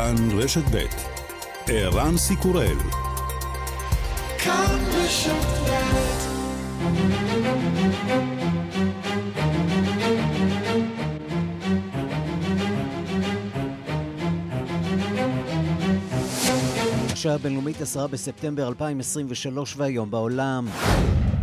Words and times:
כאן 0.00 0.38
רשת 0.38 0.62
ב' 0.74 0.84
ערן 1.66 2.16
סיקורל. 2.16 2.76
כאן 4.38 4.78
רשת 4.94 5.32
השעה 17.12 17.34
הבינלאומית 17.34 17.80
10 17.80 18.06
בספטמבר 18.06 18.68
2023 18.68 19.74
והיום 19.76 20.10
בעולם. 20.10 20.66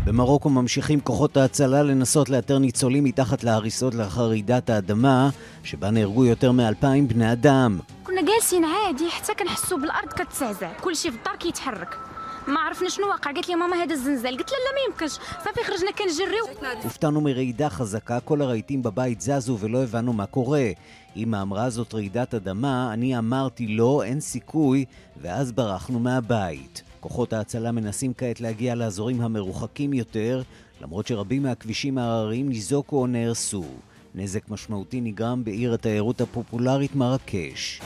במרוקו 0.06 0.50
ממשיכים 0.50 1.00
כוחות 1.00 1.38
ההצלה 1.38 1.84
לנסות 1.84 2.30
לאתר 2.30 2.60
ניצולים 2.60 3.04
מתחת 3.04 3.44
להריסות 3.44 3.96
לאחר 3.96 4.28
רעידת 4.28 4.70
האדמה, 4.70 5.30
שבה 5.64 5.92
נהרגו 5.92 6.26
יותר 6.26 6.52
מאלפיים 6.52 7.08
בני 7.08 7.32
אדם. 7.32 7.80
كنا 8.17 8.23
جالسين 8.23 8.65
عادي 8.65 9.11
حتى 9.11 9.35
كنحسوا 9.35 9.79
بالارض 9.79 10.09
كتزعزع 10.09 10.73
كلشي 10.73 11.11
في 11.11 11.17
الدار 11.17 11.37
كيتحرك 11.37 11.99
ما 12.47 12.61
عرفنا 12.61 12.89
شنو 12.89 13.07
وقع 13.07 13.33
قالت 13.33 13.49
لي 13.49 13.55
ماما 13.55 13.77
هذا 13.77 13.95
الزنزال 13.95 14.37
قلت 14.37 14.51
لها 14.51 14.59
لا 14.59 14.73
ما 14.75 14.93
يمكنش 14.93 15.13
صافي 15.45 15.65
خرجنا 15.65 15.91
كنجريو 15.91 16.45
הופתענו 16.83 17.21
מרעידה 17.21 17.69
חזקה, 17.69 18.21
כל 18.21 18.43
הרהיטים 18.43 18.83
בבית 18.83 19.21
זזו 19.21 19.59
ולא 19.61 19.83
הבנו 19.83 20.13
מה 20.13 20.27
קורה. 20.27 20.71
אמא 21.17 21.43
אמרה 21.43 21.71
זאת 21.71 21.95
רעידת 21.95 22.35
אדמה, 22.35 22.93
אני 22.93 23.19
אמרתי 23.19 23.67
לא, 23.67 24.03
אין 24.05 24.21
סיכוי, 24.21 24.85
ואז 25.23 25.53
ברחנו 25.53 25.99
מהבית. 25.99 26.83
כוחות 27.01 27.33
ההצלה 27.33 27.73
מנסים 27.73 28.13
כעת 28.19 28.41
להגיע 28.41 28.75
לאזורים 28.75 29.21
המרוחקים 29.21 29.93
יותר, 29.93 30.43
למרות 30.81 31.07
שרבים 31.07 31.43
מהכבישים 31.43 31.99
ההרריים 31.99 32.49
ניזוקו 32.49 32.97
או 32.97 33.07
נהרסו. 33.07 33.65
נזק 34.20 34.50
משמעותי 34.50 35.02
נגרם 35.02 35.44
בעיר 35.44 35.74
התיירות 35.74 36.22
הפופולרית 36.22 36.96
מרקש. 36.96 37.82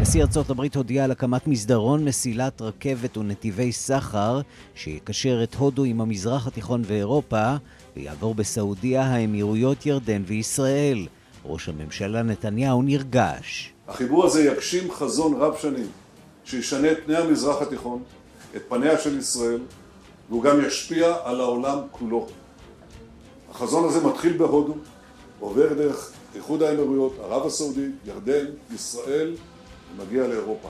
נשיא 0.00 0.22
ארצות 0.22 0.50
הברית 0.50 0.76
הודיע 0.76 1.04
על 1.04 1.10
הקמת 1.10 1.46
מסדרון, 1.46 2.04
מסילת 2.04 2.62
רכבת 2.62 3.16
ונתיבי 3.16 3.72
סחר 3.72 4.40
שיקשר 4.74 5.42
את 5.42 5.54
הודו 5.54 5.84
עם 5.84 6.00
המזרח 6.00 6.46
התיכון 6.46 6.82
ואירופה 6.86 7.54
ויעבור 7.96 8.34
בסעודיה, 8.34 9.02
האמירויות, 9.02 9.86
ירדן 9.86 10.22
וישראל. 10.26 11.06
ראש 11.44 11.68
הממשלה 11.68 12.22
נתניהו 12.22 12.82
נרגש. 12.82 13.72
החיבור 13.88 14.26
הזה 14.26 14.44
יגשים 14.44 14.92
חזון 14.92 15.34
רב 15.40 15.56
שנים 15.60 15.86
שישנה 16.44 16.92
את 16.92 16.98
פני 17.06 17.16
המזרח 17.16 17.62
התיכון, 17.62 18.02
את 18.56 18.62
פניה 18.68 18.98
של 18.98 19.18
ישראל, 19.18 19.60
והוא 20.28 20.42
גם 20.42 20.64
ישפיע 20.64 21.16
על 21.24 21.40
העולם 21.40 21.78
כולו. 21.90 22.26
החזון 23.50 23.88
הזה 23.88 24.06
מתחיל 24.06 24.36
בהודו, 24.36 24.74
עובר 25.40 25.74
דרך 25.74 26.12
איחוד 26.34 26.62
האמירויות, 26.62 27.18
ערב 27.22 27.46
הסעודית, 27.46 27.94
ירדן, 28.06 28.44
ישראל, 28.74 29.34
ומגיע 29.96 30.26
לאירופה. 30.26 30.68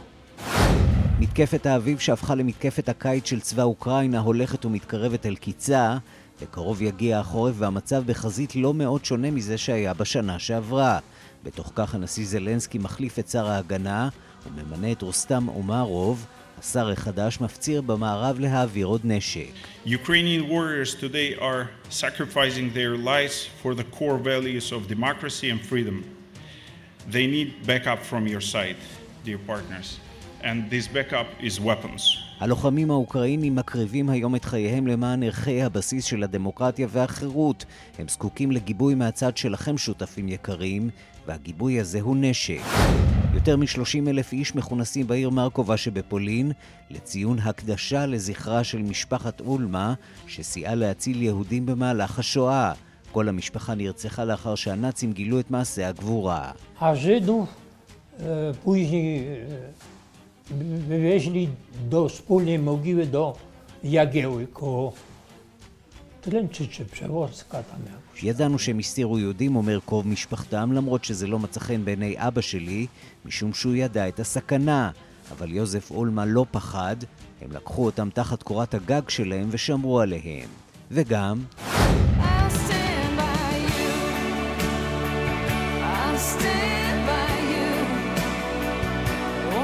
מתקפת 1.20 1.66
האביב 1.66 1.98
שהפכה 1.98 2.34
למתקפת 2.34 2.88
הקיץ 2.88 3.26
של 3.26 3.40
צבא 3.40 3.62
אוקראינה 3.62 4.20
הולכת 4.20 4.64
ומתקרבת 4.64 5.26
אל 5.26 5.34
קיצה. 5.34 5.96
בקרוב 6.42 6.82
יגיע 6.82 7.18
החורף 7.18 7.54
והמצב 7.58 8.02
בחזית 8.06 8.56
לא 8.56 8.74
מאוד 8.74 9.04
שונה 9.04 9.30
מזה 9.30 9.58
שהיה 9.58 9.94
בשנה 9.94 10.38
שעברה. 10.38 10.98
בתוך 11.44 11.72
כך 11.74 11.94
הנשיא 11.94 12.26
זלנסקי 12.26 12.78
מחליף 12.78 13.18
את 13.18 13.28
שר 13.28 13.48
ההגנה 13.48 14.08
וממנה 14.46 14.92
את 14.92 15.02
רוסטם 15.02 15.48
אומרוב, 15.48 16.26
השר 16.58 16.90
החדש 16.90 17.40
מפציר 17.40 17.82
במערב 17.82 18.40
להעביר 18.40 18.86
עוד 18.86 19.00
נשק. 19.04 19.52
Ukrainian 19.86 20.48
warriors 20.48 20.94
today 20.94 21.40
are 21.40 21.68
sacrificing 21.90 22.72
their 22.74 22.96
lives 22.96 23.46
for 23.62 23.74
the 23.74 23.84
core 23.98 24.18
values 24.18 24.72
of 24.72 24.88
democracy 24.88 25.50
and 25.50 25.60
freedom. 25.70 26.04
They 27.10 27.26
need 27.26 27.48
backup 27.66 28.00
from 28.10 28.22
your 28.32 28.42
side, 28.52 28.78
dear 29.24 29.40
partners, 29.50 29.88
and 30.48 30.58
this 30.70 30.86
backup 30.96 31.28
is 31.40 31.60
weapons. 31.60 32.02
הלוחמים 32.40 32.90
האוקראינים 32.90 33.54
מקריבים 33.54 34.10
היום 34.10 34.36
את 34.36 34.44
חייהם 34.44 34.86
למען 34.86 35.22
ערכי 35.22 35.62
הבסיס 35.62 36.04
של 36.04 36.22
הדמוקרטיה 36.22 36.86
והחירות. 36.90 37.64
הם 37.98 38.08
זקוקים 38.08 38.50
לגיבוי 38.50 38.94
מהצד 38.94 39.36
שלכם, 39.36 39.78
שותפים 39.78 40.28
יקרים, 40.28 40.90
והגיבוי 41.26 41.80
הזה 41.80 42.00
הוא 42.00 42.16
נשק. 42.20 42.60
יותר 43.38 43.56
מ-30 43.56 44.08
אלף 44.08 44.32
איש 44.32 44.54
מכונסים 44.54 45.06
בעיר 45.06 45.30
מרקובה 45.30 45.76
שבפולין 45.76 46.52
לציון 46.90 47.38
הקדשה 47.38 48.06
לזכרה 48.06 48.64
של 48.64 48.82
משפחת 48.82 49.40
אולמה 49.40 49.94
שסייעה 50.26 50.74
להציל 50.74 51.22
יהודים 51.22 51.66
במהלך 51.66 52.18
השואה. 52.18 52.72
כל 53.12 53.28
המשפחה 53.28 53.74
נרצחה 53.74 54.24
לאחר 54.24 54.54
שהנאצים 54.54 55.12
גילו 55.12 55.40
את 55.40 55.50
מעשה 55.50 55.88
הגבורה. 55.88 56.52
wywieźli 60.88 61.48
do 61.90 62.08
wspólnej 62.08 62.58
mogiły 62.58 63.06
do 63.06 63.24
Jagieły 63.84 64.46
koło 64.46 64.92
של 66.72 66.84
פשבורסקה 66.84 67.62
ידענו 68.22 68.58
שהם 68.58 68.78
הסתירו 68.78 69.18
יהודים, 69.18 69.56
אומר 69.56 69.78
קרוב 69.86 70.08
משפחתם, 70.08 70.72
למרות 70.72 71.04
שזה 71.04 71.26
לא 71.26 71.38
מצא 71.38 71.60
חן 71.60 71.84
בעיני 71.84 72.14
אבא 72.18 72.40
שלי, 72.40 72.86
משום 73.24 73.54
שהוא 73.54 73.74
ידע 73.74 74.08
את 74.08 74.20
הסכנה. 74.20 74.90
אבל 75.32 75.52
יוזף 75.52 75.90
אולמה 75.90 76.24
לא 76.24 76.46
פחד, 76.50 76.96
הם 77.42 77.52
לקחו 77.52 77.84
אותם 77.84 78.08
תחת 78.14 78.42
קורת 78.42 78.74
הגג 78.74 79.08
שלהם 79.08 79.48
ושמרו 79.50 80.00
עליהם. 80.00 80.48
וגם... 80.90 81.42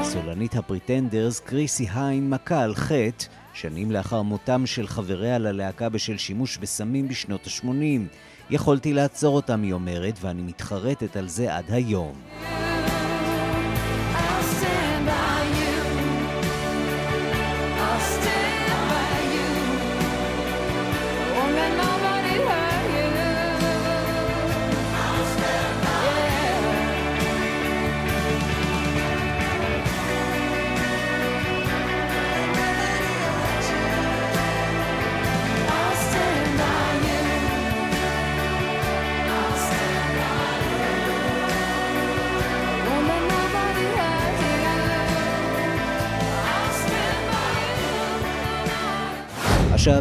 סולנית 0.03 0.55
הפריטנדרס, 0.55 1.39
קריסי 1.39 1.87
היינד, 1.93 2.29
מכה 2.29 2.61
על 2.61 2.75
חטא 2.75 3.25
שנים 3.53 3.91
לאחר 3.91 4.21
מותם 4.21 4.65
של 4.65 4.87
חבריה 4.87 5.37
ללהקה 5.37 5.89
בשל 5.89 6.17
שימוש 6.17 6.57
בסמים 6.57 7.07
בשנות 7.07 7.47
ה-80. 7.47 8.01
יכולתי 8.49 8.93
לעצור 8.93 9.35
אותם, 9.35 9.61
היא 9.61 9.73
אומרת, 9.73 10.17
ואני 10.21 10.41
מתחרטת 10.41 11.15
על 11.15 11.27
זה 11.27 11.55
עד 11.55 11.65
היום. 11.71 12.13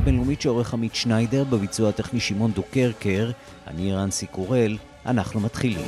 הבינלאומית 0.04 0.40
שעורך 0.40 0.74
עמית 0.74 0.94
שניידר 0.94 1.44
בביצוע 1.44 1.88
הטכני 1.88 2.20
שמעון 2.20 2.52
דוקרקר, 2.52 3.30
אני 3.66 3.92
רנסי 3.92 4.26
קורל, 4.26 4.78
אנחנו 5.06 5.40
מתחילים. 5.40 5.86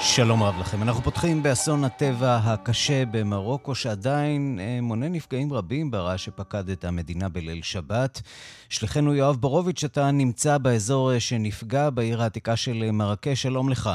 שלום 0.00 0.42
רב 0.42 0.58
לכם. 0.60 0.82
אנחנו 0.82 1.02
פותחים 1.02 1.42
באסון 1.42 1.84
הטבע 1.84 2.36
הקשה 2.36 3.06
במרוקו, 3.06 3.74
שעדיין 3.74 4.58
אה, 4.60 4.78
מונה 4.82 5.08
נפגעים 5.08 5.52
רבים 5.52 5.90
ברעש 5.90 6.24
שפקד 6.24 6.68
את 6.70 6.84
המדינה 6.84 7.28
בליל 7.28 7.62
שבת. 7.62 8.22
שליחנו 8.68 9.14
יואב 9.14 9.36
בורוביץ', 9.36 9.84
אתה 9.84 10.10
נמצא 10.10 10.58
באזור 10.58 11.12
אה, 11.12 11.20
שנפגע 11.20 11.90
בעיר 11.90 12.22
העתיקה 12.22 12.56
של 12.56 12.82
אה, 12.86 12.92
מרקש, 12.92 13.42
שלום 13.42 13.68
לך. 13.68 13.90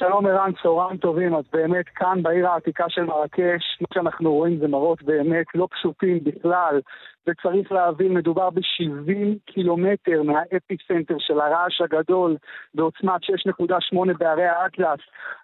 שלום 0.00 0.26
ערן, 0.26 0.50
צהריים 0.62 0.96
טובים. 0.96 1.34
אז 1.34 1.44
באמת 1.52 1.88
כאן 1.94 2.22
בעיר 2.22 2.48
העתיקה 2.48 2.84
של 2.88 3.04
מרקש, 3.04 3.78
מה 3.80 3.86
שאנחנו 3.94 4.32
רואים 4.32 4.58
זה 4.58 4.68
מראות 4.68 5.02
באמת 5.02 5.46
לא 5.54 5.68
פשוטים 5.70 6.18
בכלל. 6.24 6.80
וצריך 7.28 7.72
להבין, 7.72 8.14
מדובר 8.14 8.50
ב-70 8.50 9.38
קילומטר 9.46 10.22
מהאפיסנטר 10.22 11.14
של 11.18 11.40
הרעש 11.40 11.80
הגדול 11.80 12.36
בעוצמת 12.74 13.20
6.8 13.22 14.18
בערי 14.18 14.46
האטלס. 14.46 15.00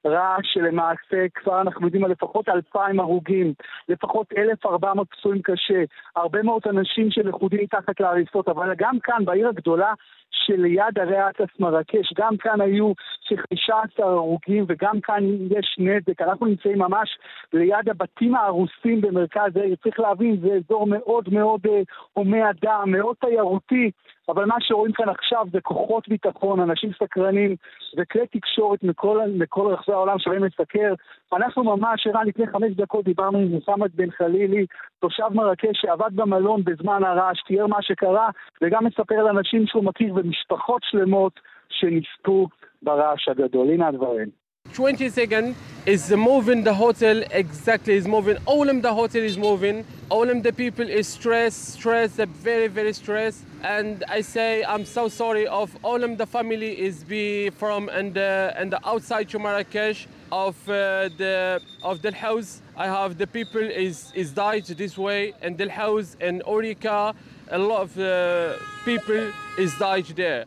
רעש 0.06 0.46
שלמעשה 0.52 1.26
כבר 1.34 1.60
אנחנו 1.60 1.86
יודעים 1.86 2.04
על 2.04 2.10
לפחות 2.10 2.48
2,000 2.48 3.00
הרוגים, 3.00 3.52
לפחות 3.88 4.26
1,400 4.36 5.08
פצועים 5.10 5.42
קשה, 5.42 5.84
הרבה 6.16 6.42
מאוד 6.42 6.62
אנשים 6.66 7.10
שלכודים 7.10 7.60
מתחת 7.62 8.00
להריסות, 8.00 8.48
אבל 8.48 8.74
גם 8.78 8.98
כאן, 9.02 9.24
בעיר 9.24 9.48
הגדולה 9.48 9.92
שליד 10.30 10.98
הרי 10.98 11.16
האטלס 11.16 11.48
מרקש, 11.60 12.12
גם 12.16 12.36
כאן 12.36 12.60
היו 12.60 12.92
כ-15 13.26 14.02
הרוגים 14.02 14.64
וגם 14.68 15.00
כאן 15.00 15.24
יש 15.50 15.76
נזק. 15.78 16.22
אנחנו 16.22 16.46
נמצאים 16.46 16.78
ממש 16.78 17.18
ליד 17.52 17.88
הבתים 17.88 18.34
ההרוסים 18.34 19.00
במרכז 19.00 19.56
העיר. 19.56 19.76
צריך 19.82 20.00
להבין, 20.00 20.36
זה 20.40 20.54
אזור 20.54 20.86
מאוד 20.86 21.28
מאוד 21.32 21.65
אה, 21.66 21.82
הומה 22.12 22.50
אדם, 22.50 22.82
מאוד 22.86 23.16
תיירותי. 23.20 23.90
אבל 24.28 24.44
מה 24.44 24.54
שרואים 24.60 24.92
כאן 24.92 25.08
עכשיו 25.08 25.46
זה 25.52 25.60
כוחות 25.60 26.08
ביטחון, 26.08 26.60
אנשים 26.60 26.90
סקרנים 26.92 27.56
וכלי 27.96 28.26
תקשורת 28.26 28.82
מכל, 28.82 29.20
מכל 29.34 29.66
רחבי 29.72 29.94
העולם 29.94 30.18
שבאים 30.18 30.44
לסקר. 30.44 30.94
אנחנו 31.32 31.64
ממש, 31.64 32.06
ערן, 32.06 32.26
לפני 32.26 32.46
חמש 32.46 32.72
דקות 32.72 33.04
דיברנו 33.04 33.38
עם 33.38 33.48
מוחמד 33.48 33.90
בן 33.94 34.10
חלילי, 34.10 34.66
תושב 34.98 35.28
מרקש 35.30 35.72
שעבד 35.72 36.10
במלון 36.14 36.64
בזמן 36.64 37.04
הרעש, 37.04 37.42
תיאר 37.42 37.66
מה 37.66 37.82
שקרה, 37.82 38.28
וגם 38.62 38.84
מספר 38.84 39.14
על 39.14 39.28
אנשים 39.28 39.66
שהוא 39.66 39.84
מכיר 39.84 40.14
ומשפחות 40.14 40.82
שלמות 40.84 41.40
שנספו 41.68 42.48
ברעש 42.82 43.28
הגדול. 43.28 43.70
הנה 43.70 43.88
הדברים. 43.88 44.45
20 44.74 45.08
seconds 45.10 45.56
is 45.86 46.10
moving 46.10 46.64
the 46.64 46.74
hotel 46.74 47.22
exactly 47.30 47.94
is 47.94 48.08
moving. 48.08 48.36
All 48.44 48.68
of 48.68 48.82
the 48.82 48.92
hotel 48.92 49.22
is 49.22 49.38
moving. 49.38 49.84
All 50.08 50.28
of 50.28 50.42
the 50.42 50.52
people 50.52 50.88
is 50.88 51.06
stressed 51.06 51.74
stressed 51.74 52.16
very 52.16 52.66
very 52.66 52.92
stressed. 52.92 53.44
And 53.62 54.04
i 54.08 54.20
say 54.20 54.64
i'm 54.64 54.84
so 54.84 55.08
sorry 55.08 55.46
of 55.46 55.76
all 55.82 56.04
of 56.04 56.18
the 56.18 56.26
family 56.26 56.78
is 56.78 57.04
be 57.04 57.50
from 57.50 57.88
and 57.88 58.14
the 58.14 58.52
and 58.56 58.72
the 58.72 58.88
outside 58.88 59.28
to 59.30 59.38
marrakesh 59.38 60.06
of 60.32 60.56
uh, 60.68 61.08
the 61.18 61.60
of 61.82 62.02
the 62.02 62.12
house 62.12 62.60
i 62.76 62.86
have 62.86 63.16
the 63.18 63.26
people 63.26 63.62
is 63.62 64.12
is 64.14 64.32
died 64.32 64.64
this 64.64 64.98
way 64.98 65.32
and 65.42 65.56
the 65.56 65.70
house 65.70 66.16
and 66.20 66.42
orica 66.44 67.14
a 67.50 67.58
lot 67.58 67.82
of 67.82 67.98
uh, 67.98 68.54
people 68.84 69.32
is 69.58 69.76
died 69.78 70.06
there 70.16 70.44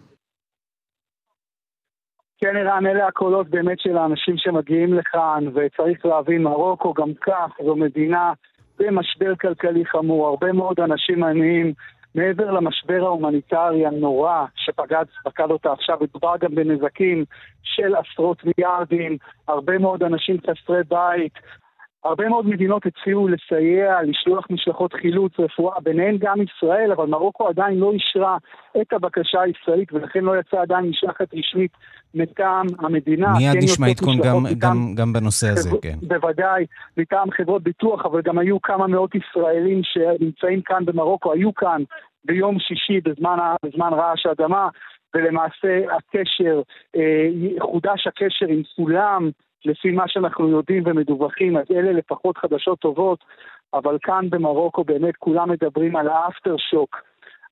כן, 2.41 2.55
ערן, 2.55 2.85
אלה 2.85 3.07
הקולות 3.07 3.49
באמת 3.49 3.79
של 3.79 3.97
האנשים 3.97 4.37
שמגיעים 4.37 4.93
לכאן, 4.93 5.45
וצריך 5.53 6.05
להבין, 6.05 6.43
מרוקו 6.43 6.93
גם 6.93 7.13
כך, 7.21 7.51
זו 7.65 7.75
מדינה 7.75 8.33
במשבר 8.79 9.35
כלכלי 9.35 9.85
חמור, 9.85 10.27
הרבה 10.27 10.51
מאוד 10.51 10.79
אנשים 10.79 11.23
עניים, 11.23 11.73
מעבר 12.15 12.51
למשבר 12.51 13.03
ההומניטרי 13.05 13.85
הנורא 13.85 14.45
שפקד 14.55 15.51
אותה 15.51 15.71
עכשיו, 15.71 15.97
מדובר 16.01 16.33
גם 16.39 16.55
בנזקים 16.55 17.25
של 17.63 17.95
עשרות 17.95 18.43
מיליארדים, 18.45 19.17
הרבה 19.47 19.77
מאוד 19.77 20.03
אנשים 20.03 20.37
חסרי 20.41 20.81
בית, 20.89 21.33
הרבה 22.03 22.29
מאוד 22.29 22.47
מדינות 22.47 22.83
הציעו 22.85 23.27
לסייע, 23.27 24.01
לשלוח 24.03 24.45
משלחות 24.49 24.93
חילוץ, 24.93 25.33
רפואה, 25.39 25.79
ביניהן 25.83 26.17
גם 26.19 26.37
ישראל, 26.41 26.91
אבל 26.91 27.05
מרוקו 27.05 27.47
עדיין 27.47 27.77
לא 27.77 27.91
אישרה 27.91 28.37
את 28.81 28.93
הבקשה 28.93 29.41
הישראלית, 29.41 29.93
ולכן 29.93 30.23
לא 30.23 30.39
יצאה 30.39 30.61
עדיין 30.61 30.85
משלחת 30.85 31.27
רשמית 31.33 31.71
מטעם 32.13 32.65
המדינה. 32.79 33.33
מיד 33.37 33.53
כן 33.53 33.59
נשמע 33.63 33.87
עדכון 33.87 34.17
גם, 34.17 34.43
גם, 34.57 34.95
גם 34.95 35.13
בנושא 35.13 35.47
הזה, 35.49 35.69
כן. 35.81 35.97
בוודאי, 36.01 36.65
מטעם 36.97 37.31
חברות 37.31 37.63
ביטוח, 37.63 38.05
אבל 38.05 38.21
גם 38.21 38.39
היו 38.39 38.61
כמה 38.61 38.87
מאות 38.87 39.11
ישראלים 39.15 39.81
שנמצאים 39.83 40.61
כאן 40.61 40.85
במרוקו, 40.85 41.31
היו 41.33 41.53
כאן 41.53 41.83
ביום 42.25 42.59
שישי 42.59 42.99
בזמן, 43.05 43.37
בזמן 43.65 43.93
רעש 43.93 44.25
האדמה, 44.25 44.69
ולמעשה 45.15 45.79
הקשר, 45.97 46.61
אה, 46.95 47.27
חודש 47.59 48.07
הקשר 48.07 48.45
עם 48.49 48.61
כולם. 48.75 49.29
לפי 49.65 49.91
מה 49.91 50.03
שאנחנו 50.07 50.49
יודעים 50.49 50.83
ומדווחים, 50.85 51.57
אז 51.57 51.65
אלה 51.71 51.91
לפחות 51.91 52.37
חדשות 52.37 52.79
טובות, 52.79 53.19
אבל 53.73 53.97
כאן 54.01 54.29
במרוקו 54.29 54.83
באמת 54.83 55.15
כולם 55.19 55.49
מדברים 55.49 55.95
על 55.95 56.07
האפטר 56.07 56.55
שוק, 56.57 56.95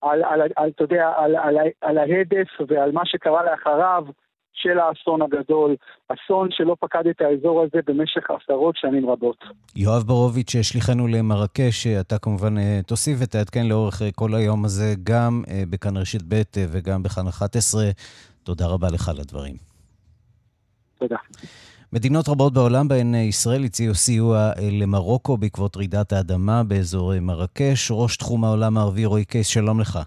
על, 0.02 0.24
על, 0.24 0.42
על, 0.56 0.70
אתה 0.70 0.84
יודע, 0.84 1.12
על, 1.18 1.36
על, 1.36 1.58
על 1.82 1.98
ההדף 1.98 2.48
ועל 2.68 2.92
מה 2.92 3.06
שקרה 3.06 3.44
לאחריו 3.44 4.04
של 4.54 4.80
האסון 4.80 5.22
הגדול, 5.22 5.76
אסון 6.08 6.48
שלא 6.52 6.76
פקד 6.80 7.08
את 7.08 7.22
האזור 7.22 7.64
הזה 7.64 7.80
במשך 7.88 8.32
עשרות 8.32 8.76
שנים 8.78 9.10
רבות. 9.10 9.38
יואב 9.76 10.04
ברוביץ', 10.04 10.52
שליחנו 10.62 11.08
למרקש, 11.08 11.88
אתה 11.88 12.18
כמובן 12.18 12.58
אה, 12.58 12.80
תוסיף 12.88 13.18
ותעדכן 13.22 13.66
לאורך 13.66 14.02
אה, 14.02 14.12
כל 14.16 14.36
היום 14.36 14.66
הזה, 14.66 14.94
גם 15.04 15.42
אה, 15.50 15.64
בכאן 15.70 15.98
רשת 15.98 16.22
ב' 16.28 16.42
וגם 16.72 17.04
בכאן 17.04 17.28
11. 17.28 17.82
תודה 18.44 18.66
רבה 18.68 18.88
לך 18.94 19.10
על 19.10 19.16
הדברים. 19.20 19.56
תודה. 21.00 21.18
מדינות 21.94 22.30
רבות 22.30 22.54
בעולם, 22.54 22.88
בהן 22.88 23.16
ישראל 23.16 23.64
הציעו 23.64 23.96
סיוע 23.96 24.52
אה, 24.58 24.70
למרוקו 24.72 25.38
בעקבות 25.38 25.78
רעידת 25.78 26.14
האדמה 26.14 26.64
באזור 26.64 27.14
אה, 27.14 27.20
מרקש. 27.20 27.92
ראש 27.92 28.18
תחום 28.18 28.44
העולם 28.44 28.78
הערבי 28.78 29.06
רועי 29.06 29.26
קייס, 29.26 29.48
שלום 29.48 29.80
לך. 29.80 30.00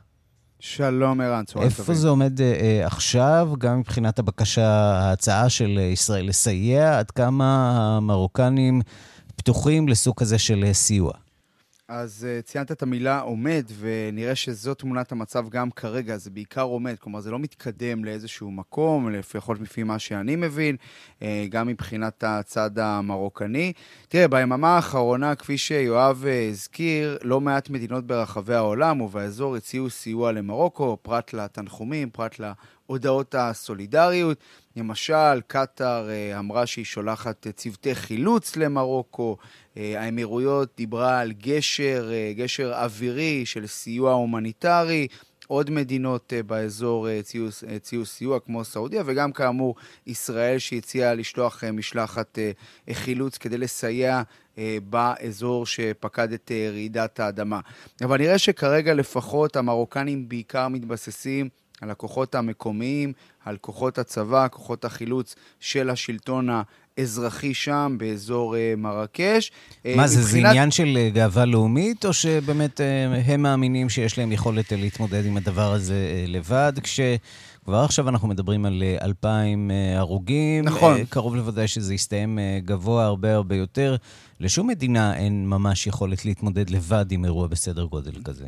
שלום 0.59 1.21
ערן, 1.21 1.45
צהריים 1.45 1.71
טובים. 1.71 1.83
איפה 1.83 1.95
זה 1.95 2.09
עומד 2.09 2.41
אה, 2.41 2.53
אה, 2.61 2.87
עכשיו, 2.87 3.51
גם 3.59 3.79
מבחינת 3.79 4.19
הבקשה, 4.19 4.69
ההצעה 4.69 5.49
של 5.49 5.79
ישראל 5.93 6.29
לסייע? 6.29 6.99
עד 6.99 7.11
כמה 7.11 7.73
המרוקנים 7.97 8.81
פתוחים 9.37 9.89
לסוג 9.89 10.15
כזה 10.17 10.39
של 10.39 10.65
סיוע? 10.73 11.13
אז 11.93 12.27
uh, 12.27 12.43
ציינת 12.43 12.73
את 12.73 12.83
המילה 12.83 13.21
עומד, 13.21 13.65
ונראה 13.79 14.35
שזו 14.35 14.75
תמונת 14.75 15.13
המצב 15.13 15.49
גם 15.49 15.71
כרגע, 15.71 16.17
זה 16.17 16.31
בעיקר 16.31 16.63
עומד, 16.63 16.97
כלומר 16.99 17.21
זה 17.21 17.31
לא 17.31 17.39
מתקדם 17.39 18.05
לאיזשהו 18.05 18.51
מקום, 18.51 19.11
לפחות 19.11 19.61
לפי 19.61 19.83
מה 19.83 19.99
שאני 19.99 20.37
מבין, 20.37 20.77
uh, 21.19 21.23
גם 21.49 21.67
מבחינת 21.67 22.25
הצד 22.27 22.79
המרוקני. 22.79 23.73
תראה, 24.09 24.29
ביממה 24.29 24.77
האחרונה, 24.77 25.35
כפי 25.35 25.59
שיואב 25.59 26.25
uh, 26.25 26.51
הזכיר, 26.51 27.19
לא 27.23 27.41
מעט 27.41 27.71
מדינות 27.71 28.07
ברחבי 28.07 28.55
העולם 28.55 29.01
ובאזור 29.01 29.57
הציעו 29.57 29.91
סיוע 29.91 30.33
למרוקו, 30.33 30.99
פרט 31.03 31.33
לתנחומים, 31.33 32.11
פרט 32.11 32.37
להודעות 32.89 33.35
הסולידריות. 33.39 34.39
למשל, 34.77 35.41
קטאר 35.47 36.09
אמרה 36.39 36.67
שהיא 36.67 36.85
שולחת 36.85 37.47
צוותי 37.57 37.95
חילוץ 37.95 38.57
למרוקו, 38.57 39.37
אה, 39.41 39.47
האמירויות 39.77 40.69
דיברה 40.77 41.21
על 41.21 41.33
גשר, 41.33 42.11
אה, 42.13 42.33
גשר 42.37 42.73
אווירי 42.75 43.47
של 43.47 43.67
סיוע 43.67 44.13
הומניטרי. 44.13 45.07
עוד 45.47 45.71
מדינות 45.71 46.33
אה, 46.33 46.43
באזור 46.43 47.09
הציעו 47.77 48.07
סיוע, 48.07 48.41
כמו 48.41 48.65
סעודיה, 48.65 49.03
וגם 49.07 49.33
כאמור 49.33 49.75
ישראל 50.07 50.59
שהציעה 50.59 51.15
לשלוח 51.15 51.65
משלחת 51.73 52.39
חילוץ 52.93 53.39
כדי 53.39 53.59
לסייע 53.59 54.23
באזור 54.91 55.67
שפקד 55.67 56.33
את 56.33 56.53
רעידת 56.73 57.21
האדמה. 57.21 57.61
אבל 58.05 58.19
נראה 58.19 58.39
שכרגע 58.39 58.95
לפחות 58.95 59.57
המרוקנים 59.57 60.29
בעיקר 60.29 60.69
מתבססים 60.69 61.49
על 61.81 61.91
הכוחות 61.91 62.35
המקומיים, 62.35 63.13
על 63.45 63.57
כוחות 63.57 63.99
הצבא, 63.99 64.47
כוחות 64.51 64.85
החילוץ 64.85 65.35
של 65.61 65.91
השלטון 65.91 66.49
אזרחי 67.01 67.55
שם, 67.55 67.97
באזור 67.99 68.55
uh, 68.55 68.81
מרקש. 68.81 69.53
אה, 69.87 69.95
מה 69.97 70.07
זה, 70.07 70.21
מבחינת... 70.21 70.43
זה 70.43 70.49
עניין 70.49 70.71
של 70.71 70.99
uh, 71.11 71.15
גאווה 71.15 71.45
לאומית, 71.45 72.05
או 72.05 72.13
שבאמת 72.13 72.81
הם 73.27 73.43
מאמינים 73.43 73.89
שיש 73.89 74.19
להם 74.19 74.33
יכולת 74.33 74.73
להתמודד 74.73 75.27
עם 75.27 75.37
הדבר 75.37 75.73
הזה 75.73 76.25
לבד, 76.27 76.73
כשכבר 76.83 77.85
עכשיו 77.85 78.09
אנחנו 78.09 78.29
מדברים 78.29 78.65
על 78.65 78.83
uh, 79.01 79.05
2,000 79.05 79.71
uh, 79.71 79.99
הרוגים. 79.99 80.65
נכון. 80.65 81.05
קרוב 81.05 81.37
לוודאי 81.37 81.69
שזה 81.69 81.95
יסתיים 81.95 82.39
גבוה 82.65 83.05
הרבה 83.05 83.35
הרבה 83.35 83.57
יותר. 83.57 83.97
לשום 84.41 84.67
מדינה 84.67 85.17
אין 85.17 85.49
ממש 85.49 85.87
יכולת 85.87 86.25
להתמודד 86.25 86.71
לבד 86.71 87.07
עם 87.11 87.25
אירוע 87.25 87.47
בסדר 87.47 87.85
גודל 87.85 88.13
כזה. 88.25 88.47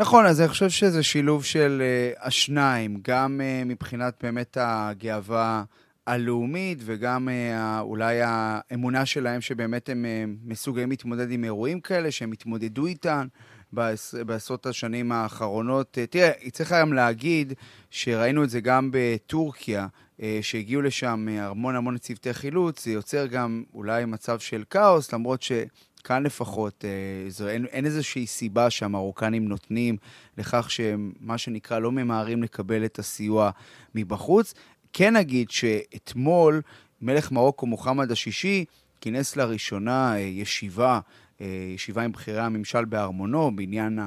נכון, 0.00 0.26
אז 0.26 0.40
אני 0.40 0.48
חושב 0.48 0.68
שזה 0.68 1.02
שילוב 1.02 1.44
של 1.44 1.82
uh, 1.82 2.26
השניים, 2.26 3.00
גם 3.02 3.40
uh, 3.40 3.64
מבחינת 3.68 4.14
באמת 4.22 4.56
הגאווה 4.60 5.64
הלאומית 6.10 6.78
וגם 6.84 7.28
אה, 7.28 7.80
אולי 7.80 8.20
האמונה 8.24 9.06
שלהם 9.06 9.40
שבאמת 9.40 9.88
הם 9.88 10.04
אה, 10.04 10.24
מסוגלים 10.44 10.90
להתמודד 10.90 11.30
עם 11.30 11.44
אירועים 11.44 11.80
כאלה, 11.80 12.10
שהם 12.10 12.32
התמודדו 12.32 12.86
איתן 12.86 13.26
בעשרות 13.72 14.66
השנים 14.66 15.12
האחרונות. 15.12 15.98
אה, 15.98 16.06
תראה, 16.06 16.30
צריך 16.52 16.72
היום 16.72 16.92
להגיד 16.92 17.52
שראינו 17.90 18.44
את 18.44 18.50
זה 18.50 18.60
גם 18.60 18.90
בטורקיה, 18.92 19.86
שהגיעו 20.42 20.82
לשם 20.82 21.28
המון 21.30 21.76
המון 21.76 21.98
צוותי 21.98 22.34
חילוץ, 22.34 22.84
זה 22.84 22.90
יוצר 22.90 23.26
גם 23.26 23.62
אולי 23.74 24.04
מצב 24.04 24.38
של 24.38 24.64
כאוס, 24.70 25.12
למרות 25.12 25.42
ש... 25.42 25.52
כאן 26.00 26.22
לפחות, 26.22 26.84
זו, 27.28 27.48
אין, 27.48 27.66
אין 27.66 27.86
איזושהי 27.86 28.26
סיבה 28.26 28.70
שהמרוקנים 28.70 29.48
נותנים 29.48 29.96
לכך 30.38 30.70
שהם, 30.70 31.12
מה 31.20 31.38
שנקרא, 31.38 31.78
לא 31.78 31.92
ממהרים 31.92 32.42
לקבל 32.42 32.84
את 32.84 32.98
הסיוע 32.98 33.50
מבחוץ. 33.94 34.54
כן 34.92 35.16
אגיד 35.16 35.50
שאתמול 35.50 36.62
מלך 37.02 37.32
מרוקו 37.32 37.66
מוחמד 37.66 38.12
השישי 38.12 38.64
כינס 39.00 39.36
לראשונה 39.36 40.14
אה, 40.14 40.18
ישיבה, 40.18 41.00
אה, 41.40 41.46
ישיבה 41.74 42.02
עם 42.02 42.12
בכירי 42.12 42.40
הממשל 42.40 42.84
בארמונו 42.84 43.56
בעניין, 43.56 43.98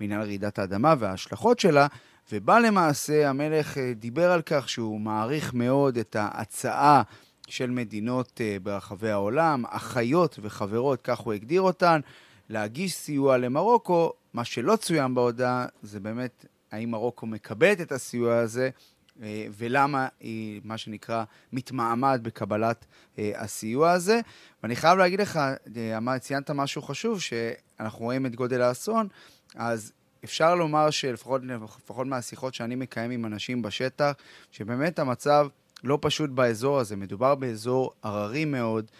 בעניין 0.00 0.20
רעידת 0.20 0.58
האדמה 0.58 0.94
וההשלכות 0.98 1.58
שלה, 1.58 1.86
ובה 2.32 2.60
למעשה 2.60 3.28
המלך 3.28 3.78
אה, 3.78 3.92
דיבר 3.96 4.32
על 4.32 4.42
כך 4.42 4.68
שהוא 4.68 5.00
מעריך 5.00 5.54
מאוד 5.54 5.98
את 5.98 6.16
ההצעה 6.18 7.02
של 7.48 7.70
מדינות 7.70 8.40
ברחבי 8.62 9.10
העולם, 9.10 9.64
אחיות 9.68 10.38
וחברות, 10.42 11.02
כך 11.02 11.18
הוא 11.18 11.32
הגדיר 11.32 11.60
אותן, 11.60 12.00
להגיש 12.48 12.94
סיוע 12.94 13.38
למרוקו. 13.38 14.12
מה 14.32 14.44
שלא 14.44 14.76
צוין 14.76 15.14
בהודעה 15.14 15.66
זה 15.82 16.00
באמת 16.00 16.46
האם 16.72 16.90
מרוקו 16.90 17.26
מקבלת 17.26 17.80
את 17.80 17.92
הסיוע 17.92 18.36
הזה, 18.36 18.70
אה, 19.22 19.46
ולמה 19.50 20.08
היא, 20.20 20.60
מה 20.64 20.78
שנקרא, 20.78 21.24
מתמעמד 21.52 22.20
בקבלת 22.22 22.86
אה, 23.18 23.32
הסיוע 23.34 23.90
הזה. 23.90 24.20
ואני 24.62 24.76
חייב 24.76 24.98
להגיד 24.98 25.20
לך, 25.20 25.36
אה, 25.36 26.18
ציינת 26.18 26.50
משהו 26.50 26.82
חשוב, 26.82 27.20
שאנחנו 27.20 28.04
רואים 28.04 28.26
את 28.26 28.36
גודל 28.36 28.62
האסון, 28.62 29.08
אז 29.54 29.92
אפשר 30.24 30.54
לומר 30.54 30.90
שלפחות 30.90 31.42
מהשיחות 32.06 32.54
שאני 32.54 32.74
מקיים 32.74 33.10
עם 33.10 33.24
אנשים 33.24 33.62
בשטח, 33.62 34.12
שבאמת 34.50 34.98
המצב 34.98 35.48
לא 35.84 35.98
פשוט 36.00 36.30
באזור 36.30 36.78
הזה. 36.78 36.96
מדובר 36.96 37.34
באזור 37.34 37.92
הררי 38.02 38.44
מאוד, 38.44 38.90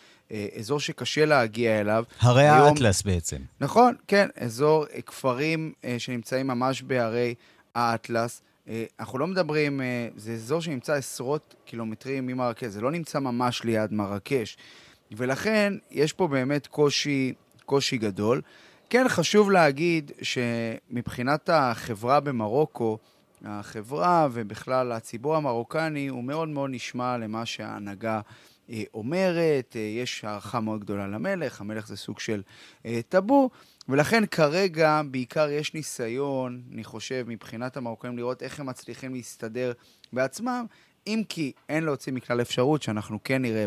אזור 0.58 0.80
שקשה 0.80 1.24
להגיע 1.26 1.80
אליו. 1.80 2.04
הרי 2.20 2.48
היום... 2.48 2.68
האטלס 2.68 3.02
בעצם. 3.02 3.36
נכון, 3.60 3.94
כן, 4.06 4.28
אזור 4.36 4.86
כפרים 5.06 5.72
שנמצאים 5.98 6.46
ממש 6.46 6.82
בהרי 6.82 7.34
האטלס. 7.74 8.42
אה, 8.68 8.84
אנחנו 9.00 9.18
לא 9.18 9.26
מדברים, 9.26 9.80
אה, 9.80 10.08
זה 10.16 10.32
אזור 10.32 10.60
שנמצא 10.60 10.92
עשרות 10.92 11.54
קילומטרים 11.64 12.26
ממרקש, 12.26 12.64
זה 12.64 12.80
לא 12.80 12.90
נמצא 12.90 13.18
ממש 13.18 13.64
ליד 13.64 13.92
מרקש. 13.92 14.56
ולכן 15.12 15.72
יש 15.90 16.12
פה 16.12 16.28
באמת 16.28 16.66
קושי, 16.66 17.32
קושי 17.64 17.98
גדול. 17.98 18.40
כן, 18.90 19.08
חשוב 19.08 19.50
להגיד 19.50 20.12
שמבחינת 20.22 21.50
החברה 21.52 22.20
במרוקו, 22.20 22.98
החברה 23.44 24.28
ובכלל 24.32 24.92
הציבור 24.92 25.36
המרוקני 25.36 26.08
הוא 26.08 26.24
מאוד 26.24 26.48
מאוד 26.48 26.70
נשמע 26.70 27.18
למה 27.18 27.46
שההנהגה 27.46 28.20
אה, 28.70 28.82
אומרת, 28.94 29.76
יש 29.96 30.24
הערכה 30.24 30.60
מאוד 30.60 30.80
גדולה 30.80 31.06
למלך, 31.06 31.60
המלך 31.60 31.86
זה 31.86 31.96
סוג 31.96 32.20
של 32.20 32.42
טאבו, 33.08 33.50
ולכן 33.88 34.26
כרגע 34.26 35.02
בעיקר 35.10 35.50
יש 35.50 35.74
ניסיון, 35.74 36.62
אני 36.72 36.84
חושב, 36.84 37.24
מבחינת 37.28 37.76
המרוקאים 37.76 38.16
לראות 38.16 38.42
איך 38.42 38.60
הם 38.60 38.66
מצליחים 38.66 39.14
להסתדר 39.14 39.72
בעצמם, 40.12 40.66
אם 41.06 41.22
כי 41.28 41.52
אין 41.68 41.84
להוציא 41.84 42.12
מכלל 42.12 42.40
אפשרות 42.40 42.82
שאנחנו 42.82 43.18
כן 43.24 43.42
נראה 43.42 43.66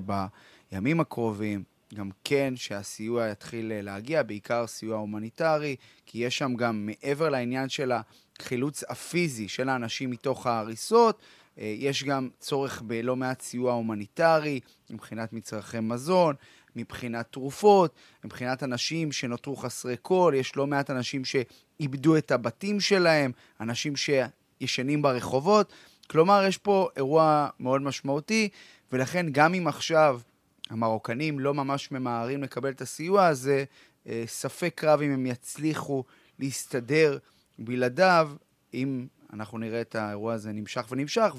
בימים 0.71 0.99
הקרובים, 0.99 1.63
גם 1.93 2.09
כן 2.23 2.53
שהסיוע 2.55 3.27
יתחיל 3.27 3.71
להגיע, 3.81 4.23
בעיקר 4.23 4.67
סיוע 4.67 4.97
הומניטרי, 4.97 5.75
כי 6.05 6.17
יש 6.17 6.37
שם 6.37 6.53
גם 6.55 6.85
מעבר 6.85 7.29
לעניין 7.29 7.69
של 7.69 7.91
החילוץ 8.41 8.83
הפיזי 8.89 9.47
של 9.47 9.69
האנשים 9.69 10.09
מתוך 10.09 10.47
ההריסות, 10.47 11.21
אה, 11.59 11.75
יש 11.77 12.03
גם 12.03 12.29
צורך 12.39 12.81
בלא 12.81 13.15
מעט 13.15 13.41
סיוע 13.41 13.73
הומניטרי 13.73 14.59
מבחינת 14.89 15.33
מצרכי 15.33 15.79
מזון, 15.79 16.35
מבחינת 16.75 17.27
תרופות, 17.31 17.95
מבחינת 18.23 18.63
אנשים 18.63 19.11
שנותרו 19.11 19.55
חסרי 19.55 19.97
כול, 19.97 20.33
יש 20.33 20.55
לא 20.55 20.67
מעט 20.67 20.89
אנשים 20.89 21.21
שאיבדו 21.25 22.17
את 22.17 22.31
הבתים 22.31 22.79
שלהם, 22.79 23.31
אנשים 23.59 23.93
שישנים 23.95 25.01
ברחובות. 25.01 25.73
כלומר, 26.09 26.43
יש 26.47 26.57
פה 26.57 26.89
אירוע 26.95 27.49
מאוד 27.59 27.81
משמעותי, 27.81 28.49
ולכן 28.91 29.25
גם 29.31 29.53
אם 29.53 29.67
עכשיו 29.67 30.19
המרוקנים 30.69 31.39
לא 31.39 31.53
ממש 31.53 31.91
ממהרים 31.91 32.43
לקבל 32.43 32.69
את 32.69 32.81
הסיוע 32.81 33.25
הזה, 33.25 33.63
אה, 34.07 34.23
ספק 34.27 34.83
רב 34.83 35.01
אם 35.01 35.11
הם 35.11 35.25
יצליחו 35.25 36.03
להסתדר 36.39 37.17
בלעדיו, 37.63 38.29
אם 38.73 39.07
אנחנו 39.33 39.57
נראה 39.57 39.81
את 39.81 39.95
האירוע 39.95 40.33
הזה 40.33 40.51
נמשך 40.51 40.85
ונמשך, 40.91 41.35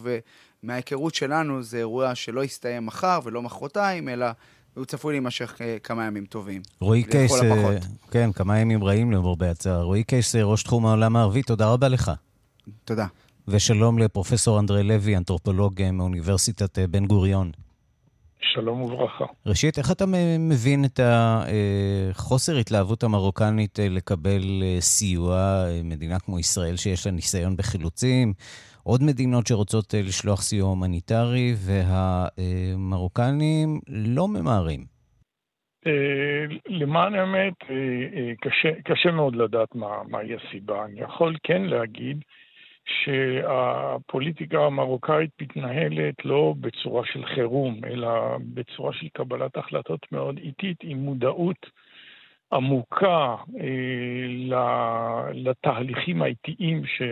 ומההיכרות 0.63 1.15
שלנו 1.15 1.63
זה 1.63 1.79
אירוע 1.79 2.15
שלא 2.15 2.45
יסתיים 2.45 2.87
מחר 2.87 3.21
ולא 3.25 3.43
מחרתיים, 3.43 4.09
אלא 4.09 4.27
הוא 4.75 4.85
צפוי 4.85 5.13
להימשך 5.13 5.57
אה, 5.61 5.77
כמה 5.83 6.07
ימים 6.07 6.27
טובים. 6.27 6.63
רועי 6.81 7.03
קייס, 7.03 7.33
אה, 7.43 7.77
כן, 8.11 8.33
כמה 8.33 8.59
ימים 8.59 8.85
רעים 8.85 9.13
למרבה 9.13 9.51
הצער. 9.51 9.83
רועי 9.83 10.05
קייס, 10.05 10.37
אה, 10.37 10.45
ראש 10.45 10.63
תחום 10.63 10.87
העולם 10.87 11.17
הערבי, 11.17 11.43
תודה 11.43 11.67
רבה 11.73 11.89
לך. 11.89 12.11
תודה. 12.85 13.07
ושלום 13.49 13.99
לפרופסור 13.99 14.61
אנדרי 14.61 14.83
לוי, 14.83 15.17
אנתרופולוג 15.17 15.83
מאוניברסיטת 15.93 16.79
בן 16.79 17.07
גוריון. 17.07 17.53
שלום 18.43 18.83
וברכה. 18.83 19.25
ראשית, 19.47 19.79
איך 19.79 19.93
אתה 19.93 20.05
מבין 20.39 20.85
את 20.85 21.01
החוסר 21.03 22.57
התלהבות 22.57 23.03
המרוקנית 23.03 23.79
לקבל 23.91 24.43
סיוע, 24.81 25.65
מדינה 25.85 26.19
כמו 26.19 26.39
ישראל 26.39 26.77
שיש 26.77 27.07
לה 27.07 27.13
ניסיון 27.13 27.57
בחילוצים, 27.57 28.33
עוד 28.85 29.03
מדינות 29.03 29.47
שרוצות 29.47 29.95
אה, 29.95 30.01
לשלוח 30.01 30.41
סיוע 30.41 30.69
הומניטרי, 30.69 31.53
והמרוקנים 32.77 33.81
לא 33.89 34.29
ממהרים. 34.29 34.85
אה, 35.87 36.45
למען 36.67 37.15
האמת, 37.15 37.55
אה, 37.71 38.33
קשה, 38.41 38.83
קשה 38.85 39.11
מאוד 39.11 39.37
לדעת 39.37 39.75
מה, 39.75 40.03
מהי 40.09 40.31
הסיבה. 40.35 40.85
אני 40.85 41.01
יכול 41.01 41.37
כן 41.43 41.63
להגיד 41.63 42.19
שהפוליטיקה 42.87 44.59
המרוקאית 44.59 45.31
מתנהלת 45.41 46.25
לא 46.25 46.55
בצורה 46.61 47.07
של 47.07 47.27
חירום, 47.27 47.81
אלא 47.85 48.39
בצורה 48.55 48.93
של 48.93 49.09
קבלת 49.09 49.57
החלטות 49.57 50.13
מאוד 50.13 50.39
איטית, 50.39 50.77
עם 50.83 50.99
מודעות 50.99 51.67
עמוקה 52.53 53.37
לתהליכים 55.35 56.23
האיטיים 56.23 56.87
ש... 56.87 57.03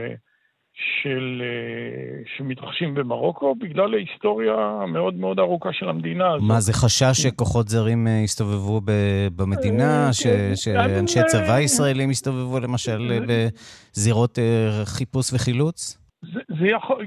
של, 1.03 1.43
אה, 1.45 2.23
שמתרחשים 2.37 2.95
במרוקו, 2.95 3.55
בגלל 3.55 3.95
ההיסטוריה 3.95 4.55
המאוד 4.83 5.15
מאוד 5.15 5.39
ארוכה 5.39 5.73
של 5.73 5.89
המדינה 5.89 6.33
הזאת. 6.33 6.49
מה, 6.49 6.61
זה 6.61 6.73
חשש 6.73 7.23
שכוחות 7.23 7.69
זרים 7.69 8.07
אה, 8.07 8.13
יסתובבו 8.25 8.81
במדינה? 9.37 10.07
אה, 10.07 10.13
ש, 10.13 10.23
כן. 10.23 10.53
שאנשי 10.55 11.21
צבא 11.27 11.61
ישראלים 11.61 12.11
יסתובבו 12.11 12.61
למשל 12.61 13.21
בזירות 13.29 14.39
חיפוש 14.85 15.33
וחילוץ? 15.33 15.99
זה, 16.33 16.41
זה 16.61 16.67
יכול, 16.67 17.07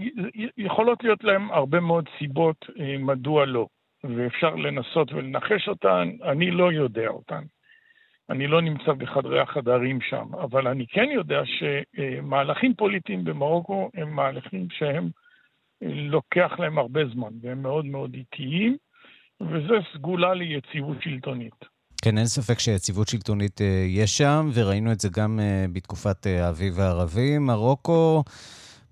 יכולות 0.57 1.03
להיות 1.03 1.23
להם 1.23 1.51
הרבה 1.51 1.79
מאוד 1.79 2.05
סיבות 2.19 2.65
מדוע 2.99 3.45
לא, 3.45 3.67
ואפשר 4.03 4.55
לנסות 4.55 5.13
ולנחש 5.13 5.67
אותן, 5.67 6.09
אני 6.23 6.51
לא 6.51 6.71
יודע 6.71 7.07
אותן. 7.07 7.41
אני 8.29 8.47
לא 8.47 8.61
נמצא 8.61 8.93
בחדרי 8.97 9.39
החדרים 9.39 9.99
שם, 10.01 10.35
אבל 10.35 10.67
אני 10.67 10.85
כן 10.87 11.09
יודע 11.13 11.41
שמהלכים 11.45 12.73
פוליטיים 12.73 13.23
במרוקו 13.23 13.89
הם 13.93 14.15
מהלכים 14.15 14.67
שהם 14.69 15.09
לוקח 15.81 16.51
להם 16.59 16.77
הרבה 16.77 17.01
זמן, 17.13 17.29
והם 17.41 17.61
מאוד 17.61 17.85
מאוד 17.85 18.13
איטיים, 18.13 18.77
וזה 19.41 19.73
סגולה 19.93 20.33
ליציבות 20.33 20.97
שלטונית. 21.01 21.65
כן, 22.01 22.17
אין 22.17 22.25
ספק 22.25 22.59
שיציבות 22.59 23.07
שלטונית 23.07 23.61
אה, 23.61 23.85
יש 23.87 24.17
שם, 24.17 24.49
וראינו 24.53 24.91
את 24.91 24.99
זה 24.99 25.09
גם 25.09 25.39
אה, 25.39 25.65
בתקופת 25.73 26.27
אה, 26.27 26.45
האביב 26.45 26.79
הערבי. 26.79 27.37
מרוקו, 27.37 28.23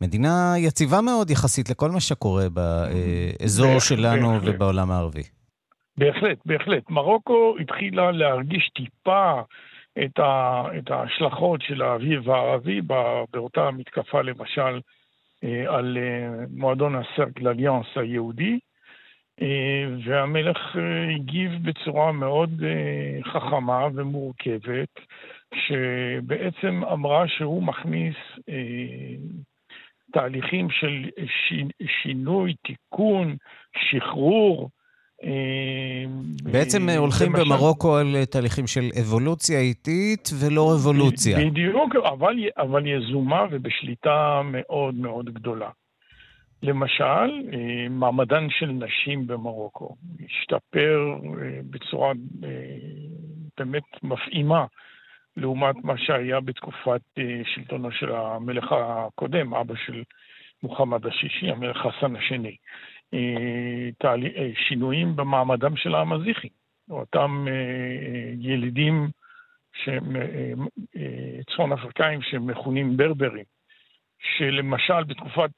מדינה 0.01 0.53
יציבה 0.57 1.01
מאוד 1.01 1.29
יחסית 1.29 1.69
לכל 1.69 1.91
מה 1.91 1.99
שקורה 1.99 2.47
באזור 2.49 3.79
שלנו 3.79 4.39
ובעולם 4.45 4.91
הערבי. 4.91 5.23
בהחלט, 6.01 6.37
בהחלט. 6.45 6.89
מרוקו 6.89 7.55
התחילה 7.59 8.11
להרגיש 8.11 8.69
טיפה 8.69 9.41
את, 10.03 10.19
ה, 10.19 10.63
את 10.77 10.91
ההשלכות 10.91 11.61
של 11.61 11.81
האביב 11.81 12.29
הערבי 12.29 12.81
באותה 13.31 13.71
מתקפה, 13.71 14.21
למשל, 14.21 14.79
אה, 15.43 15.77
על 15.77 15.97
אה, 15.97 16.45
מועדון 16.49 16.95
הסרק 16.95 17.39
לאליאנס 17.39 17.85
היהודי, 17.95 18.59
אה, 19.41 19.85
והמלך 20.05 20.75
הגיב 21.15 21.51
בצורה 21.61 22.11
מאוד 22.11 22.49
חכמה 23.23 23.87
ומורכבת, 23.93 24.99
שבעצם 25.55 26.83
אמרה 26.91 27.27
שהוא 27.27 27.63
מכניס 27.63 28.15
תהליכים 30.13 30.69
של 30.69 31.09
שינוי, 32.01 32.53
תיקון, 32.63 33.35
שחרור, 33.77 34.69
בעצם 36.43 36.89
הולכים 36.89 37.33
למשל... 37.33 37.43
במרוקו 37.43 37.97
על 37.97 38.25
תהליכים 38.25 38.67
של 38.67 38.89
אבולוציה 39.01 39.59
איטית 39.59 40.29
ולא 40.39 40.71
רבולוציה. 40.73 41.37
בדיוק, 41.37 41.95
אבל, 41.95 42.35
אבל 42.57 42.87
יזומה 42.87 43.45
ובשליטה 43.51 44.41
מאוד 44.43 44.95
מאוד 44.95 45.33
גדולה. 45.33 45.69
למשל, 46.63 47.03
אה, 47.53 47.89
מעמדן 47.89 48.47
של 48.49 48.65
נשים 48.65 49.27
במרוקו 49.27 49.95
השתפר 50.25 51.13
אה, 51.41 51.59
בצורה 51.69 52.13
אה, 52.43 52.49
באמת 53.57 54.03
מפעימה 54.03 54.65
לעומת 55.37 55.75
מה 55.83 55.97
שהיה 55.97 56.39
בתקופת 56.39 57.01
שלטונו 57.55 57.91
של 57.91 58.11
המלך 58.11 58.71
הקודם, 58.71 59.53
אבא 59.53 59.73
של 59.85 60.03
מוחמד 60.63 61.05
השישי, 61.07 61.51
המלך 61.51 61.77
חסן 61.77 62.15
השני. 62.15 62.55
אה, 63.13 63.89
אה, 64.37 64.51
שינויים 64.67 65.15
במעמדם 65.15 65.77
של 65.77 65.95
המזיחי, 65.95 66.49
אותם 66.89 67.45
אה, 67.47 68.33
ילידים 68.37 69.09
צפון 71.51 71.71
אפריקאים 71.71 72.21
שמכונים 72.21 72.97
ברברים, 72.97 73.43
שלמשל 74.37 75.03
בתקופת 75.03 75.49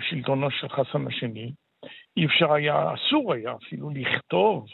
שלטונו 0.00 0.50
של 0.50 0.68
חסן 0.68 1.06
השני, 1.06 1.52
אי 2.16 2.26
אפשר 2.26 2.52
היה, 2.52 2.94
אסור 2.94 3.32
היה 3.32 3.54
אפילו 3.62 3.90
לכתוב 3.90 4.66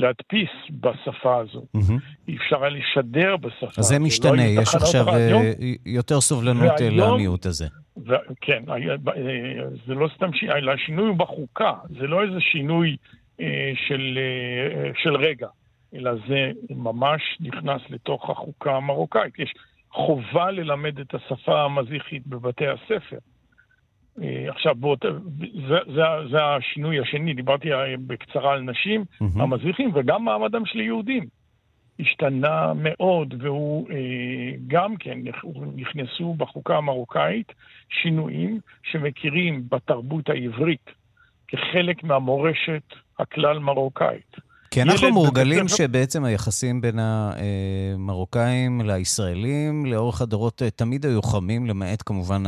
להדפיס 0.00 0.48
בשפה 0.70 1.36
הזו. 1.40 1.64
מהמם. 1.74 1.98
אי 2.28 2.36
אפשר 2.36 2.64
היה 2.64 2.70
לשדר 2.70 3.36
בשפה 3.36 3.66
הזו. 3.66 3.80
אז 3.80 3.84
זה 3.84 3.98
לא 3.98 4.04
משתנה, 4.04 4.42
היו 4.42 4.62
יש 4.62 4.74
עכשיו 4.74 5.04
רדיו. 5.06 5.36
אה, 5.38 5.52
יותר 5.86 6.20
סובלנות 6.20 6.62
אה, 6.80 6.86
והיום- 6.86 7.14
למיעוט 7.14 7.46
הזה. 7.46 7.66
ו- 8.06 8.14
כן, 8.40 8.62
אה, 8.68 8.76
זה 9.86 9.94
לא 9.94 10.08
סתם 10.16 10.32
שינוי, 10.32 10.54
אלא 10.56 10.72
השינוי 10.72 11.08
הוא 11.08 11.16
בחוקה, 11.16 11.72
זה 11.88 12.06
לא 12.06 12.22
איזה 12.22 12.40
שינוי 12.40 12.96
אה, 13.40 13.46
של, 13.88 14.18
אה, 14.18 14.90
של 15.02 15.16
רגע, 15.16 15.46
אלא 15.94 16.10
זה 16.28 16.50
ממש 16.70 17.22
נכנס 17.40 17.80
לתוך 17.90 18.30
החוקה 18.30 18.76
המרוקאית. 18.76 19.38
יש 19.38 19.54
חובה 19.92 20.50
ללמד 20.50 21.00
את 21.00 21.14
השפה 21.14 21.62
המזיחית 21.64 22.26
בבתי 22.26 22.64
הספר. 22.66 23.18
אה, 24.22 24.50
עכשיו, 24.50 24.74
באות, 24.74 25.04
זה, 25.68 25.74
זה, 25.94 26.02
זה 26.30 26.38
השינוי 26.44 27.00
השני, 27.00 27.34
דיברתי 27.34 27.72
אה, 27.72 27.78
בקצרה 28.06 28.52
על 28.52 28.60
נשים 28.60 29.04
מהמם. 29.20 29.40
המזריחים 29.40 29.90
וגם 29.94 30.24
מעמדם 30.24 30.66
של 30.66 30.80
יהודים. 30.80 31.26
השתנה 32.00 32.72
מאוד, 32.74 33.34
והוא 33.42 33.90
אה, 33.90 33.96
גם 34.66 34.96
כן, 34.96 35.18
נכנסו 35.76 36.34
בחוקה 36.34 36.76
המרוקאית 36.76 37.52
שינויים 38.02 38.60
שמכירים 38.82 39.62
בתרבות 39.70 40.28
העברית 40.28 40.90
כחלק 41.48 42.04
מהמורשת 42.04 42.82
הכלל 43.18 43.58
מרוקאית. 43.58 44.36
כי 44.70 44.82
אנחנו 44.82 45.10
מורגלים 45.10 45.58
בבית 45.58 45.76
שבעצם 45.76 46.24
היחסים 46.24 46.80
בין 46.80 46.98
המרוקאים 46.98 48.80
לישראלים 48.80 49.86
לאורך 49.86 50.22
הדורות 50.22 50.62
תמיד 50.76 51.06
היו 51.06 51.22
חמים, 51.22 51.66
למעט 51.66 52.02
כמובן 52.06 52.42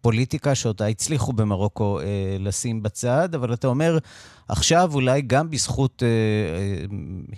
הפוליטיקה 0.00 0.54
שאותה 0.54 0.86
הצליחו 0.86 1.32
במרוקו 1.32 2.00
אה, 2.00 2.04
לשים 2.38 2.82
בצד, 2.82 3.34
אבל 3.34 3.52
אתה 3.52 3.68
אומר, 3.68 3.98
עכשיו 4.48 4.90
אולי 4.94 5.22
גם 5.22 5.50
בזכות 5.50 6.02
אה, 6.02 6.08
אה, 6.08 6.84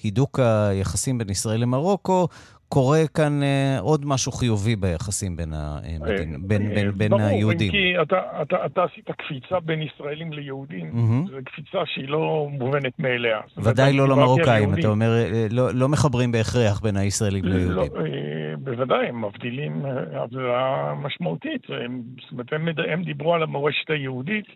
הידוק 0.02 0.38
היחסים 0.38 1.18
בין 1.18 1.30
ישראל 1.30 1.60
למרוקו, 1.60 2.28
קורה 2.72 2.98
כאן 3.16 3.42
אה, 3.42 3.78
עוד 3.80 4.00
משהו 4.06 4.32
חיובי 4.32 4.76
ביחסים 4.76 5.36
בין, 5.36 5.52
המדין, 5.52 6.32
אה, 6.34 6.38
בין, 6.48 6.62
אה, 6.62 6.74
בין, 6.74 6.90
בין 6.90 7.10
ברור, 7.10 7.22
היהודים. 7.22 7.66
אם 7.66 7.72
כי 7.72 8.02
אתה, 8.02 8.42
אתה, 8.42 8.66
אתה 8.66 8.84
עשית 8.84 9.10
קפיצה 9.10 9.60
בין 9.60 9.82
ישראלים 9.82 10.32
ליהודים, 10.32 10.86
מהמם. 10.92 11.26
זו 11.26 11.36
קפיצה 11.44 11.78
שהיא 11.86 12.08
לא 12.08 12.48
מובנת 12.50 12.98
מאליה. 12.98 13.40
ודאי 13.56 13.92
לא 13.92 14.08
למרוקאים. 14.08 14.74
אתה 14.74 14.88
אומר, 14.88 15.10
לא, 15.50 15.74
לא 15.74 15.88
מחברים 15.88 16.32
בהכרח 16.32 16.80
בין 16.80 16.96
הישראלים 16.96 17.44
לא, 17.44 17.54
ליהודים. 17.56 17.92
אה, 17.96 18.56
בוודאי, 18.58 19.06
הם 19.08 19.24
מבדילים 19.24 19.82
הבדלה 20.12 20.94
משמעותית. 21.02 21.62
הם, 21.68 22.02
זאת 22.22 22.32
אומרת, 22.32 22.52
הם, 22.52 22.68
הם 22.92 23.02
דיברו 23.02 23.34
על 23.34 23.42
המורשת 23.42 23.90
היהודית, 23.90 24.46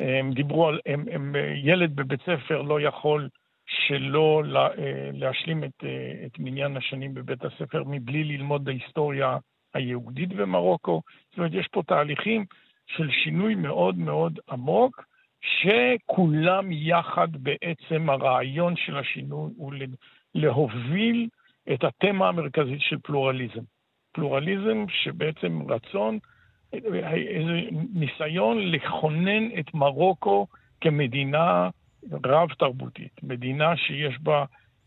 הם 0.00 0.32
דיברו 0.32 0.68
על... 0.68 0.78
הם, 0.86 1.04
הם, 1.12 1.34
ילד 1.64 1.96
בבית 1.96 2.20
ספר 2.20 2.62
לא 2.62 2.80
יכול 2.80 3.28
שלא 3.86 4.42
אה, 4.56 5.10
להשלים 5.12 5.64
את, 5.64 5.84
אה, 5.84 6.26
את 6.26 6.38
מניין 6.38 6.76
השנים 6.76 7.14
בבית 7.14 7.44
הספר 7.44 7.82
מבלי 7.86 8.24
ללמוד 8.24 8.68
ההיסטוריה 8.68 9.36
היהודית 9.74 10.28
במרוקו. 10.28 11.02
זאת 11.30 11.38
אומרת, 11.38 11.54
יש 11.54 11.68
פה 11.72 11.82
תהליכים 11.86 12.44
של 12.86 13.10
שינוי 13.10 13.54
מאוד 13.54 13.98
מאוד 13.98 14.38
עמוק, 14.50 15.04
שכולם 15.40 16.72
יחד 16.72 17.28
בעצם 17.32 18.10
הרעיון 18.10 18.76
של 18.76 18.96
השינוי 18.96 19.50
הוא 19.56 19.72
להוביל 20.34 21.28
את 21.72 21.84
התמה 21.84 22.28
המרכזית 22.28 22.80
של 22.80 22.96
פלורליזם. 23.02 23.62
פלורליזם 24.12 24.84
שבעצם 24.88 25.62
רצון, 25.68 26.18
איזה 26.72 27.60
ניסיון 27.94 28.58
לכונן 28.58 29.58
את 29.58 29.74
מרוקו 29.74 30.46
כמדינה 30.80 31.68
רב-תרבותית, 32.24 33.20
מדינה 33.22 33.76
שיש 33.76 34.18
בה 34.22 34.44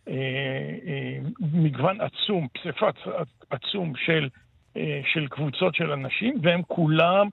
אה, 0.08 0.14
אה, 0.88 1.18
מגוון 1.54 2.02
עצום, 2.02 2.48
פסיפס 2.54 3.08
עצום 3.50 3.94
של, 3.96 4.30
אה, 4.78 5.02
של 5.14 5.28
קבוצות 5.28 5.76
של 5.76 5.92
אנשים, 5.92 6.36
והם 6.42 6.62
כולם 6.68 7.28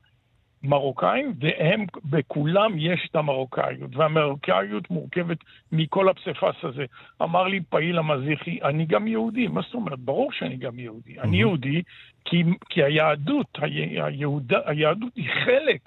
מרוקאים, 0.63 1.35
והם, 1.41 1.87
בכולם 2.05 2.79
יש 2.79 3.09
את 3.11 3.17
המרוקאיות, 3.17 3.97
והמרוקאיות 3.97 4.91
מורכבת 4.91 5.39
מכל 5.73 6.09
הפסיפס 6.09 6.55
הזה. 6.63 6.85
אמר 7.23 7.45
לי 7.45 7.61
פעיל 7.69 7.99
המזיחי, 7.99 8.59
אני 8.63 8.87
גם 8.87 9.07
יהודי. 9.07 9.47
מה 9.47 9.61
זאת 9.61 9.75
אומרת? 9.75 9.99
ברור 9.99 10.33
שאני 10.33 10.57
גם 10.57 10.79
יהודי. 10.79 11.21
אני 11.21 11.37
יהודי 11.37 11.83
כי, 12.25 12.45
כי 12.69 12.83
היהדות, 12.83 13.59
היהוד, 14.03 14.53
היהדות 14.65 15.17
היא 15.17 15.29
חלק 15.45 15.81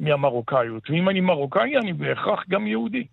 מהמרוקאיות, 0.00 0.90
ואם 0.90 1.08
אני 1.08 1.20
מרוקאי, 1.20 1.76
אני 1.76 1.92
בהכרח 1.92 2.44
גם 2.48 2.66
יהודי. 2.66 3.04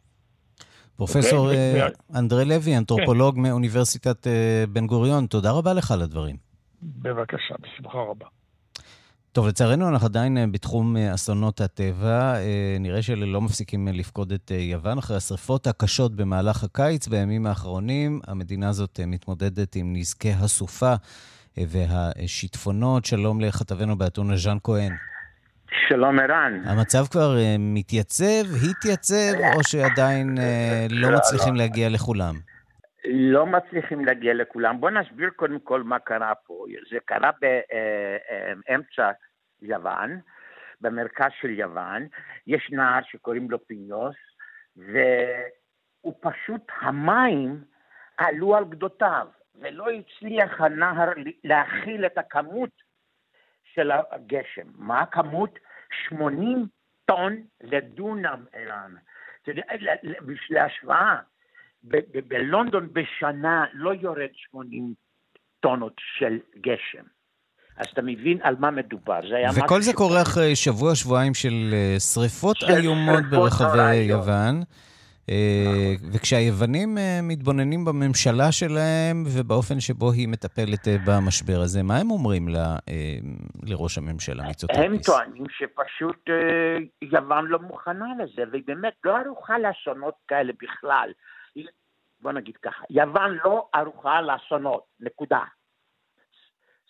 פרופסור 0.98 1.46
ו- 1.46 1.52
אה, 1.52 1.88
אנדרי 2.16 2.46
לוי, 2.46 2.78
אנתרופולוג 2.78 3.40
מאוניברסיטת 3.40 4.28
אה, 4.28 4.64
בן 4.70 4.88
גוריון, 4.88 5.26
תודה 5.26 5.52
רבה 5.52 5.74
לך 5.74 5.92
על 5.92 6.02
הדברים. 6.02 6.36
בבקשה, 6.82 7.56
בשמחה 7.60 7.98
רבה. 7.98 8.26
טוב, 9.32 9.48
לצערנו 9.48 9.90
אנחנו 9.90 10.08
עדיין 10.08 10.38
אה, 10.38 10.48
בתחום 10.48 10.98
אסונות 10.98 11.62
הטבע. 11.62 12.36
אה, 12.36 12.78
נראה 12.80 13.02
שאלה 13.02 13.26
לא 13.26 13.42
מפסיקים 13.42 13.88
לפקוד 13.88 14.32
את 14.32 14.52
יוון. 14.52 14.98
אחרי 14.98 15.18
השרפות 15.18 15.68
הקשות 15.68 16.16
במהלך 16.16 16.64
הקיץ, 16.64 17.08
בימים 17.08 17.46
האחרונים, 17.46 18.22
המדינה 18.28 18.70
הזאת 18.70 19.00
מתמודדת 19.08 19.76
עם 19.76 19.96
נזקי 19.96 20.32
הסופה 20.32 20.94
והשיטפונות. 21.58 23.06
שלום 23.06 23.42
לכתבנו 23.42 23.98
באתונה 23.98 24.38
ז'אן 24.38 24.58
כהן. 24.64 24.92
שלום 25.72 26.20
ערן. 26.20 26.62
המצב 26.66 27.06
כבר 27.12 27.38
אה, 27.38 27.56
מתייצב, 27.60 28.44
התייצב, 28.70 29.56
או 29.56 29.64
שעדיין 29.64 30.38
אה, 30.38 30.88
לא 30.90 31.08
מצליחים 31.18 31.56
להגיע 31.56 31.90
לכולם? 31.90 32.36
לא 33.06 33.46
מצליחים 33.46 34.06
להגיע 34.06 34.34
לכולם. 34.34 34.80
בוא 34.80 34.90
נסביר 34.90 35.30
קודם 35.30 35.60
כל 35.60 35.84
מה 35.84 36.00
קרה 36.00 36.36
פה. 36.36 36.66
זה 36.92 36.98
קרה 37.06 37.32
באמצע 37.42 39.12
יוון, 39.62 40.20
במרכז 40.82 41.32
של 41.42 41.50
יוון. 41.50 42.08
יש 42.48 42.70
נהר 42.72 43.00
שקוראים 43.12 43.52
לו 43.52 43.68
פיניוס, 43.68 44.16
והוא 44.78 46.14
פשוט, 46.22 46.62
המים 46.82 47.64
עלו 48.18 48.56
על 48.56 48.66
גדותיו, 48.66 49.28
ולא 49.62 49.86
הצליח 49.90 50.62
הנהר 50.62 51.10
להכיל 51.44 52.06
את 52.06 52.18
הכמות 52.18 52.87
של 53.78 53.92
הגשם. 54.12 54.68
מה 54.76 55.02
הכמות? 55.02 55.60
80 56.10 56.68
טון 57.06 57.42
לדונם, 57.64 58.46
ערן. 58.54 58.94
בשביל 60.22 60.58
ההשוואה, 60.58 61.16
ב- 61.84 61.98
ב- 61.98 62.28
בלונדון 62.28 62.90
בשנה 62.94 63.66
לא 63.74 63.94
יורד 64.02 64.30
80 64.52 64.94
טונות 65.60 65.94
של 66.18 66.40
גשם. 66.62 67.04
אז 67.78 67.86
אתה 67.94 68.02
מבין 68.02 68.38
על 68.42 68.56
מה 68.60 68.72
מדובר. 68.72 69.20
זה 69.30 69.36
היה 69.36 69.50
וכל 69.56 69.82
זה 69.82 69.94
קורה 69.94 70.22
אחרי 70.22 70.56
שבוע, 70.56 70.96
שבועיים 70.96 71.34
של 71.34 71.70
אה, 71.74 72.00
שריפות 72.00 72.58
איומות 72.70 73.24
ברחבי 73.30 73.78
נוראיות. 73.78 74.10
יוון. 74.10 74.62
אה, 75.30 75.94
וכשהיוונים 76.14 76.98
אה, 76.98 77.20
מתבוננים 77.24 77.86
בממשלה 77.86 78.52
שלהם 78.52 79.24
ובאופן 79.26 79.80
שבו 79.80 80.12
היא 80.12 80.28
מטפלת 80.28 80.88
אה, 80.88 80.96
במשבר 81.08 81.60
הזה, 81.64 81.84
מה 81.84 81.98
הם 81.98 82.12
אומרים 82.12 82.50
ל- 82.50 82.78
לראש 83.64 83.98
הממשלה 83.98 84.44
הם 84.44 84.48
מיצוטקיס? 84.48 85.06
טוענים 85.06 85.44
שפשוט 85.50 86.30
יוון 87.02 87.46
לא 87.46 87.60
מוכנה 87.60 88.06
לזה, 88.24 88.44
והיא 88.52 88.64
באמת 88.68 88.94
לא 89.04 89.18
ערוכה 89.18 89.60
לאסונות 89.60 90.14
כאלה 90.28 90.54
בכלל. 90.62 91.12
בוא 92.22 92.32
נגיד 92.32 92.58
ככה, 92.58 92.84
יוון 92.90 93.38
לא 93.46 93.68
ערוכה 93.74 94.22
לאסונות, 94.22 94.84
נקודה. 95.00 95.40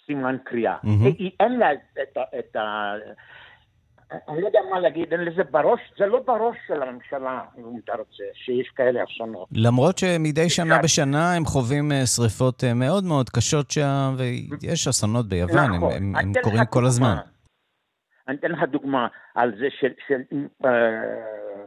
סימן 0.06 0.38
קריאה. 0.45 0.78
היא, 0.84 1.32
אין 1.39 1.60
לה 1.60 1.73
את. 1.73 2.17
את 2.39 2.56
ה 2.56 2.93
אני 4.11 4.41
לא 4.41 4.47
יודע 4.47 4.59
מה 4.71 4.79
להגיד, 4.79 5.13
אין 5.13 5.21
לזה 5.25 5.43
בראש, 5.43 5.79
זה 5.97 6.05
לא 6.05 6.19
בראש 6.19 6.57
של 6.67 6.81
הממשלה, 6.83 7.41
אם 7.57 7.79
אתה 7.83 7.93
רוצה, 7.95 8.23
שיש 8.33 8.69
כאלה 8.75 9.03
אסונות. 9.03 9.47
למרות 9.51 9.97
שמדי 9.97 10.49
שנה. 10.49 10.79
בשנה 10.83 11.33
הם 11.35 11.45
חווים 11.45 11.91
אה, 11.91 12.05
שריפות 12.05 12.63
אה, 12.63 12.73
מאוד 12.73 13.03
מאוד 13.03 13.29
קשות 13.29 13.71
שם, 13.71 14.15
ויש 14.17 14.87
אסונות 14.87 15.29
ביוון, 15.29 15.57
הם- 15.57 15.75
נכון. 15.75 15.91
הם- 15.93 16.15
הם 16.15 16.31
לך 16.35 16.43
קורים 16.43 16.65
כל 16.65 16.79
דוגמה. 16.79 16.87
הזמן. 16.87 17.15
אני 18.27 18.37
אתן 18.37 18.51
לך 18.51 18.63
דוגמה 18.63 19.07
על 19.35 19.51
זה 19.59 19.67
של, 19.79 19.91
של 20.07 20.21
אה, 20.65 21.65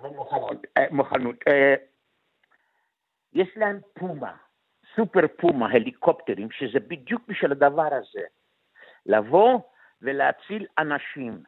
מוכנות. 0.00 0.56
אה, 0.76 0.84
מוכנות. 0.90 1.36
אה, 1.48 1.74
יש 3.32 3.48
להם 3.56 3.80
פומה, 3.98 4.32
סופר 4.96 5.20
פומה, 5.40 5.66
הליקופטרים, 5.70 6.48
שזה 6.50 6.80
בדיוק 6.88 7.22
בשביל 7.28 7.52
הדבר 7.52 7.88
הזה. 7.94 8.24
לבוא 9.06 9.60
ולהציל 10.02 10.66
אנשים. 10.78 11.42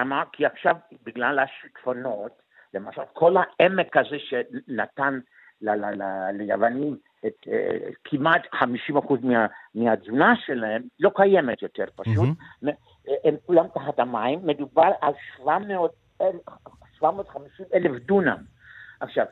אמר, 0.00 0.22
כי 0.32 0.46
עכשיו, 0.46 0.74
בגלל 1.06 1.38
השיטפונות, 1.38 2.32
למשל, 2.74 3.02
כל 3.12 3.34
העמק 3.36 3.96
הזה 3.96 4.16
שנתן 4.18 5.18
ל- 5.62 5.70
ל- 5.70 6.02
ל- 6.02 6.30
ליוונים 6.38 6.96
את 7.26 7.48
אה, 7.48 7.78
כמעט 8.04 8.42
50% 8.54 9.14
מה, 9.22 9.46
מהתזונה 9.74 10.34
שלהם, 10.46 10.82
לא 11.00 11.10
קיימת 11.14 11.62
יותר 11.62 11.84
פשוט. 11.96 12.16
מהמם. 12.62 12.74
הם 13.24 13.34
כולם 13.46 13.64
תחת 13.74 13.98
המים, 13.98 14.40
מדובר 14.46 14.90
על 15.00 15.12
700 15.38 15.90
אל- 16.20 16.26
750 16.98 17.66
אלף 17.74 18.02
דונם. 18.06 18.36
עכשיו, 19.00 19.24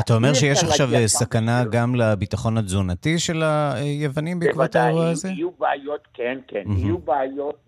אתה 0.00 0.14
אומר 0.14 0.34
שיש 0.34 0.64
עכשיו 0.64 0.88
אה, 0.94 1.00
גם 1.00 1.06
סכנה 1.06 1.62
גם 1.72 1.94
לביטחון 1.94 2.58
התזונתי 2.58 3.18
של 3.18 3.42
היוונים 3.42 4.38
בעקבות 4.40 4.56
בוודאי, 4.56 4.82
האירוע 4.82 5.08
הזה? 5.08 5.28
יהיו 5.28 5.50
בעיות, 5.50 6.08
כן, 6.14 6.38
כן. 6.48 6.62
יהיו 6.66 6.98
בעיות, 6.98 7.64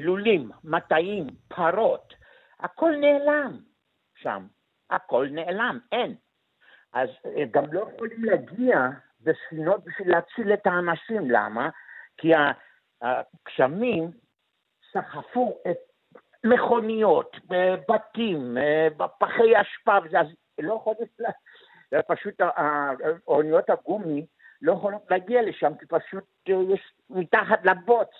לולים, 0.00 0.50
מטעים, 0.64 1.26
פרות, 1.48 2.14
הכל 2.60 2.92
נעלם 3.00 3.58
שם, 4.14 4.46
הכל 4.90 5.28
נעלם, 5.30 5.78
אין. 5.92 6.14
אז 6.92 7.08
אה, 7.26 7.44
גם 7.50 7.64
לא 7.72 7.88
יכולים 7.94 8.24
להגיע 8.24 8.88
בספינות 9.20 9.84
בשביל 9.84 10.10
להציל 10.10 10.52
את 10.52 10.66
האנשים, 10.66 11.30
למה? 11.30 11.68
כי 12.16 12.32
הגשמים 13.02 14.10
סחפו 14.92 15.58
את 15.70 15.78
מכוניות, 16.44 17.36
בתים, 17.88 18.58
אה, 18.58 18.88
בפחי 18.96 19.60
אשפה, 19.60 19.96
אז 20.18 20.26
לא 20.58 20.74
יכולים, 20.74 21.08
פשוט 22.08 22.40
אוניות 23.28 23.70
הגומי 23.70 24.26
לא 24.62 24.72
יכולות 24.72 25.02
להגיע 25.10 25.42
לשם, 25.42 25.72
כי 25.74 25.86
פשוט 25.86 26.24
אה, 26.48 26.54
יש 26.74 26.92
מתחת 27.10 27.64
לבוץ 27.64 28.10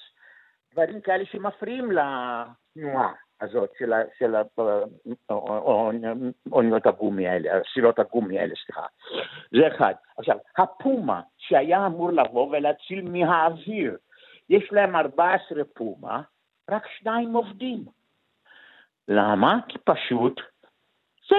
דברים 0.73 1.01
כאלה 1.01 1.25
שמפריעים 1.25 1.89
לתנועה 1.93 3.13
הזאת 3.41 3.71
של, 3.79 3.93
ה- 3.93 4.03
של 4.19 4.35
ה- 4.35 4.43
אוניות 6.53 6.87
הגומי 6.87 7.29
האלה, 7.29 7.51
סירות 7.75 7.99
הגומי 7.99 8.39
האלה, 8.39 8.55
סליחה. 8.65 8.87
זה 9.51 9.69
אחד. 9.77 9.95
עכשיו, 10.19 10.37
הפומה 10.59 11.21
שהיה 11.39 11.87
אמור 11.87 12.13
לבוא 12.13 12.47
ולהציל 12.57 13.03
מהאוויר, 13.11 13.97
יש 14.49 14.69
להם 14.73 14.97
14 14.97 15.65
פומה, 15.75 16.23
רק 16.71 16.87
שניים 16.99 17.33
עובדים. 17.35 17.85
למה? 19.09 19.59
כי 19.69 19.79
פשוט 19.79 20.41
זה. 21.29 21.35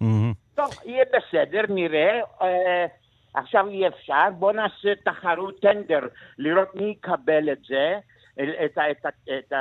מהמם. 0.00 0.32
טוב, 0.54 0.70
יהיה 0.84 1.04
בסדר, 1.04 1.62
נראה. 1.68 2.20
אה, 2.42 2.86
עכשיו 3.34 3.68
אי 3.68 3.88
אפשר, 3.88 4.30
בואו 4.38 4.52
נעשה 4.52 4.94
תחרות 5.04 5.60
טנדר, 5.60 6.00
לראות 6.38 6.74
מי 6.74 6.84
יקבל 6.84 7.52
את 7.52 7.58
זה, 7.68 7.98
את, 8.42 8.78
את, 8.90 9.06
את 9.38 9.52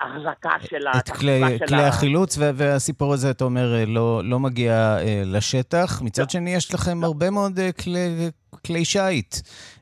ההחזקה 0.00 0.50
של 0.60 0.88
את 0.98 1.10
כלי, 1.10 1.40
כלי 1.68 1.82
ה- 1.82 1.88
החילוץ, 1.88 2.38
וה- 2.38 2.50
והסיפור 2.54 3.12
הזה, 3.12 3.30
אתה 3.30 3.44
אומר, 3.44 3.74
אה, 3.74 3.84
לא, 3.86 4.20
לא 4.24 4.40
מגיע 4.40 4.72
אה, 4.98 5.22
לשטח. 5.26 5.98
לא. 6.00 6.06
מצד 6.06 6.30
שני, 6.30 6.54
יש 6.54 6.74
לכם 6.74 7.04
הרבה 7.04 7.30
מאוד 7.30 7.58
אה, 7.58 7.72
כלי, 7.72 8.30
כלי 8.66 8.84
שיט, 8.84 9.34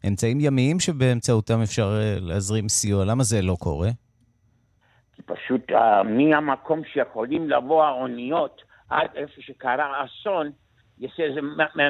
אמצעים 0.09 0.39
ימיים 0.41 0.81
שבאמצעותם 0.81 1.63
אפשר 1.63 1.91
להזרים 2.21 2.69
סיוע. 2.69 3.05
למה 3.05 3.23
זה 3.23 3.43
לא 3.43 3.57
קורה? 3.61 3.89
כי 5.17 5.23
פשוט 5.23 5.71
uh, 5.71 5.75
מהמקום 6.05 6.83
שיכולים 6.93 7.51
לבוא 7.51 7.85
האוניות 7.85 8.61
עד 8.91 9.09
איפה 9.15 9.35
שקרה 9.41 9.85
האסון, 10.01 10.51
יש 10.99 11.21
איזה 11.21 11.41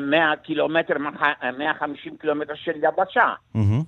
100 0.01 0.37
קילומטר, 0.42 0.95
150 1.59 2.16
קילומטר 2.16 2.55
של 2.55 2.73
יבשה. 2.77 3.35
מהמם. 3.55 3.83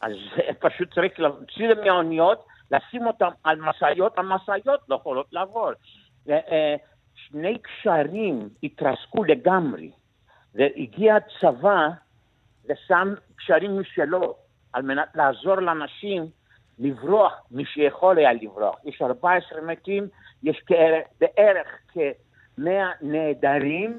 אז 0.00 0.12
פשוט 0.64 0.94
צריך 0.94 1.20
להוציא 1.20 1.68
them 1.68 1.84
מהאוניות, 1.84 2.46
לשים 2.70 3.06
אותם 3.06 3.30
על 3.44 3.60
משאיות, 3.60 4.18
המשאיות 4.18 4.80
לא 4.88 4.94
יכולות 4.94 5.26
לעבור. 5.32 5.70
אה, 6.28 6.76
שני 7.14 7.58
קשרים 7.58 8.48
התרסקו 8.62 9.24
לגמרי, 9.24 9.90
והגיע 10.54 11.16
הצבא 11.16 11.88
ושם 12.68 13.14
קשרים 13.36 13.80
משלו 13.80 14.36
על 14.72 14.82
מנת 14.82 15.08
לעזור 15.14 15.54
לאנשים 15.54 16.26
לברוח, 16.78 17.32
מי 17.50 17.64
שיכול 17.64 18.18
היה 18.18 18.32
לברוח. 18.32 18.76
יש 18.84 19.02
14 19.02 19.60
מתים, 19.60 20.08
יש 20.42 20.60
כאלה, 20.66 20.98
בערך 21.20 21.68
כ-100 21.92 22.60
נעדרים. 23.00 23.98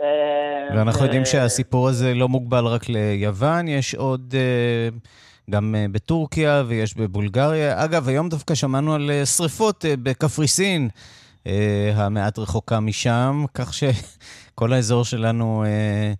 אה, 0.00 0.76
ואנחנו 0.76 1.04
יודעים 1.04 1.22
ו- 1.22 1.26
שהסיפור 1.26 1.88
הזה 1.88 2.14
לא 2.14 2.28
מוגבל 2.28 2.64
רק 2.64 2.82
ליוון, 2.88 3.68
יש 3.68 3.94
עוד 3.94 4.34
אה, 4.36 4.88
גם 5.50 5.74
אה, 5.78 5.86
בטורקיה 5.92 6.62
ויש 6.66 6.96
בבולגריה. 6.96 7.84
אגב, 7.84 8.08
היום 8.08 8.28
דווקא 8.28 8.54
שמענו 8.54 8.94
על 8.94 9.10
אה, 9.10 9.26
שריפות 9.26 9.84
אה, 9.84 9.94
בקפריסין, 10.02 10.88
אה, 11.46 11.92
המעט 11.94 12.38
רחוקה 12.38 12.80
משם, 12.80 13.44
כך 13.54 13.74
שכל 13.74 14.72
האזור 14.72 15.04
שלנו 15.04 15.64
אה, 15.66 16.12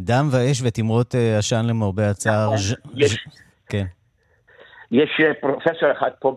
דם 0.00 0.28
ואש 0.30 0.60
ותמרות 0.64 1.14
אה, 1.14 1.38
עשן 1.38 1.64
למרבה 1.66 2.10
הצער. 2.10 2.54
נכון, 2.54 2.76
כן. 3.68 3.84
יש 4.90 5.10
אה, 5.20 5.34
פרופסור 5.40 5.92
אחד 5.98 6.10
פה 6.20 6.36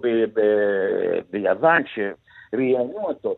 ביוון 1.31 1.83
שראיינו 1.93 2.99
אותו, 3.03 3.36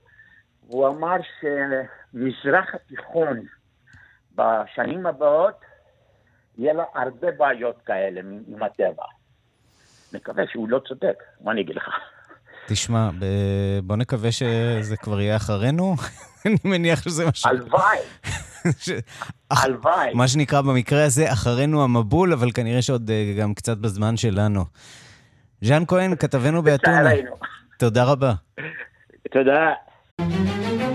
והוא 0.69 0.87
אמר 0.87 1.15
שמזרח 1.41 2.75
התיכון 2.75 3.39
בשנים 4.35 5.05
הבאות 5.05 5.55
יהיה 6.57 6.73
לו 6.73 6.83
הרבה 6.95 7.27
בעיות 7.31 7.75
כאלה 7.85 8.21
עם 8.47 8.63
הטבע. 8.63 9.03
מקווה 10.13 10.43
שהוא 10.51 10.69
לא 10.69 10.79
צודק, 10.87 11.23
מה 11.41 11.51
אני 11.51 11.61
אגיד 11.61 11.75
לך? 11.75 11.89
תשמע, 12.67 13.09
ב- 13.19 13.79
בוא 13.83 13.95
נקווה 13.95 14.31
שזה 14.31 14.97
כבר 14.97 15.21
יהיה 15.21 15.35
אחרינו. 15.35 15.95
אני 16.45 16.55
מניח 16.65 17.01
שזה 17.03 17.25
מה 17.25 17.31
ש... 17.33 17.45
הלוואי, 17.45 17.97
הלוואי. 19.51 20.13
מה 20.13 20.27
שנקרא 20.27 20.61
במקרה 20.61 21.05
הזה, 21.05 21.31
אחרינו 21.33 21.83
המבול, 21.83 22.33
אבל 22.33 22.51
כנראה 22.51 22.81
שעוד 22.81 23.09
אה, 23.09 23.33
גם 23.39 23.53
קצת 23.53 23.77
בזמן 23.77 24.17
שלנו. 24.17 24.65
ז'אן 25.61 25.83
כהן, 25.87 26.15
כתבנו 26.15 26.61
באתונה. 26.63 27.09
תודה 27.79 28.03
רבה. 28.03 28.33
תודה. 29.31 29.73
Thank 30.19 30.81
you. 30.81 30.88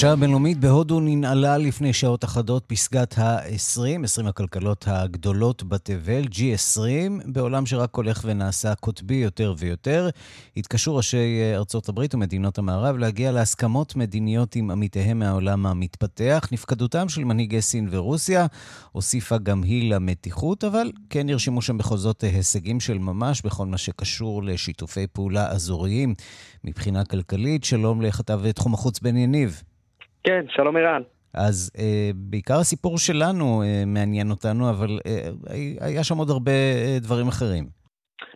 השעה 0.00 0.12
הבינלאומית 0.12 0.58
בהודו 0.58 1.00
ננעלה 1.00 1.58
לפני 1.58 1.92
שעות 1.92 2.24
אחדות 2.24 2.64
פסגת 2.66 3.18
ה-20, 3.18 4.04
20 4.04 4.26
הכלכלות 4.26 4.84
הגדולות 4.88 5.62
בתבל, 5.62 6.24
G20, 6.24 6.80
בעולם 7.26 7.66
שרק 7.66 7.96
הולך 7.96 8.20
ונעשה 8.24 8.74
קוטבי 8.74 9.14
יותר 9.14 9.54
ויותר. 9.58 10.08
התקשו 10.56 10.96
ראשי 10.96 11.40
ארצות 11.54 11.88
הברית 11.88 12.14
ומדינות 12.14 12.58
המערב 12.58 12.96
להגיע 12.96 13.32
להסכמות 13.32 13.96
מדיניות 13.96 14.56
עם 14.56 14.70
עמיתיהם 14.70 15.18
מהעולם 15.18 15.66
המתפתח. 15.66 16.48
נפקדותם 16.52 17.08
של 17.08 17.24
מנהיגי 17.24 17.62
סין 17.62 17.88
ורוסיה 17.90 18.46
הוסיפה 18.92 19.38
גם 19.38 19.62
היא 19.62 19.94
למתיחות, 19.94 20.64
אבל 20.64 20.92
כן 21.10 21.26
נרשמו 21.26 21.62
שם 21.62 21.78
בכל 21.78 21.96
זאת 21.96 22.20
הישגים 22.20 22.80
של 22.80 22.98
ממש 22.98 23.42
בכל 23.42 23.66
מה 23.66 23.78
שקשור 23.78 24.42
לשיתופי 24.42 25.06
פעולה 25.06 25.50
אזוריים 25.50 26.14
מבחינה 26.64 27.04
כלכלית. 27.04 27.64
שלום 27.64 28.02
לכתב 28.02 28.50
תחום 28.52 28.74
החוץ 28.74 29.00
בן 29.00 29.16
יניב. 29.16 29.62
כן, 30.24 30.44
שלום 30.48 30.76
ערן. 30.76 31.02
אז 31.34 31.72
אה, 31.78 32.10
בעיקר 32.14 32.58
הסיפור 32.60 32.98
שלנו 32.98 33.62
אה, 33.62 33.82
מעניין 33.86 34.30
אותנו, 34.30 34.70
אבל 34.70 34.98
אה, 35.06 35.30
היה 35.80 36.04
שם 36.04 36.16
עוד 36.18 36.30
הרבה 36.30 36.52
אה, 36.52 36.96
דברים 37.00 37.28
אחרים. 37.28 37.80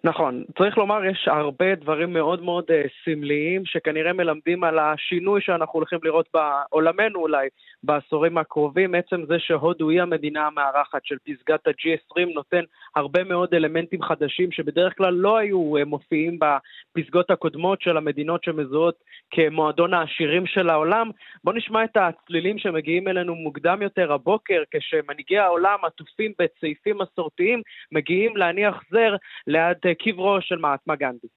נכון, 0.04 0.44
צריך 0.58 0.78
לומר, 0.78 1.04
יש 1.04 1.28
הרבה 1.28 1.74
דברים 1.74 2.12
מאוד 2.12 2.42
מאוד 2.42 2.64
uh, 2.64 2.74
סמליים 3.04 3.62
שכנראה 3.64 4.12
מלמדים 4.12 4.64
על 4.64 4.78
השינוי 4.78 5.40
שאנחנו 5.40 5.72
הולכים 5.72 5.98
לראות 6.02 6.28
בעולמנו 6.34 7.20
אולי 7.20 7.48
בעשורים 7.84 8.38
הקרובים. 8.38 8.94
עצם 8.94 9.24
זה 9.28 9.34
שהודו 9.38 9.90
היא 9.90 10.02
המדינה 10.02 10.46
המארחת 10.46 11.04
של 11.04 11.16
פסגת 11.24 11.66
ה-G20 11.66 12.34
נותן 12.34 12.60
הרבה 12.96 13.24
מאוד 13.24 13.54
אלמנטים 13.54 14.02
חדשים 14.02 14.52
שבדרך 14.52 14.96
כלל 14.96 15.14
לא 15.14 15.36
היו 15.36 15.76
uh, 15.76 15.84
מופיעים 15.84 16.38
בפסגות 16.38 17.30
הקודמות 17.30 17.82
של 17.82 17.96
המדינות 17.96 18.44
שמזוהות 18.44 18.94
כמועדון 19.30 19.94
העשירים 19.94 20.46
של 20.46 20.70
העולם. 20.70 21.10
בואו 21.44 21.56
נשמע 21.56 21.84
את 21.84 21.96
הצלילים 21.96 22.58
שמגיעים 22.58 23.08
אלינו 23.08 23.34
מוקדם 23.34 23.82
יותר 23.82 24.12
הבוקר, 24.12 24.62
כשמנהיגי 24.70 25.38
העולם 25.38 25.78
עטופים 25.82 26.32
בצעיפים 26.38 26.98
מסורתיים 26.98 27.62
מגיעים 27.92 28.36
להניח 28.36 28.82
זר 28.90 29.16
ליד 29.46 29.78
קברו 29.98 30.40
של 30.40 30.56
מעטמה 30.56 30.96
גנדי. 30.96 31.28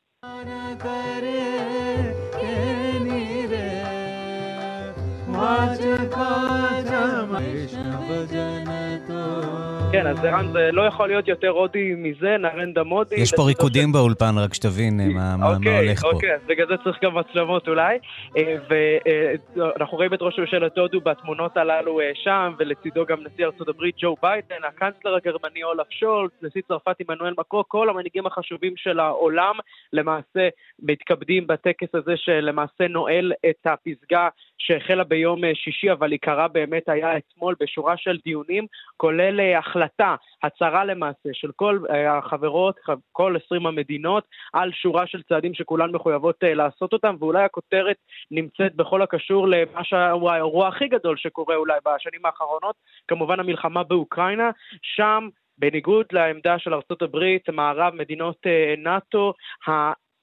כן, 9.92 10.08
אז 10.08 10.26
ערן, 10.26 10.52
זה 10.52 10.70
לא 10.72 10.82
יכול 10.82 11.08
להיות 11.08 11.28
יותר 11.28 11.50
הודי 11.50 11.94
מזה, 11.98 12.38
נרנדה 12.38 12.84
מודי. 12.84 13.16
יש 13.16 13.34
פה 13.36 13.44
ריקודים 13.48 13.92
באולפן, 13.92 14.38
רק 14.38 14.54
שתבין 14.54 15.00
אה, 15.00 15.06
מה, 15.08 15.38
מה, 15.38 15.60
מה 15.60 15.78
הולך 15.80 16.02
פה. 16.02 16.08
אוקיי, 16.08 16.30
בגלל 16.48 16.68
זה 16.68 16.74
צריך 16.84 16.98
גם 17.04 17.16
מצלמות 17.16 17.68
אולי. 17.68 17.98
אה, 18.38 18.56
ואנחנו 18.70 19.98
רואים 19.98 20.14
את 20.14 20.22
ראש 20.22 20.40
ממשלת 20.40 20.78
הודו 20.78 21.02
בתמונות 21.02 21.58
הללו 21.58 22.00
אה, 22.00 22.12
שם, 22.16 22.54
ולצידו 22.60 23.06
גם 23.06 23.18
נשיא 23.24 23.46
ארצות 23.46 23.68
הברית 23.68 23.96
ג'ו 24.02 24.16
ביידן, 24.22 24.64
הקאנצלר 24.68 25.16
הגרמני 25.16 25.64
אולף 25.64 25.88
שולץ, 25.90 26.32
נשיא 26.42 26.62
צרפת 26.68 26.96
עמנואל 27.00 27.34
מקרו, 27.38 27.64
כל 27.68 27.90
המנהיגים 27.90 28.26
החשובים 28.26 28.74
של 28.78 29.00
העולם 29.00 29.56
למעשה 29.94 30.48
מתכבדים 30.80 31.48
בטקס 31.48 31.96
הזה 31.96 32.14
שלמעשה 32.16 32.88
נועל 32.90 33.34
את 33.50 33.68
הפסגה 33.68 34.28
שהחלה 34.58 35.04
ביום 35.04 35.27
אה, 35.44 35.56
שישי, 35.56 35.92
אבל 35.92 36.12
עיקרה 36.12 36.48
באמת 36.48 36.90
היה 36.90 37.18
אתמול 37.18 37.56
בשורה 37.60 37.98
של 37.98 38.18
דיונים, 38.24 38.66
כולל 38.98 39.40
החלטה. 39.58 39.88
החלטה, 39.98 40.16
הצהרה 40.44 40.86
למעשה, 40.86 41.30
של 41.34 41.52
כל 41.56 41.80
החברות, 42.10 42.76
כל 43.12 43.36
20 43.46 43.66
המדינות, 43.66 44.24
על 44.54 44.72
שורה 44.72 45.08
של 45.08 45.22
צעדים 45.24 45.54
שכולן 45.54 45.92
מחויבות 45.92 46.36
לעשות 46.44 46.94
אותם, 46.94 47.16
ואולי 47.20 47.44
הכותרת 47.44 47.96
נמצאת 48.32 48.76
בכל 48.76 49.02
הקשור 49.02 49.48
למה 49.48 49.84
שהוא 49.84 50.32
האירוע 50.32 50.68
הכי 50.68 50.88
גדול 50.88 51.18
שקורה 51.18 51.56
אולי 51.56 51.80
בשנים 51.86 52.26
האחרונות, 52.26 52.76
כמובן 53.08 53.40
המלחמה 53.40 53.84
באוקראינה, 53.84 54.50
שם 54.82 55.28
בניגוד 55.58 56.06
לעמדה 56.12 56.60
של 56.60 56.74
ארצות 56.74 57.02
הברית, 57.02 57.50
מערב, 57.50 57.94
מדינות 57.96 58.38
נאט"ו, 58.78 59.34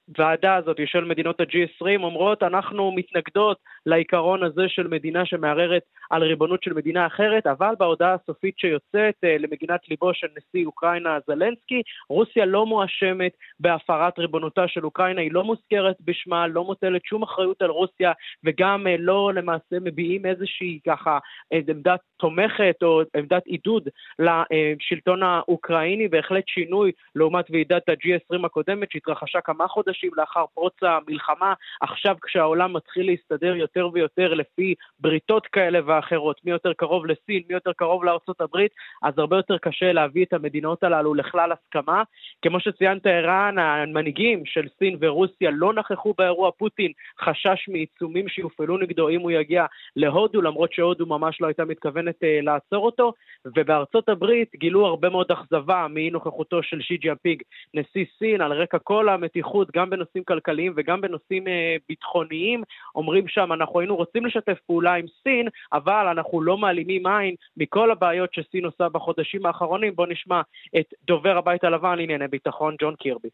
הוועדה 0.09 0.55
הזאת 0.55 0.77
של 0.87 1.05
מדינות 1.05 1.41
ה-G20 1.41 2.03
אומרות 2.03 2.43
אנחנו 2.43 2.93
מתנגדות 2.93 3.59
לעיקרון 3.87 4.43
הזה 4.43 4.69
של 4.69 4.87
מדינה 4.87 5.27
שמערערת 5.27 5.83
על 6.11 6.23
ריבונות 6.23 6.63
של 6.63 6.73
מדינה 6.73 7.07
אחרת, 7.07 7.47
אבל 7.47 7.75
בהודעה 7.79 8.15
הסופית 8.15 8.59
שיוצאת 8.59 9.15
uh, 9.25 9.29
למגינת 9.39 9.81
ליבו 9.89 10.15
של 10.15 10.27
נשיא 10.37 10.67
אוקראינה 10.67 11.19
זלנסקי, 11.27 11.83
רוסיה 12.09 12.47
לא 12.47 12.67
מואשמת 12.67 13.33
בהפרת 13.61 14.19
ריבונותה 14.19 14.69
של 14.69 14.85
אוקראינה, 14.85 15.21
היא 15.21 15.33
לא 15.33 15.45
מוזכרת 15.45 15.97
בשמה, 16.01 16.47
לא 16.47 16.65
מוטלת 16.65 17.05
שום 17.05 17.23
אחריות 17.23 17.63
על 17.63 17.71
רוסיה, 17.71 18.13
וגם 18.45 18.87
uh, 18.87 18.91
לא 18.99 19.33
למעשה 19.35 19.77
מביעים 19.81 20.27
איזושהי 20.27 20.79
ככה 20.87 21.19
עמדת 21.51 22.01
תומכת 22.17 22.77
או 22.83 23.03
עמדת 23.17 23.47
עידוד 23.47 23.89
לשלטון 24.19 25.23
האוקראיני, 25.23 26.09
בהחלט 26.09 26.49
שינוי 26.49 26.93
לעומת 27.15 27.45
ועידת 27.51 27.89
ה-G20 27.89 28.47
הקודמת 28.47 28.91
שהתרחשה 28.91 29.41
כמה 29.41 29.69
חודשים 29.69 30.11
לאחר 30.17 30.45
פרוץ 30.55 30.75
המלחמה, 30.83 31.55
עכשיו 31.81 32.17
כשהעולם 32.23 32.73
מתחיל 32.73 33.07
להסתדר 33.07 33.57
יותר 33.57 33.74
ויותר 33.93 34.35
לפי 34.35 34.75
בריתות 35.01 35.47
כאלה 35.47 35.79
ואחרות, 35.87 36.41
מי 36.45 36.51
יותר 36.51 36.73
קרוב 36.73 37.07
לסין, 37.07 37.43
מי 37.49 37.55
יותר 37.55 37.73
קרוב 37.73 38.05
לארצות 38.05 38.41
הברית, 38.41 38.73
אז 39.03 39.19
הרבה 39.19 39.37
יותר 39.37 39.59
קשה 39.59 39.93
להביא 39.93 40.25
את 40.25 40.33
המדינות 40.33 40.85
הללו 40.85 41.15
לכלל 41.15 41.53
הסכמה. 41.53 42.03
כמו 42.43 42.61
שציינת 42.61 43.07
ערן, 43.07 43.59
המנהיגים 43.59 44.47
של 44.47 44.69
סין 44.79 44.97
ורוסיה 45.01 45.51
לא 45.51 45.73
נכחו 45.73 46.15
באירוע 46.19 46.51
פוטין, 46.51 46.93
חשש 47.21 47.69
מעיצומים 47.69 48.29
שיופעלו 48.29 48.79
נגדו 48.79 49.09
אם 49.09 49.21
הוא 49.21 49.31
יגיע 49.31 49.67
להודו, 49.97 50.43
למרות 50.43 50.73
שהודו 50.73 51.07
ממש 51.07 51.41
לא 51.41 51.47
הייתה 51.47 51.65
מתכוונת 51.65 52.15
uh, 52.15 52.45
לעצור 52.45 52.87
אותו, 52.87 53.13
ובארצות 53.57 54.09
הברית 54.09 54.55
גילו 54.55 54.87
הרבה 54.87 55.09
מאוד 55.09 55.31
אכזבה 55.33 55.87
מאי 55.91 56.11
נוכחותו 56.11 56.63
של 56.63 56.81
שי 56.81 56.97
ג'יאפיג, 56.97 57.43
נשיא 57.75 58.05
סין, 58.19 58.41
על 58.41 58.53
רקע 58.53 58.79
כל 58.79 59.09
המתיחות, 59.09 59.69
גם 59.77 59.91
בנושאים 59.91 60.25
כלכליים 60.25 60.73
וגם 60.77 61.01
בנושאים 61.01 61.47
uh, 61.47 61.51
ביטחוניים. 61.89 62.63
אומרים 62.95 63.29
שם, 63.29 63.53
אנחנו 63.65 63.81
היינו 63.81 63.97
רוצים 63.97 64.27
לשתף 64.27 64.59
פעולה 64.67 64.95
עם 64.95 65.07
סין, 65.23 65.49
אבל 65.73 66.07
אנחנו 66.11 66.43
לא 66.43 66.57
מעלימים 66.57 67.07
עין 67.07 67.35
מכל 67.57 67.91
הבעיות 67.91 68.35
שסין 68.35 68.65
עושה 68.65 68.89
בחודשים 68.89 69.47
האחרונים. 69.47 69.97
בואו 69.97 70.09
נשמע 70.11 70.41
את 70.79 70.95
דובר 71.07 71.39
הבית 71.39 71.65
הלבן 71.65 71.99
לענייני 71.99 72.29
ביטחון, 72.29 72.77
ג'ון 72.81 72.95
קירבי. 72.95 73.29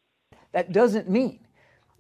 That 0.56 0.72
doesn't 0.72 1.08
mean 1.08 1.38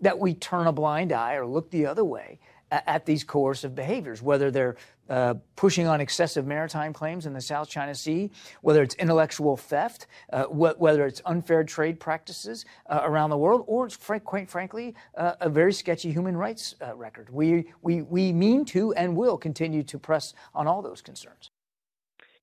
that 0.02 0.18
we 0.18 0.34
turn 0.34 0.66
a 0.66 0.72
blind 0.72 1.12
eye 1.12 1.34
or 1.34 1.46
look 1.46 1.70
the 1.70 1.86
other 1.86 2.04
way. 2.04 2.38
At 2.70 3.06
these 3.06 3.24
coercive 3.24 3.74
behaviors, 3.74 4.22
whether 4.22 4.50
they're 4.50 4.76
uh, 5.08 5.34
pushing 5.56 5.88
on 5.88 6.00
excessive 6.00 6.46
maritime 6.46 6.92
claims 6.92 7.26
in 7.26 7.32
the 7.32 7.40
South 7.40 7.68
China 7.68 7.94
Sea, 7.94 8.30
whether 8.62 8.82
it's 8.82 8.94
intellectual 8.94 9.56
theft, 9.56 10.06
uh, 10.32 10.44
wh- 10.44 10.80
whether 10.80 11.04
it's 11.04 11.20
unfair 11.26 11.64
trade 11.64 11.98
practices 11.98 12.64
uh, 12.88 13.00
around 13.02 13.30
the 13.30 13.36
world, 13.36 13.64
or 13.66 13.86
it's 13.86 13.96
quite 14.24 14.48
frankly 14.48 14.94
uh, 15.16 15.32
a 15.40 15.48
very 15.48 15.72
sketchy 15.72 16.12
human 16.12 16.36
rights 16.36 16.76
uh, 16.80 16.94
record. 16.94 17.28
We, 17.30 17.72
we, 17.82 18.02
we 18.02 18.32
mean 18.32 18.64
to 18.66 18.92
and 18.94 19.16
will 19.16 19.36
continue 19.36 19.82
to 19.82 19.98
press 19.98 20.32
on 20.54 20.68
all 20.68 20.80
those 20.80 21.02
concerns. 21.02 21.50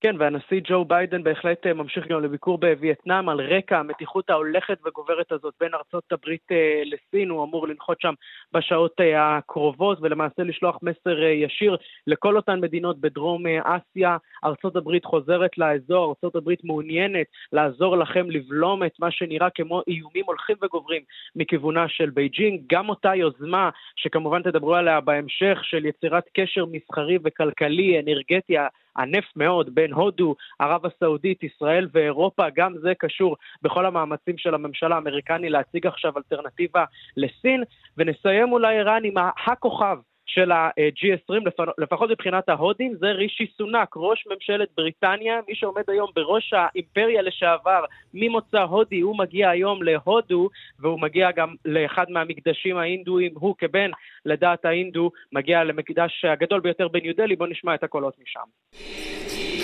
כן, 0.02 0.16
והנשיא 0.20 0.62
ג'ו 0.64 0.86
ביידן 0.86 1.24
בהחלט 1.24 1.68
אה, 1.68 1.74
ממשיך 1.74 2.08
גם 2.08 2.24
לביקור 2.24 2.58
בווייטנאם 2.58 3.30
על 3.30 3.42
רקע 3.42 3.80
המתיחות 3.80 4.30
ההולכת 4.30 4.78
וגוברת 4.86 5.32
הזאת 5.32 5.54
בין 5.60 5.74
ארצות 5.74 6.12
הברית 6.12 6.52
אה, 6.52 6.82
לסין, 6.86 7.30
הוא 7.30 7.44
אמור 7.44 7.68
לנחות 7.68 8.02
שם 8.02 8.14
בשעות 8.54 8.92
אה, 9.00 9.38
הקרובות 9.38 9.98
ולמעשה 10.02 10.44
לשלוח 10.44 10.80
מסר 10.82 11.24
ישיר 11.24 11.78
לכל 12.08 12.36
אותן 12.36 12.60
מדינות 12.60 13.00
בדרום 13.00 13.44
אסיה. 13.64 14.18
ארצות 14.44 14.76
הברית 14.76 15.06
חוזרת 15.06 15.58
לאזור, 15.58 16.10
ארצות 16.10 16.36
הברית 16.36 16.64
מעוניינת 16.64 17.28
לעזור 17.52 17.98
לכם 17.98 18.30
לבלום 18.30 18.84
את 18.84 19.00
מה 19.00 19.12
שנראה 19.12 19.50
כמו 19.50 19.82
איומים 19.88 20.24
הולכים 20.26 20.56
וגוברים 20.64 21.02
מכיוונה 21.36 21.88
של 21.88 22.10
בייג'ינג. 22.10 22.62
גם 22.68 22.90
אותה 22.90 23.16
יוזמה, 23.16 23.70
שכמובן 23.96 24.42
תדברו 24.42 24.76
עליה 24.76 25.02
בהמשך, 25.02 25.60
של 25.64 25.86
יצירת 25.86 26.24
קשר 26.34 26.66
מסחרי 26.66 27.18
וכלכלי, 27.24 28.00
אנרגטי, 28.00 28.58
ענף 28.98 29.26
מאוד 29.36 29.76
בין 29.76 29.94
הודו, 29.94 30.36
ערב 30.60 30.86
הסעודית, 30.86 31.44
ישראל 31.44 31.88
ואירופה, 31.92 32.46
גם 32.56 32.78
זה 32.82 32.94
קשור 33.00 33.36
בכל 33.62 33.86
המאמצים 33.86 34.38
של 34.38 34.54
הממשל 34.54 34.92
האמריקני 34.92 35.50
להציג 35.50 35.88
עכשיו 35.88 36.18
אלטרנטיבה 36.18 36.86
לסין. 37.18 37.64
ונסיים 37.98 38.52
אולי 38.52 38.80
ערן 38.80 39.02
עם 39.04 39.14
הכוכב 39.46 39.98
של 40.28 40.52
ה-G20, 40.52 41.64
לפחות 41.78 42.10
מבחינת 42.10 42.50
ההודים, 42.50 42.96
זה 43.00 43.12
רישי 43.12 43.48
סונאק, 43.58 43.90
ראש 43.96 44.28
ממשלת 44.28 44.70
בריטניה, 44.78 45.40
מי 45.48 45.56
שעומד 45.56 45.84
היום 45.88 46.10
בראש 46.16 46.54
האימפריה 46.54 47.22
לשעבר 47.22 47.84
ממוצא 48.14 48.62
הודי, 48.62 49.00
הוא 49.00 49.18
מגיע 49.18 49.50
היום 49.50 49.84
להודו, 49.84 50.50
והוא 50.80 51.02
מגיע 51.02 51.32
גם 51.32 51.56
לאחד 51.66 52.06
מהמקדשים 52.10 52.78
ההינדואים, 52.78 53.32
הוא 53.36 53.56
כבן 53.58 53.92
לדת 54.26 54.66
ההינדו, 54.66 55.12
מגיע 55.32 55.64
למקדש 55.64 56.26
הגדול 56.26 56.60
ביותר 56.60 56.88
בניו 56.88 57.16
דלי, 57.16 57.36
בואו 57.36 57.50
נשמע 57.50 57.76
את 57.76 57.84
הקולות 57.84 58.16
משם. 58.24 59.57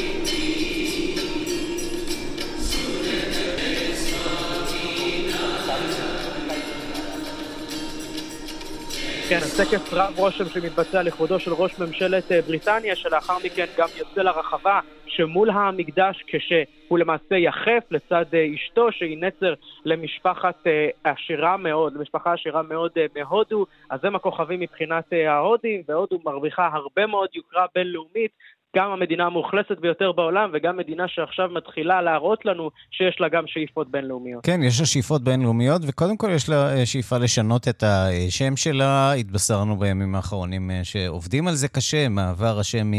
כן, 9.34 9.64
טקס 9.64 9.94
רב 9.94 10.14
רושם 10.18 10.46
שמתבצע 10.46 11.04
לכבודו 11.04 11.40
של 11.40 11.54
ראש 11.54 11.80
ממשלת 11.80 12.32
אה, 12.32 12.42
בריטניה, 12.42 12.96
שלאחר 12.96 13.38
מכן 13.46 13.66
גם 13.78 13.88
יוצא 13.98 14.22
לרחבה 14.22 14.80
שמול 15.08 15.50
המקדש 15.50 16.24
כשהוא 16.28 17.00
למעשה 17.00 17.36
יחף 17.36 17.84
לצד 17.92 18.26
אה, 18.34 18.46
אשתו, 18.56 18.92
שהיא 18.92 19.18
נצר 19.18 19.54
למשפחת 19.86 20.68
אה, 20.68 20.90
עשירה 21.04 21.58
מאוד, 21.58 21.94
למשפחה 21.96 22.34
עשירה 22.34 22.62
מאוד 22.62 22.92
מהודו, 23.16 23.66
אז 23.90 24.00
הם 24.04 24.16
הכוכבים 24.16 24.60
מבחינת 24.60 25.14
ההודים, 25.28 25.82
והודו 25.88 26.20
מרוויחה 26.26 26.70
הרבה 26.74 27.06
מאוד 27.06 27.30
יוקרה 27.36 27.66
בינלאומית, 27.76 28.32
גם 28.76 28.92
המדינה 28.92 29.26
המאוכלסת 29.26 29.80
ביותר 29.80 30.12
בעולם 30.12 30.50
וגם 30.54 30.78
מדינה 30.78 31.08
שעכשיו 31.08 31.50
מתחילה 31.50 32.02
להראות 32.02 32.46
לנו 32.46 32.70
שיש 32.92 33.18
לה 33.20 33.30
גם 33.30 33.44
שאיפות 33.48 33.92
בינלאומיות. 33.92 34.46
כן, 34.46 34.64
יש 34.64 34.80
לה 34.80 34.86
שאיפות 34.86 35.24
בינלאומיות, 35.24 35.82
וקודם 35.88 36.18
כל 36.18 36.30
יש 36.36 36.50
לה 36.50 36.74
אה, 36.74 36.86
שאיפה 36.86 37.18
לשנות 37.18 37.68
את 37.68 37.84
השם 37.84 38.56
שלה. 38.56 39.14
התבשרנו 39.14 39.78
בימים 39.78 40.16
האחרונים 40.16 40.72
אה, 40.72 40.84
שעובדים 40.84 41.48
על 41.48 41.54
זה 41.54 41.68
קשה, 41.68 42.10
מעבר 42.10 42.60
השם 42.60 42.92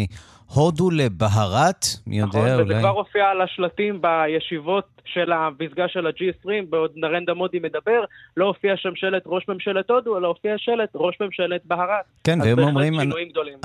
מהודו 0.51 0.91
לבהרת, 0.91 1.87
מי 2.07 2.19
יודע, 2.19 2.29
נכון, 2.29 2.41
אולי... 2.41 2.53
נכון, 2.53 2.65
וזה 2.65 2.75
כבר 2.79 2.89
הופיע 2.89 3.25
על 3.25 3.41
השלטים 3.41 4.03
בישיבות 4.03 4.95
של 5.05 5.33
הפסגה 5.33 5.89
של 5.89 6.07
ה-G20, 6.07 6.49
בעוד 6.71 6.91
נרנדה 6.97 7.35
מודי 7.35 7.59
מדבר, 7.59 8.05
לא 8.37 8.45
הופיע 8.45 8.77
שם 8.77 8.95
שלט 8.95 9.23
ראש 9.27 9.49
ממשלת 9.49 9.91
הודו, 9.91 10.19
אלא 10.19 10.29
הופיע 10.29 10.55
שלט 10.57 10.91
ראש 10.95 11.17
ממשלת 11.21 11.61
בהרת. 11.65 12.05
כן, 12.25 12.39
והם 12.41 12.59
אומרים, 12.59 12.95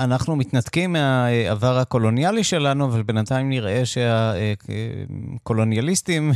אנחנו 0.00 0.36
מתנתקים 0.36 0.92
מהעבר 0.92 1.78
הקולוניאלי 1.82 2.44
שלנו, 2.44 2.86
אבל 2.86 3.02
בינתיים 3.02 3.50
נראה 3.50 3.82
שהקולוניאליסטים, 3.84 6.30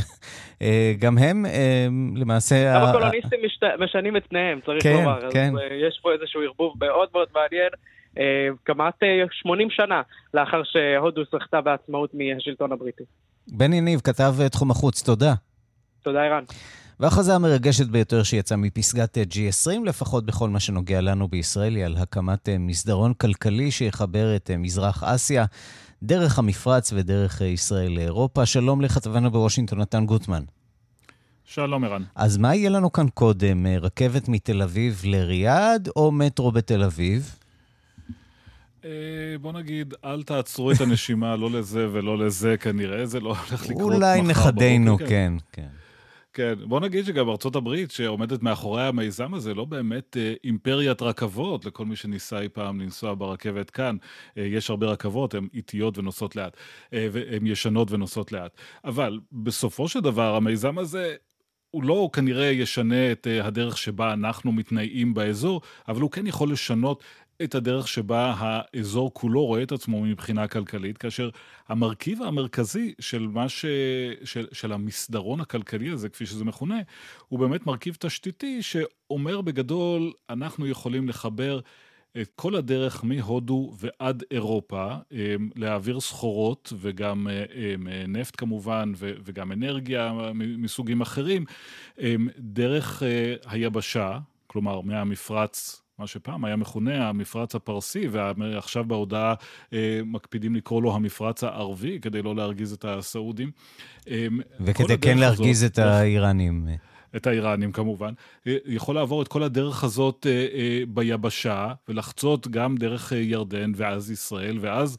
אה, 0.61 0.93
גם 0.99 1.17
הם 1.17 1.45
אה, 1.45 1.87
למעשה... 2.15 2.73
גם 2.75 2.83
הקולוניסטים 2.83 3.39
משנים 3.79 4.17
את 4.17 4.23
פניהם, 4.29 4.59
צריך 4.65 4.83
כן, 4.83 4.93
לומר. 4.93 5.19
כן. 5.31 5.51
אז 5.53 5.59
אה, 5.59 5.67
יש 5.87 5.99
פה 6.01 6.13
איזשהו 6.13 6.41
ערבוב 6.41 6.73
מאוד 6.81 7.09
מאוד 7.13 7.27
מעניין. 7.33 7.69
כמעט 8.65 8.95
80 9.31 9.69
שנה 9.69 10.01
לאחר 10.33 10.61
שהודו 10.63 11.21
זכתה 11.31 11.61
בעצמאות 11.61 12.11
מהשלטון 12.13 12.71
הבריטי. 12.71 13.03
בן 13.47 13.73
יניב, 13.73 13.99
כתב 13.99 14.33
אה, 14.41 14.49
תחום 14.49 14.71
החוץ, 14.71 15.03
תודה. 15.03 15.33
תודה, 16.03 16.23
ערן. 16.23 16.43
וההכרזה 16.99 17.35
המרגשת 17.35 17.87
ביותר 17.87 18.23
שיצאה 18.23 18.57
מפסגת 18.57 19.17
אה, 19.17 19.23
G20, 19.23 19.85
לפחות 19.85 20.25
בכל 20.25 20.49
מה 20.49 20.59
שנוגע 20.59 21.01
לנו 21.01 21.27
בישראל, 21.27 21.75
היא 21.75 21.85
על 21.85 21.95
הקמת 21.97 22.49
אה, 22.49 22.57
מסדרון 22.57 23.13
כלכלי 23.13 23.71
שיחבר 23.71 24.35
את 24.35 24.51
מזרח 24.57 25.03
אסיה 25.03 25.45
דרך 26.03 26.39
המפרץ 26.39 26.93
ודרך 26.95 27.41
ישראל 27.41 27.91
לאירופה. 27.91 28.45
שלום 28.45 28.81
לכתבנו 28.81 29.31
בוושינגטון, 29.31 29.81
נתן 29.81 30.05
גוטמן. 30.05 30.43
שלום, 31.45 31.83
ערן. 31.83 32.03
אז 32.15 32.37
מה 32.37 32.55
יהיה 32.55 32.69
לנו 32.69 32.91
כאן 32.91 33.09
קודם, 33.09 33.67
רכבת 33.67 34.29
מתל 34.29 34.61
אביב 34.61 35.01
לריאד 35.05 35.89
או 35.95 36.11
מטרו 36.11 36.51
בתל 36.51 36.83
אביב? 36.83 37.35
אה, 38.85 39.37
בוא 39.41 39.51
נגיד, 39.51 39.93
אל 40.05 40.23
תעצרו 40.23 40.71
את 40.71 40.81
הנשימה, 40.81 41.35
לא 41.35 41.51
לזה 41.51 41.87
ולא 41.91 42.17
לזה, 42.17 42.57
כנראה 42.57 43.05
זה 43.05 43.19
לא 43.19 43.29
הולך 43.29 43.69
לקרות 43.69 43.77
מחר 43.77 43.95
אולי 43.95 44.21
נכדינו, 44.21 44.97
כן, 44.97 45.33
כן. 45.51 45.67
כן, 46.35 46.53
בוא 46.63 46.79
נגיד 46.79 47.05
שגם 47.05 47.29
ארצות 47.29 47.55
הברית, 47.55 47.91
שעומדת 47.91 48.43
מאחורי 48.43 48.83
המיזם 48.83 49.33
הזה, 49.33 49.53
לא 49.53 49.65
באמת 49.65 50.17
אה, 50.17 50.33
אימפריית 50.43 51.01
רכבות, 51.01 51.65
לכל 51.65 51.85
מי 51.85 51.95
שניסה 51.95 52.39
אי 52.39 52.49
פעם 52.49 52.81
לנסוע 52.81 53.13
ברכבת 53.13 53.69
כאן. 53.69 53.97
אה, 54.37 54.43
יש 54.43 54.69
הרבה 54.69 54.87
רכבות, 54.87 55.33
הן 55.33 55.47
איטיות 55.53 55.97
ונוסעות 55.97 56.35
לאט, 56.35 56.57
אה, 56.93 57.07
והן 57.11 57.47
ישנות 57.47 57.91
ונוסעות 57.91 58.31
לאט. 58.31 58.57
אבל 58.85 59.19
בסופו 59.31 59.87
של 59.87 59.99
דבר, 59.99 60.35
המיזם 60.35 60.77
הזה 60.77 61.15
הוא 61.71 61.83
לא 61.83 62.09
כנראה 62.13 62.45
ישנה 62.45 63.11
את 63.11 63.27
הדרך 63.43 63.77
שבה 63.77 64.13
אנחנו 64.13 64.51
מתנאים 64.51 65.13
באזור, 65.13 65.61
אבל 65.87 66.01
הוא 66.01 66.11
כן 66.11 66.27
יכול 66.27 66.51
לשנות 66.51 67.03
את 67.43 67.55
הדרך 67.55 67.87
שבה 67.87 68.33
האזור 68.37 69.13
כולו 69.13 69.45
רואה 69.45 69.63
את 69.63 69.71
עצמו 69.71 70.01
מבחינה 70.01 70.47
כלכלית, 70.47 70.97
כאשר 70.97 71.29
המרכיב 71.67 72.21
המרכזי 72.21 72.93
של 72.99 73.27
ש... 73.47 73.65
של, 74.23 74.47
של 74.51 74.71
המסדרון 74.71 75.41
הכלכלי 75.41 75.89
הזה, 75.89 76.09
כפי 76.09 76.25
שזה 76.25 76.45
מכונה, 76.45 76.79
הוא 77.27 77.39
באמת 77.39 77.65
מרכיב 77.65 77.97
תשתיתי 77.99 78.63
שאומר 78.63 79.41
בגדול, 79.41 80.13
אנחנו 80.29 80.67
יכולים 80.67 81.09
לחבר 81.09 81.59
את 82.21 82.31
כל 82.35 82.55
הדרך 82.55 83.05
מהודו 83.05 83.73
ועד 83.79 84.23
אירופה, 84.31 84.95
אמ, 85.11 85.49
להעביר 85.55 85.99
סחורות 85.99 86.73
וגם 86.77 87.27
אמ, 87.27 87.87
נפט 88.07 88.33
כמובן, 88.37 88.91
וגם 88.97 89.51
אנרגיה 89.51 90.13
מסוגים 90.33 91.01
אחרים, 91.01 91.45
אמ, 91.99 92.27
דרך 92.37 93.03
אה, 93.03 93.35
היבשה, 93.45 94.19
כלומר 94.47 94.81
מהמפרץ 94.81 95.84
מה 95.99 96.07
שפעם 96.07 96.45
היה 96.45 96.55
מכונה 96.55 97.09
המפרץ 97.09 97.55
הפרסי, 97.55 98.07
ועכשיו 98.07 98.85
בהודעה 98.85 99.33
אה, 99.73 99.99
מקפידים 100.05 100.55
לקרוא 100.55 100.81
לו 100.81 100.95
המפרץ 100.95 101.43
הערבי, 101.43 101.99
כדי 102.01 102.21
לא 102.21 102.35
להרגיז 102.35 102.73
את 102.73 102.85
הסעודים. 102.85 103.51
אה, 104.07 104.27
וכדי 104.59 104.97
כן 104.97 105.17
להרגיז 105.17 105.63
הזאת, 105.63 105.73
את 105.73 105.79
האיראנים. 105.79 106.67
את 107.15 107.27
האיראנים 107.27 107.71
כמובן, 107.71 108.13
אה, 108.47 108.57
יכול 108.65 108.95
לעבור 108.95 109.21
את 109.21 109.27
כל 109.27 109.43
הדרך 109.43 109.83
הזאת 109.83 110.27
אה, 110.29 110.47
אה, 110.53 110.83
ביבשה, 110.87 111.73
ולחצות 111.87 112.47
גם 112.47 112.77
דרך 112.77 113.11
ירדן 113.11 113.71
ואז 113.75 114.11
ישראל, 114.11 114.57
ואז 114.61 114.97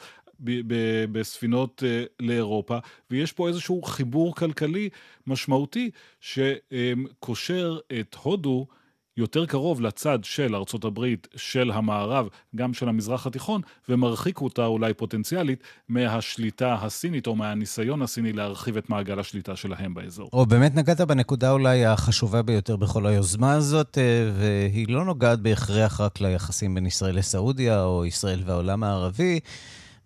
בספינות 1.12 1.82
לאירופה, 2.20 2.78
ויש 3.10 3.32
פה 3.32 3.48
איזשהו 3.48 3.82
חיבור 3.82 4.34
כלכלי 4.34 4.88
משמעותי 5.26 5.90
שקושר 6.20 7.78
את 8.00 8.16
הודו 8.22 8.66
יותר 9.16 9.46
קרוב 9.46 9.80
לצד 9.80 10.18
של 10.22 10.54
ארצות 10.54 10.84
הברית, 10.84 11.28
של 11.36 11.70
המערב, 11.70 12.28
גם 12.56 12.74
של 12.74 12.88
המזרח 12.88 13.26
התיכון, 13.26 13.60
ומרחיק 13.88 14.40
אותה 14.40 14.66
אולי 14.66 14.94
פוטנציאלית 14.94 15.62
מהשליטה 15.88 16.74
הסינית 16.74 17.26
או 17.26 17.36
מהניסיון 17.36 18.02
הסיני 18.02 18.32
להרחיב 18.32 18.76
את 18.76 18.90
מעגל 18.90 19.18
השליטה 19.18 19.56
שלהם 19.56 19.94
באזור. 19.94 20.30
או 20.32 20.46
באמת 20.46 20.74
נגעת 20.74 21.00
בנקודה 21.00 21.50
אולי 21.50 21.86
החשובה 21.86 22.42
ביותר 22.42 22.76
בכל 22.76 23.06
היוזמה 23.06 23.52
הזאת, 23.52 23.98
אה, 23.98 24.30
והיא 24.38 24.86
לא 24.88 25.04
נוגעת 25.04 25.40
בהכרח 25.40 26.00
רק 26.00 26.20
ליחסים 26.20 26.74
בין 26.74 26.86
ישראל 26.86 27.18
לסעודיה 27.18 27.84
או 27.84 28.04
ישראל 28.04 28.42
והעולם 28.46 28.84
הערבי. 28.84 29.40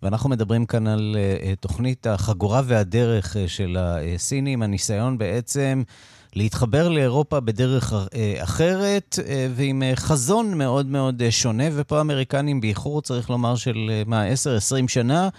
ואנחנו 0.03 0.29
מדברים 0.29 0.65
כאן 0.65 0.87
על 0.87 1.17
אה, 1.19 1.53
תוכנית 1.55 2.07
החגורה 2.07 2.61
והדרך 2.65 3.37
אה, 3.37 3.47
של 3.47 3.77
הסינים, 3.79 4.61
הניסיון 4.61 5.17
בעצם 5.17 5.83
להתחבר 6.35 6.89
לאירופה 6.89 7.39
בדרך 7.39 7.93
אה, 7.93 8.43
אחרת 8.43 9.19
אה, 9.27 9.47
ועם 9.55 9.83
אה, 9.83 9.95
חזון 9.95 10.57
מאוד 10.57 10.85
מאוד 10.85 11.23
שונה, 11.29 11.63
ופה 11.75 11.97
האמריקנים 11.97 12.61
באיחור, 12.61 13.01
צריך 13.01 13.29
לומר, 13.29 13.55
של 13.55 13.89
מה, 14.05 14.27
10-20 14.27 14.33
שנה, 14.87 15.29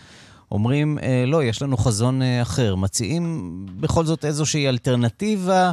אומרים, 0.51 0.99
לא, 1.27 1.45
יש 1.45 1.63
לנו 1.63 1.77
חזון 1.77 2.21
אחר. 2.43 2.75
מציעים 2.75 3.53
בכל 3.81 4.05
זאת 4.05 4.25
איזושהי 4.25 4.69
אלטרנטיבה. 4.69 5.73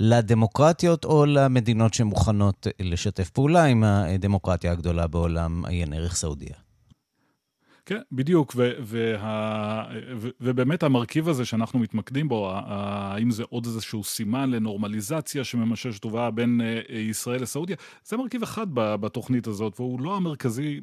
לדמוקרטיות 0.00 1.04
או 1.04 1.26
למדינות 1.26 1.94
שמוכנות 1.94 2.66
לשתף 2.80 3.30
פעולה 3.30 3.64
עם 3.64 3.84
הדמוקרטיה 3.84 4.72
הגדולה 4.72 5.06
בעולם, 5.06 5.64
עיין 5.64 5.92
ערך 5.92 6.16
סעודיה. 6.16 6.63
כן, 7.86 8.00
בדיוק, 8.12 8.52
ו- 8.56 8.72
וה- 8.80 9.84
ו- 10.16 10.28
ובאמת 10.40 10.82
המרכיב 10.82 11.28
הזה 11.28 11.44
שאנחנו 11.44 11.78
מתמקדים 11.78 12.28
בו, 12.28 12.50
האם 12.54 13.30
זה 13.30 13.42
עוד 13.48 13.66
איזשהו 13.66 14.04
סימן 14.04 14.50
לנורמליזציה 14.50 15.44
שממשש 15.44 15.98
טובה 15.98 16.30
בין 16.30 16.60
אה, 16.64 16.98
ישראל 16.98 17.42
לסעודיה, 17.42 17.76
זה 18.04 18.16
מרכיב 18.16 18.42
אחד 18.42 18.66
בתוכנית 18.74 19.46
הזאת, 19.46 19.80
והוא 19.80 20.00
לא 20.00 20.16
המרכזי 20.16 20.80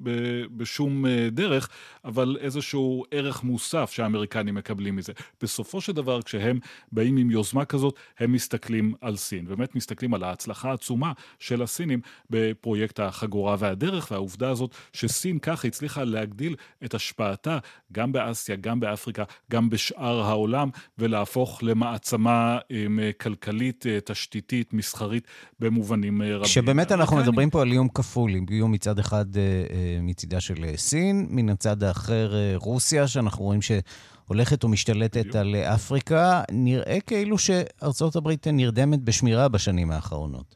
בשום 0.58 1.06
אה, 1.06 1.28
דרך, 1.32 1.70
אבל 2.06 2.38
איזשהו 2.40 3.04
ערך 3.12 3.44
מוסף 3.44 3.92
שהאמריקנים 3.92 4.56
מקבלים 4.56 4.96
מזה. 4.96 5.14
בסופו 5.42 5.82
של 5.82 5.94
דבר, 5.94 6.22
כשהם 6.22 6.60
באים 6.92 7.18
עם 7.18 7.32
יוזמה 7.32 7.66
כזאת, 7.66 7.96
הם 8.20 8.32
מסתכלים 8.32 8.94
על 9.02 9.16
סין, 9.16 9.46
באמת 9.46 9.76
מסתכלים 9.76 10.14
על 10.14 10.24
ההצלחה 10.24 10.70
העצומה 10.70 11.12
של 11.40 11.62
הסינים 11.62 12.02
בפרויקט 12.30 13.00
החגורה 13.00 13.56
והדרך, 13.60 14.12
והעובדה 14.12 14.50
הזאת 14.50 14.76
שסין 14.94 15.40
ככה 15.40 15.68
הצליחה 15.68 16.04
להגדיל 16.04 16.56
את 16.86 16.91
את 16.92 16.96
השפעתה 16.96 17.58
גם 17.92 18.12
באסיה, 18.12 18.56
גם 18.56 18.80
באפריקה, 18.80 19.24
גם 19.52 19.70
בשאר 19.70 20.22
העולם, 20.22 20.70
ולהפוך 20.98 21.60
למעצמה 21.64 22.58
כלכלית, 23.18 23.86
אה, 23.88 24.00
תשתיתית, 24.06 24.74
מסחרית, 24.74 25.28
במובנים 25.60 26.22
אה, 26.22 26.36
רבים. 26.36 26.48
שבאמת 26.48 26.92
אנחנו 26.92 27.18
אני... 27.18 27.24
מדברים 27.24 27.50
פה 27.50 27.62
על 27.62 27.72
איום 27.72 27.88
כפול, 27.90 28.32
איום 28.50 28.72
מצד 28.72 29.00
אחד 29.00 29.26
אה, 29.38 29.42
מצידה 30.02 30.42
של 30.42 30.66
סין, 30.76 31.28
מן 31.30 31.50
הצד 31.50 31.84
האחר 31.84 32.34
רוסיה, 32.56 33.08
שאנחנו 33.08 33.44
רואים 33.44 33.62
ש... 33.62 33.72
הולכת 34.26 34.64
ומשתלטת 34.64 35.20
בדיוק. 35.20 35.36
על 35.36 35.56
אפריקה, 35.56 36.42
נראה 36.52 37.00
כאילו 37.00 37.38
שארצות 37.38 38.16
הברית 38.16 38.48
נרדמת 38.48 39.00
בשמירה 39.04 39.48
בשנים 39.48 39.92
האחרונות. 39.92 40.56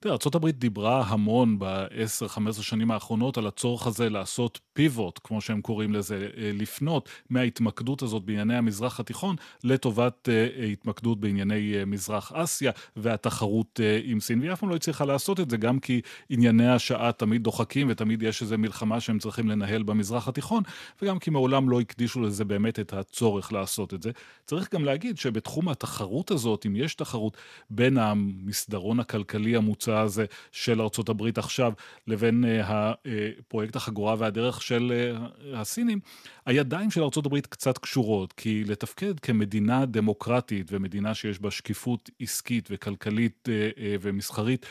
תראה, 0.00 0.14
ארה"ב 0.14 0.48
דיברה 0.48 1.04
המון 1.06 1.58
ב-10-15 1.58 2.62
שנים 2.62 2.90
האחרונות 2.90 3.38
על 3.38 3.46
הצורך 3.46 3.86
הזה 3.86 4.10
לעשות 4.10 4.60
פיבוט, 4.78 5.20
כמו 5.24 5.40
שהם 5.40 5.60
קוראים 5.60 5.92
לזה, 5.92 6.28
אה, 6.36 6.50
לפנות 6.54 7.08
מההתמקדות 7.30 8.02
הזאת 8.02 8.24
בענייני 8.24 8.56
המזרח 8.56 9.00
התיכון 9.00 9.36
לטובת 9.64 10.28
אה, 10.28 10.64
התמקדות 10.64 11.20
בענייני 11.20 11.74
אה, 11.74 11.84
מזרח 11.84 12.32
אסיה 12.32 12.72
והתחרות 12.96 13.80
עם 14.04 14.20
סין, 14.20 14.40
והיא 14.40 14.52
אף 14.52 14.60
פעם 14.60 14.68
לא 14.68 14.76
הצליחה 14.76 15.04
לעשות 15.04 15.40
את 15.40 15.50
זה, 15.50 15.56
גם 15.56 15.80
כי 15.80 16.00
ענייני 16.28 16.68
השעה 16.68 17.12
תמיד 17.12 17.42
דוחקים 17.42 17.86
ותמיד 17.90 18.22
יש 18.22 18.42
איזו 18.42 18.58
מלחמה 18.58 19.00
שהם 19.00 19.18
צריכים 19.18 19.48
לנהל 19.48 19.82
במזרח 19.82 20.28
התיכון, 20.28 20.62
וגם 21.02 21.18
כי 21.18 21.30
מעולם 21.30 21.70
לא 21.70 21.80
הקדישו 21.80 22.20
לזה 22.20 22.44
באמת 22.44 22.78
את 22.80 22.92
הצורך 22.92 23.52
לעשות 23.52 23.94
את 23.94 24.02
זה. 24.02 24.10
צריך 24.46 24.74
גם 24.74 24.84
להגיד 24.84 25.18
שבתחום 25.18 25.68
התחרות 25.68 26.30
הזאת, 26.30 26.66
אם 26.66 26.76
יש 26.76 26.94
תחרות 26.94 27.36
בין 27.70 27.98
המסדרון 27.98 29.00
הכלכלי 29.00 29.56
המוצע, 29.56 30.00
הזה 30.00 30.24
של 30.52 30.82
ארצות 30.82 31.08
הברית 31.08 31.38
עכשיו 31.38 31.72
לבין 32.06 32.44
אה, 32.44 32.92
הפרויקט 33.40 33.76
החגורה 33.76 34.14
והדרך 34.18 34.62
של 34.68 34.92
אה, 34.94 35.60
הסינים, 35.60 36.00
הידיים 36.46 36.90
של 36.90 37.02
הברית 37.26 37.46
קצת 37.46 37.78
קשורות, 37.78 38.32
כי 38.32 38.64
לתפקד 38.64 39.20
כמדינה 39.20 39.86
דמוקרטית 39.86 40.66
ומדינה 40.72 41.14
שיש 41.14 41.40
בה 41.40 41.50
שקיפות 41.50 42.10
עסקית 42.20 42.68
וכלכלית 42.70 43.48
אה, 43.48 43.96
ומסחרית 44.00 44.66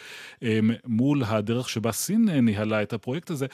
מול 0.86 1.24
הדרך 1.24 1.70
שבה 1.70 1.92
סין 1.92 2.30
ניהלה 2.30 2.84
את 2.84 2.94
הפרויקט 2.94 3.30
הזה, 3.30 3.46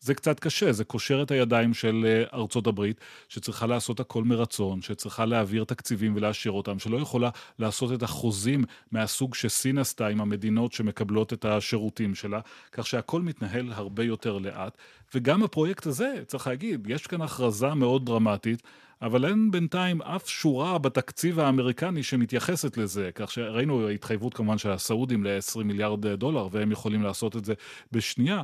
זה 0.00 0.14
קצת 0.14 0.40
קשה, 0.40 0.72
זה 0.72 0.84
קושר 0.84 1.22
את 1.22 1.30
הידיים 1.30 1.74
של 1.74 2.06
אה, 2.06 2.38
ארצות 2.38 2.66
הברית, 2.66 3.00
שצריכה 3.28 3.66
לעשות 3.66 4.00
הכל 4.00 4.24
מרצון, 4.24 4.82
שצריכה 4.82 5.24
להעביר 5.24 5.64
תקציבים 5.64 6.16
ולאשר 6.16 6.50
אותם, 6.50 6.78
שלא 6.78 6.96
יכולה 6.96 7.30
לעשות 7.58 7.92
את 7.92 8.02
החוזים 8.02 8.64
מהסוג 8.92 9.34
שסין 9.34 9.78
עשתה 9.78 10.06
עם 10.06 10.20
המדינות 10.20 10.72
שמקבלות 10.72 11.32
את 11.32 11.44
השירותים 11.44 12.14
שלה, 12.14 12.40
כך 12.72 12.86
שהכל 12.86 13.22
מתנהל 13.22 13.72
הרבה 13.72 14.04
יותר 14.04 14.38
לאט. 14.38 14.76
וגם 15.14 15.42
הפרויקט 15.42 15.86
הזה, 15.86 16.14
צריך 16.26 16.46
להגיד, 16.46 16.86
יש 16.90 17.06
כאן 17.06 17.20
הכרזה 17.20 17.74
מאוד 17.74 18.06
דרמטית. 18.06 18.62
אבל 19.02 19.24
אין 19.24 19.50
בינתיים 19.50 20.02
אף 20.02 20.28
שורה 20.28 20.78
בתקציב 20.78 21.40
האמריקני 21.40 22.02
שמתייחסת 22.02 22.76
לזה, 22.76 23.10
כך 23.14 23.30
שראינו 23.30 23.88
התחייבות 23.88 24.34
כמובן 24.34 24.58
של 24.58 24.70
הסעודים 24.70 25.24
ל-20 25.24 25.64
מיליארד 25.64 26.06
דולר, 26.06 26.48
והם 26.50 26.72
יכולים 26.72 27.02
לעשות 27.02 27.36
את 27.36 27.44
זה 27.44 27.54
בשנייה. 27.92 28.42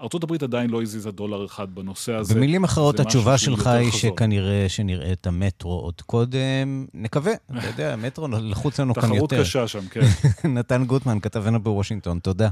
ארה"ב 0.00 0.44
עדיין 0.44 0.70
לא 0.70 0.82
הזיזה 0.82 1.10
דולר 1.10 1.44
אחד 1.44 1.74
בנושא 1.74 2.12
הזה. 2.12 2.34
במילים 2.34 2.64
אחרות, 2.64 3.00
התשובה 3.00 3.38
שלך 3.38 3.66
היא 3.66 3.90
שכנראה 3.90 4.64
שנראה 4.68 5.12
את 5.12 5.26
המטרו 5.26 5.72
עוד 5.72 6.00
קודם. 6.00 6.86
נקווה, 6.94 7.32
אתה 7.58 7.66
יודע, 7.66 7.92
המטרו 7.92 8.28
לחוץ 8.28 8.80
לנו 8.80 8.94
כאן 8.94 9.14
יותר. 9.14 9.26
תחרות 9.26 9.32
קשה 9.32 9.68
שם, 9.68 9.88
כן. 9.90 10.00
נתן 10.58 10.84
גוטמן, 10.84 11.20
כתבנו 11.20 11.62
בוושינגטון, 11.62 12.18
תודה. 12.18 12.48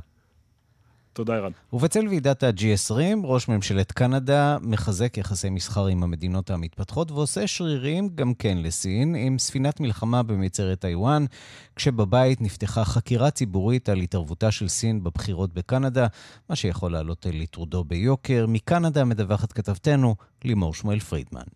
תודה, 1.19 1.37
ערן. 1.37 1.53
ובצל 1.73 2.09
ועידת 2.09 2.43
ה-G20, 2.43 2.95
ראש 3.25 3.49
ממשלת 3.49 3.93
קנדה 3.93 4.57
מחזק 4.63 5.19
יחסי 5.19 5.51
מסחר 5.51 5.87
עם 5.87 6.03
המדינות 6.03 6.51
המתפתחות 6.51 7.11
ועושה 7.11 7.47
שרירים 7.47 8.09
גם 8.15 8.35
כן 8.35 8.59
לסין, 8.59 9.15
עם 9.15 9.39
ספינת 9.39 9.81
מלחמה 9.81 10.23
במצרת 10.23 10.81
טיוואן, 10.81 11.25
כשבבית 11.77 12.41
נפתחה 12.41 12.85
חקירה 12.85 13.31
ציבורית 13.31 13.89
על 13.89 13.99
התערבותה 13.99 14.51
של 14.51 14.69
סין 14.69 15.05
בבחירות 15.05 15.55
בקנדה, 15.55 16.07
מה 16.51 16.57
שיכול 16.57 16.93
לעלות 16.93 17.27
לטרודו 17.33 17.85
ביוקר. 17.85 18.47
מקנדה 18.49 19.05
מדווחת 19.05 19.53
כתבתנו 19.53 20.15
לימור 20.45 20.75
שמואל 20.75 20.99
פרידמן. 20.99 21.47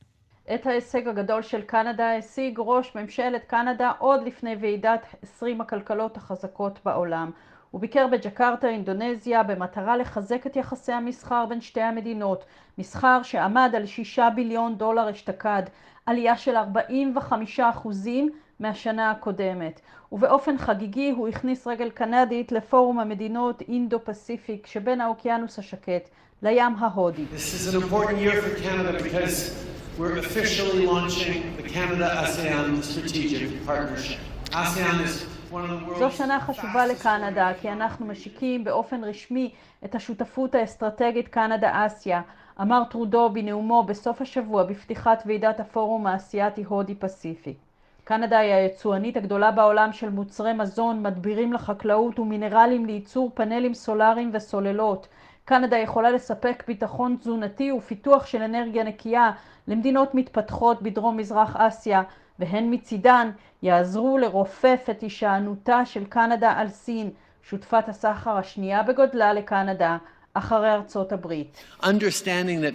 את 0.54 0.66
ההישג 0.66 1.08
הגדול 1.08 1.42
של 1.42 1.60
קנדה 1.60 2.16
השיג 2.16 2.54
ראש 2.58 2.96
ממשלת 2.96 3.44
קנדה 3.44 3.92
עוד 3.98 4.20
לפני 4.26 4.56
ועידת 4.60 5.06
20 5.22 5.60
הכלכלות 5.60 6.16
החזקות 6.16 6.78
בעולם. 6.84 7.30
הוא 7.72 7.80
ביקר 7.80 8.06
בג'קרטה, 8.06 8.68
אינדונזיה, 8.68 9.42
במטרה 9.42 9.96
לחזק 9.96 10.46
את 10.46 10.56
יחסי 10.56 10.92
המסחר 10.92 11.46
בין 11.48 11.60
שתי 11.60 11.80
המדינות, 11.80 12.44
מסחר 12.78 13.22
שעמד 13.22 13.72
על 13.76 13.86
6 13.86 14.18
ביליון 14.34 14.78
דולר 14.78 15.10
אשתקד, 15.10 15.62
עלייה 16.06 16.36
של 16.36 16.56
45 16.56 17.60
אחוזים 17.60 18.30
מהשנה 18.60 19.10
הקודמת. 19.10 19.80
ובאופן 20.12 20.58
חגיגי 20.58 21.10
הוא 21.10 21.28
הכניס 21.28 21.66
רגל 21.66 21.90
קנדית 21.90 22.52
לפורום 22.52 22.98
המדינות 22.98 23.60
אינדו-פסיפיק 23.60 24.66
שבין 24.66 25.00
האוקיינוס 25.00 25.58
השקט 25.58 26.08
לים 26.42 26.74
ההודי. 26.78 27.24
We're 29.98 30.16
officially 30.16 30.86
launching. 30.86 31.40
ASEAN 34.52 35.00
is 35.06 35.31
זו 35.98 36.10
שנה 36.10 36.40
חשובה 36.40 36.86
לקנדה, 36.86 37.52
כי 37.60 37.72
אנחנו 37.72 38.06
משיקים 38.06 38.64
באופן 38.64 39.04
רשמי 39.04 39.50
את 39.84 39.94
השותפות 39.94 40.54
האסטרטגית 40.54 41.28
קנדה-אסיה, 41.28 42.22
אמר 42.60 42.82
טרודו 42.90 43.30
בנאומו 43.30 43.82
בסוף 43.82 44.20
השבוע 44.20 44.62
בפתיחת 44.62 45.22
ועידת 45.26 45.60
הפורום 45.60 46.06
האסייתי-הודי-פסיפי. 46.06 47.54
קנדה 48.04 48.38
היא 48.38 48.54
היצואנית 48.54 49.16
הגדולה 49.16 49.50
בעולם 49.50 49.92
של 49.92 50.10
מוצרי 50.10 50.52
מזון, 50.52 51.02
מדבירים 51.02 51.52
לחקלאות 51.52 52.18
ומינרלים 52.18 52.86
לייצור 52.86 53.30
פאנלים 53.34 53.74
סולאריים 53.74 54.30
וסוללות. 54.32 55.08
קנדה 55.44 55.76
יכולה 55.76 56.10
לספק 56.10 56.64
ביטחון 56.66 57.16
תזונתי 57.20 57.72
ופיתוח 57.72 58.26
של 58.26 58.42
אנרגיה 58.42 58.84
נקייה 58.84 59.30
למדינות 59.68 60.14
מתפתחות 60.14 60.82
בדרום 60.82 61.16
מזרח 61.16 61.56
אסיה, 61.56 62.02
והן 62.42 62.74
מצידן 62.74 63.30
יעזרו 63.62 64.18
לרופף 64.18 64.86
את 64.90 65.00
הישענותה 65.00 65.86
של 65.86 66.04
קנדה 66.04 66.52
על 66.52 66.68
סין, 66.68 67.10
שותפת 67.42 67.88
הסחר 67.88 68.36
השנייה 68.36 68.82
בגודלה 68.82 69.32
לקנדה, 69.32 69.96
אחרי 70.34 70.72
ארצות 70.72 71.12
הברית. 71.12 71.64
Understanding 71.82 72.60
that 72.62 72.74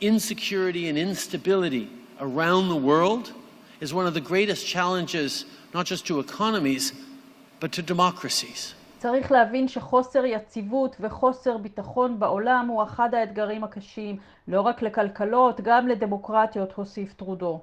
insecurity 0.00 0.88
and 0.88 0.98
instability 0.98 1.86
around 2.20 2.68
the 2.68 2.82
world 2.90 3.32
is 3.80 3.94
one 3.94 4.06
of 4.06 4.14
the 4.14 4.26
greatest 4.32 4.66
challenges 4.74 5.44
not 5.74 5.84
just 5.86 6.06
to 6.06 6.20
economies 6.20 6.92
but 7.60 7.72
to 7.72 7.82
democracies. 7.82 8.74
צריך 8.98 9.32
להבין 9.32 9.68
שחוסר 9.68 10.24
יציבות 10.24 10.96
וחוסר 11.00 11.58
ביטחון 11.58 12.18
בעולם 12.18 12.66
הוא 12.68 12.82
אחד 12.82 13.14
האתגרים 13.14 13.64
הקשים, 13.64 14.16
לא 14.48 14.60
רק 14.60 14.82
לכלכלות, 14.82 15.60
גם 15.60 15.88
לדמוקרטיות, 15.88 16.72
הוסיף 16.72 17.12
טרודו. 17.12 17.60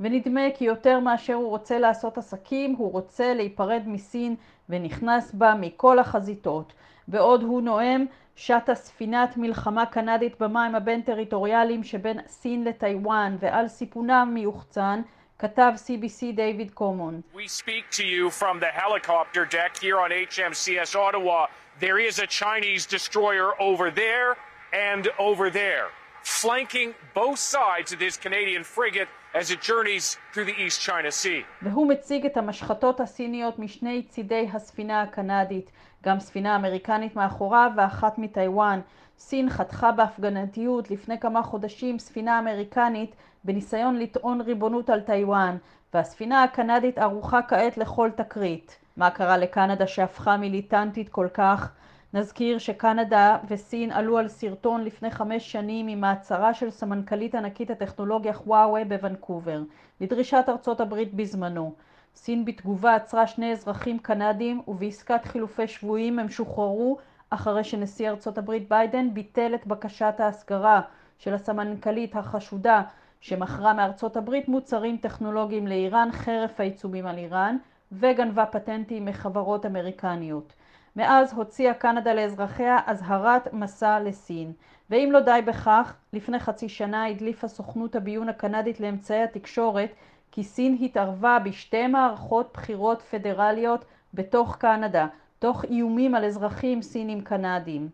ונדמה 0.00 0.40
כי 0.54 0.64
יותר 0.64 1.00
מאשר 1.00 1.34
הוא 1.34 1.48
רוצה 1.48 1.78
לעשות 1.78 2.18
עסקים, 2.18 2.74
הוא 2.78 2.92
רוצה 2.92 3.34
להיפרד 3.34 3.82
מסין 3.86 4.36
ונכנס 4.68 5.32
בה 5.32 5.54
מכל 5.60 5.98
החזיתות. 5.98 6.72
בעוד 7.08 7.42
הוא 7.42 7.62
נואם, 7.62 8.04
שטה 8.36 8.74
ספינת 8.74 9.36
מלחמה 9.36 9.86
קנדית 9.86 10.42
במים 10.42 10.74
הבין-טריטוריאליים 10.74 11.84
שבין 11.84 12.20
סין 12.26 12.64
לטיוואן, 12.64 13.36
ועל 13.40 13.68
סיפונם 13.68 14.30
מיוחצן 14.34 15.02
כתב 15.38 15.72
CBC 15.86 16.36
דיוויד 16.36 16.70
קומון. 16.70 17.20
We 17.34 17.48
speak 17.48 17.90
to 17.90 18.04
you 18.04 18.30
from 18.30 18.60
the 18.60 18.72
helicopter 18.82 19.44
deck 19.44 19.76
here 19.82 19.98
on 19.98 20.10
HMCS 20.10 20.94
Ottawa. 20.94 21.46
There 21.80 21.98
is 21.98 22.18
a 22.18 22.26
Chinese 22.26 22.86
destroyer 22.86 23.50
over 23.60 23.90
there 23.90 24.36
and 24.72 25.08
over 25.18 25.50
there, 25.50 25.86
flanking 26.22 26.94
both 27.14 27.38
sides 27.38 27.92
of 27.92 27.98
this 27.98 28.16
Canadian 28.16 28.64
frigate 28.64 29.08
as 29.40 29.50
it 29.50 29.60
journeys 29.60 30.16
through 30.32 30.46
the 30.50 30.58
East 30.66 30.80
China 30.80 31.10
Sea. 31.10 31.44
והוא 31.62 31.88
מציג 31.88 32.26
את 32.26 32.36
המשחטות 32.36 33.00
הסיניות 33.00 33.58
משני 33.58 34.02
צידי 34.02 34.48
הספינה 34.52 35.02
הקנדית, 35.02 35.70
גם 36.04 36.20
ספינה 36.20 36.56
אמריקנית 36.56 37.16
מאחוריו 37.16 37.70
ואחת 37.76 38.18
מטיוואן. 38.18 38.80
סין 39.18 39.50
חתכה 39.50 39.92
בהפגנתיות 39.92 40.90
לפני 40.90 41.20
כמה 41.20 41.42
חודשים 41.42 41.98
ספינה 41.98 42.38
אמריקנית 42.38 43.14
בניסיון 43.44 43.98
לטעון 43.98 44.40
ריבונות 44.40 44.90
על 44.90 45.00
טיוואן, 45.00 45.56
והספינה 45.94 46.42
הקנדית 46.42 46.98
ערוכה 46.98 47.42
כעת 47.42 47.78
לכל 47.78 48.10
תקרית. 48.16 48.76
מה 48.96 49.10
קרה 49.10 49.36
לקנדה 49.36 49.86
שהפכה 49.86 50.36
מיליטנטית 50.36 51.08
כל 51.08 51.28
כך? 51.34 51.70
נזכיר 52.14 52.58
שקנדה 52.58 53.38
וסין 53.48 53.92
עלו 53.92 54.18
על 54.18 54.28
סרטון 54.28 54.84
לפני 54.84 55.10
חמש 55.10 55.52
שנים 55.52 55.88
עם 55.88 56.00
מעצרה 56.00 56.54
של 56.54 56.70
סמנכ"לית 56.70 57.34
ענקית 57.34 57.70
הטכנולוגיה 57.70 58.32
חוואווה 58.32 58.84
בוונקובר, 58.84 59.62
לדרישת 60.00 60.44
ארצות 60.48 60.80
הברית 60.80 61.14
בזמנו. 61.14 61.74
סין 62.14 62.44
בתגובה 62.44 62.94
עצרה 62.94 63.26
שני 63.26 63.52
אזרחים 63.52 63.98
קנדים 63.98 64.62
ובעסקת 64.68 65.24
חילופי 65.24 65.66
שבויים 65.68 66.18
הם 66.18 66.28
שוחררו 66.28 66.98
אחרי 67.30 67.64
שנשיא 67.64 68.10
ארצות 68.10 68.38
הברית 68.38 68.68
ביידן 68.68 69.14
ביטל 69.14 69.54
את 69.54 69.66
בקשת 69.66 70.14
ההסגרה 70.18 70.80
של 71.18 71.34
הסמנכ"לית 71.34 72.16
החשודה 72.16 72.82
שמכרה 73.20 73.74
מארצות 73.74 74.16
הברית 74.16 74.48
מוצרים 74.48 74.96
טכנולוגיים 74.96 75.66
לאיראן 75.66 76.08
חרף 76.12 76.60
העיצומים 76.60 77.06
על 77.06 77.18
איראן 77.18 77.56
וגנבה 77.92 78.46
פטנטים 78.46 79.04
מחברות 79.04 79.66
אמריקניות. 79.66 80.52
מאז 80.96 81.32
הוציאה 81.32 81.74
קנדה 81.74 82.14
לאזרחיה 82.14 82.78
אזהרת 82.86 83.52
מסע 83.52 84.00
לסין. 84.00 84.52
ואם 84.90 85.08
לא 85.12 85.20
די 85.20 85.40
בכך, 85.46 85.94
לפני 86.12 86.38
חצי 86.38 86.68
שנה 86.68 87.06
הדליפה 87.06 87.48
סוכנות 87.48 87.96
הביון 87.96 88.28
הקנדית 88.28 88.80
לאמצעי 88.80 89.22
התקשורת 89.22 89.90
כי 90.30 90.44
סין 90.44 90.78
התערבה 90.80 91.38
בשתי 91.44 91.86
מערכות 91.86 92.50
בחירות 92.54 93.02
פדרליות 93.02 93.84
בתוך 94.14 94.56
קנדה, 94.56 95.06
תוך 95.38 95.64
איומים 95.64 96.14
על 96.14 96.24
אזרחים 96.24 96.82
סינים 96.82 97.20
קנדים. 97.20 97.88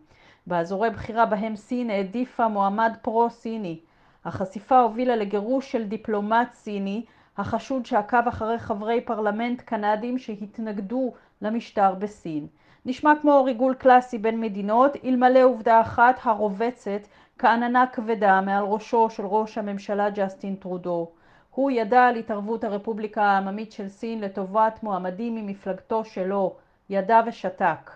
באזורי 0.47 0.89
בחירה 0.89 1.25
בהם 1.25 1.55
סין 1.55 1.89
העדיפה 1.89 2.47
מועמד 2.47 2.93
פרו-סיני. 3.01 3.79
החשיפה 4.25 4.79
הובילה 4.79 5.15
לגירוש 5.15 5.71
של 5.71 5.83
דיפלומט 5.83 6.53
סיני 6.53 7.05
החשוד 7.37 7.85
שעקב 7.85 8.27
אחרי 8.27 8.59
חברי 8.59 9.01
פרלמנט 9.01 9.61
קנדים 9.61 10.17
שהתנגדו 10.17 11.13
למשטר 11.41 11.95
בסין. 11.95 12.47
נשמע 12.85 13.13
כמו 13.21 13.43
ריגול 13.43 13.73
קלאסי 13.73 14.17
בין 14.17 14.39
מדינות, 14.39 14.91
אלמלא 15.05 15.43
עובדה 15.43 15.81
אחת 15.81 16.19
הרובצת 16.23 17.01
כעננה 17.37 17.85
כבדה 17.93 18.41
מעל 18.41 18.63
ראשו 18.63 19.09
של 19.09 19.25
ראש 19.25 19.57
הממשלה 19.57 20.09
ג'סטין 20.09 20.55
טרודו. 20.55 21.09
הוא 21.51 21.71
ידע 21.71 22.03
על 22.03 22.15
התערבות 22.15 22.63
הרפובליקה 22.63 23.23
העממית 23.23 23.71
של 23.71 23.89
סין 23.89 24.21
לטובת 24.21 24.83
מועמדים 24.83 25.35
ממפלגתו 25.35 26.05
שלו, 26.05 26.55
ידע 26.89 27.21
ושתק. 27.27 27.91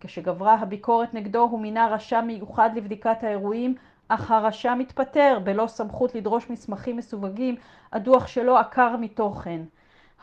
כשגברה 0.00 0.54
הביקורת 0.54 1.14
נגדו 1.14 1.42
הוא 1.42 1.60
מינה 1.60 1.86
רשם 1.86 2.24
מיוחד 2.26 2.70
לבדיקת 2.74 3.24
האירועים, 3.24 3.74
אך 4.08 4.30
הרשם 4.30 4.78
התפטר 4.80 5.38
בלא 5.44 5.66
סמכות 5.66 6.14
לדרוש 6.14 6.50
מסמכים 6.50 6.96
מסווגים, 6.96 7.56
הדוח 7.92 8.26
שלו 8.26 8.58
עקר 8.58 8.96
מתוכן. 8.96 9.60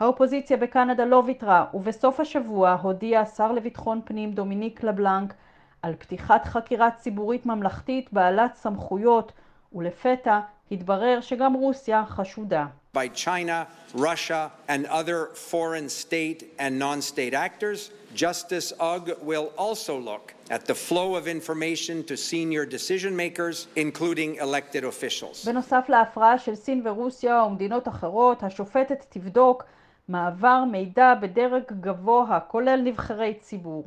האופוזיציה 0.00 0.56
בקנדה 0.56 1.04
לא 1.04 1.22
ויתרה, 1.26 1.64
ובסוף 1.74 2.20
השבוע 2.20 2.72
הודיע 2.82 3.20
השר 3.20 3.52
לביטחון 3.52 4.00
פנים 4.04 4.32
דומיניק 4.32 4.82
לבלנק 4.82 5.34
על 5.82 5.94
פתיחת 5.98 6.44
חקירה 6.44 6.90
ציבורית 6.90 7.46
ממלכתית 7.46 8.12
בעלת 8.12 8.54
סמכויות, 8.54 9.32
ולפתע 9.72 10.40
התברר 10.70 11.20
שגם 11.20 11.54
רוסיה 11.54 12.04
חשודה. 12.06 12.66
by 12.96 13.08
China, 13.08 13.66
Russia, 13.94 14.50
and 14.68 14.86
other 15.00 15.18
foreign 15.52 15.88
state 16.04 16.40
and 16.58 16.72
non-state 16.86 17.34
actors. 17.34 17.78
Justice 18.14 18.72
UGG 18.94 19.06
will 19.30 19.48
also 19.64 19.94
look 20.10 20.24
at 20.56 20.62
the 20.70 20.74
flow 20.86 21.08
of 21.20 21.24
information 21.38 21.96
to 22.10 22.14
senior 22.16 22.64
decision 22.76 23.12
makers, 23.24 23.56
including 23.76 24.30
elected 24.46 24.84
officials. 24.84 25.44
בנוסף 25.46 25.84
להפרעה 25.88 26.38
של 26.38 26.54
סין 26.54 26.82
ורוסיה 26.84 27.42
ומדינות 27.42 27.88
אחרות, 27.88 28.42
השופטת 28.42 29.06
תבדוק 29.08 29.64
מעבר 30.08 30.64
מידע 30.64 31.14
בדרג 31.14 31.62
גבוה, 31.80 32.40
כולל 32.40 32.80
נבחרי 32.84 33.34
ציבור. 33.34 33.84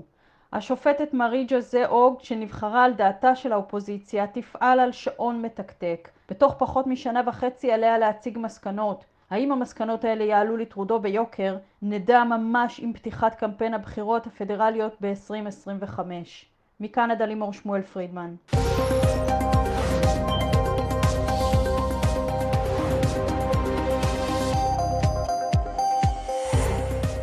השופטת 0.54 1.14
מארי 1.14 1.46
ג'וזה 1.50 1.88
אוג, 1.88 2.20
שנבחרה 2.20 2.84
על 2.84 2.94
דעתה 2.94 3.36
של 3.36 3.52
האופוזיציה, 3.52 4.28
תפעל 4.28 4.80
על 4.80 4.92
שעון 4.92 5.42
מתקתק. 5.42 6.10
בתוך 6.30 6.56
פחות 6.58 6.88
משנה 6.88 7.22
וחצי 7.26 7.72
עליה 7.72 7.98
להציג 7.98 8.38
מסקנות. 8.38 9.06
האם 9.30 9.52
המסקנות 9.52 10.04
האלה 10.04 10.24
יעלו 10.24 10.58
לטרודו 10.58 11.00
ביוקר, 11.00 11.58
נדע 11.82 12.24
ממש 12.24 12.80
עם 12.80 12.94
פתיחת 12.94 13.36
קמפיין 13.36 13.74
הבחירות 13.74 14.28
הפדרליות 14.28 14.96
ב-2025. 15.02 16.00
מקנדה 16.80 17.26
לימור 17.26 17.54
שמואל 17.54 17.82
פרידמן. 17.82 18.36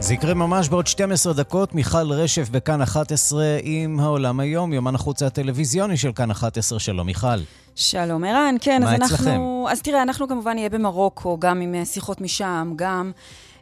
זה 0.07 0.15
יקרה 0.15 0.35
ממש 0.35 0.69
בעוד 0.69 0.87
12 0.87 1.33
דקות. 1.33 1.75
מיכל 1.75 2.13
רשף 2.13 2.49
בכאן 2.49 2.83
11 2.83 3.45
עם 3.63 4.01
העולם 4.01 4.41
היום, 4.41 4.73
יומן 4.73 4.95
החוץ 4.95 5.23
הטלוויזיוני 5.23 5.97
של 5.97 6.13
כאן 6.13 6.31
11. 6.31 6.79
שלום, 6.79 7.07
מיכל. 7.07 7.27
שלום, 7.75 8.25
ערן. 8.25 8.57
כן, 8.61 8.83
אז 8.83 8.95
אצלכם? 8.95 9.31
אנחנו... 9.31 9.67
אז 9.71 9.83
תראה, 9.83 10.03
אנחנו 10.03 10.29
כמובן 10.29 10.55
נהיה 10.55 10.69
במרוקו, 10.69 11.39
גם 11.39 11.61
עם 11.61 11.75
אה, 11.75 11.85
שיחות 11.85 12.21
משם, 12.21 12.73
גם 12.77 13.13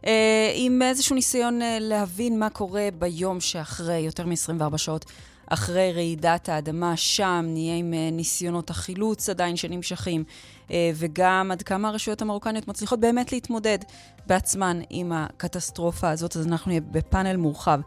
אה, 0.07 0.53
עם 0.55 0.82
איזשהו 0.82 1.14
ניסיון 1.14 1.62
אה, 1.62 1.78
להבין 1.80 2.38
מה 2.38 2.51
קורה 2.51 2.88
ביום 2.99 3.40
שאחרי, 3.40 3.99
יותר 3.99 4.26
מ-24 4.26 4.76
שעות 4.76 5.05
אחרי 5.47 5.92
רעידת 5.92 6.49
האדמה. 6.49 6.97
שם 6.97 7.45
נהיה 7.49 7.76
עם 7.76 7.95
אה, 7.95 8.09
ניסיונות 8.12 8.70
החילוץ 8.70 9.28
עדיין 9.28 9.57
שנמשכים, 9.57 10.24
אה, 10.70 10.90
וגם 10.95 11.51
עד 11.53 11.62
כמה 11.62 11.88
הרשויות 11.88 12.22
המרוקניות 12.22 12.68
מצליחות 12.68 13.01
באמת 13.01 13.32
להתמודד 13.32 13.78
בעצמן 14.26 14.80
עם 14.90 15.12
הקטסטרופה 15.12 16.11
הזאת. 16.11 16.36
אז 16.36 16.47
אנחנו 16.47 16.68
נהיה 16.68 16.80
בפאנל 16.80 17.36
מורחב 17.36 17.80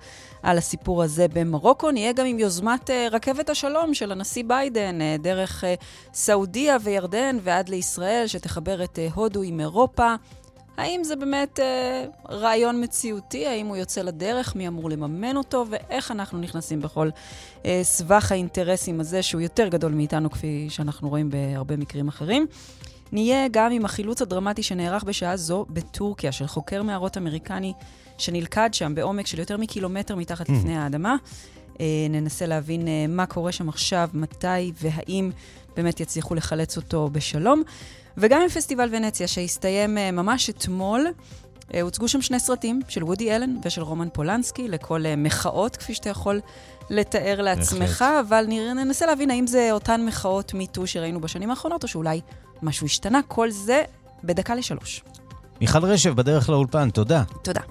על 0.43 0.58
הסיפור 0.58 1.03
הזה 1.03 1.28
במרוקו. 1.28 1.91
נהיה 1.91 2.14
גם 2.14 2.26
עם 2.26 2.39
יוזמת 2.39 2.89
אה, 2.89 3.08
רכבת 3.12 3.49
השלום 3.49 3.93
של 3.93 4.12
הנשיא 4.12 4.43
ביידן, 4.47 4.99
דרך 5.20 5.64
סעודיה 6.14 6.78
וירדן 6.84 7.38
ועד 7.41 7.70
לישראל, 7.70 8.28
שתחבר 8.28 8.84
את 8.84 8.99
הודו 9.14 9.41
עם 9.41 9.60
אירופה. 9.60 10.16
האם 10.78 11.03
זה 11.03 11.15
באמת 11.15 11.59
אה, 11.59 12.05
רעיון 12.30 12.84
מציאותי? 12.84 13.47
האם 13.47 13.67
הוא 13.67 13.75
יוצא 13.75 14.01
לדרך? 14.01 14.55
מי 14.55 14.67
אמור 14.67 14.89
לממן 14.89 15.38
אותו? 15.38 15.65
ואיך 15.69 16.11
אנחנו 16.11 16.39
נכנסים 16.39 16.82
בכל 16.82 17.09
אה, 17.65 17.80
סבך 17.84 18.32
האינטרסים 18.32 18.99
הזה, 18.99 19.23
שהוא 19.23 19.41
יותר 19.41 19.67
גדול 19.67 19.91
מאיתנו, 19.91 20.32
כפי 20.32 20.67
שאנחנו 20.69 21.09
רואים 21.09 21.30
בהרבה 21.30 21.78
מקרים 21.78 22.07
אחרים. 22.07 22.47
נהיה 23.11 23.47
גם 23.51 23.71
עם 23.71 23.86
החילוץ 23.86 24.21
הדרמטי 24.21 24.63
שנערך 24.63 25.03
בשעה 25.03 25.38
זו 25.38 25.65
בטורקיה, 25.69 26.32
של 26.32 26.47
חוקר 26.47 26.84
מערות 26.84 27.17
אמריקני 27.17 27.73
שנלכד 28.17 28.69
שם 28.73 28.95
בעומק 28.95 29.28
של 29.28 29.39
יותר 29.39 29.57
מקילומטר 29.57 30.15
מתחת 30.15 30.49
Mm. 30.49 30.53
לפני 30.53 30.78
האדמה. 30.78 31.15
אה, 31.80 31.86
ננסה 32.09 32.45
להבין 32.45 32.88
אה, 32.88 33.05
מה 33.09 33.25
קורה 33.25 33.51
שם 33.51 33.69
עכשיו, 33.69 34.09
מתי 34.13 34.71
והאם 34.82 35.32
באמת 35.75 35.99
יצליחו 35.99 36.36
לחלץ 36.36 36.78
אותו 36.78 37.09
בשלום. 37.11 37.63
וגם 38.18 38.41
עם 38.41 38.49
פסטיבל 38.49 38.89
ונציה, 38.91 39.28
שהסתיים 39.28 39.97
אה, 39.97 40.11
ממש 40.11 40.49
אתמול. 40.49 41.07
אה, 41.74 41.82
הוצגו 41.82 42.07
שם 42.07 42.22
שני 42.22 42.39
סרטים, 42.39 42.82
של 42.89 43.03
וודי 43.03 43.36
אלן 43.36 43.55
ושל 43.65 43.82
רומן 43.82 44.07
פולנסקי, 44.13 44.68
לכל 44.68 45.05
אה, 45.05 45.15
מחאות, 45.15 45.76
כפי 45.78 45.93
שאתה 45.93 46.09
יכול 46.09 46.39
לתאר 46.89 47.41
לעצמך, 47.41 48.05
אבל 48.20 48.45
נראה- 48.47 48.74
ננסה 48.74 49.05
להבין 49.05 49.32
האם 49.32 49.47
זה 49.47 49.70
אותן 49.72 50.05
מחאות 50.05 50.53
מיטו 50.53 50.88
שראינו 50.88 51.22
בשנים 51.22 51.49
האחרונות, 51.49 51.84
או 51.84 51.88
שאולי 51.88 52.22
משהו 52.63 52.86
השתנה. 52.86 53.20
כל 53.28 53.51
זה 53.51 53.84
בדקה 54.24 54.55
לשלוש. 54.55 55.03
מיכל 55.61 55.86
רשף 55.86 56.09
בדרך 56.09 56.49
לאולפן, 56.49 56.89
תודה. 56.89 57.24
תודה. 57.43 57.61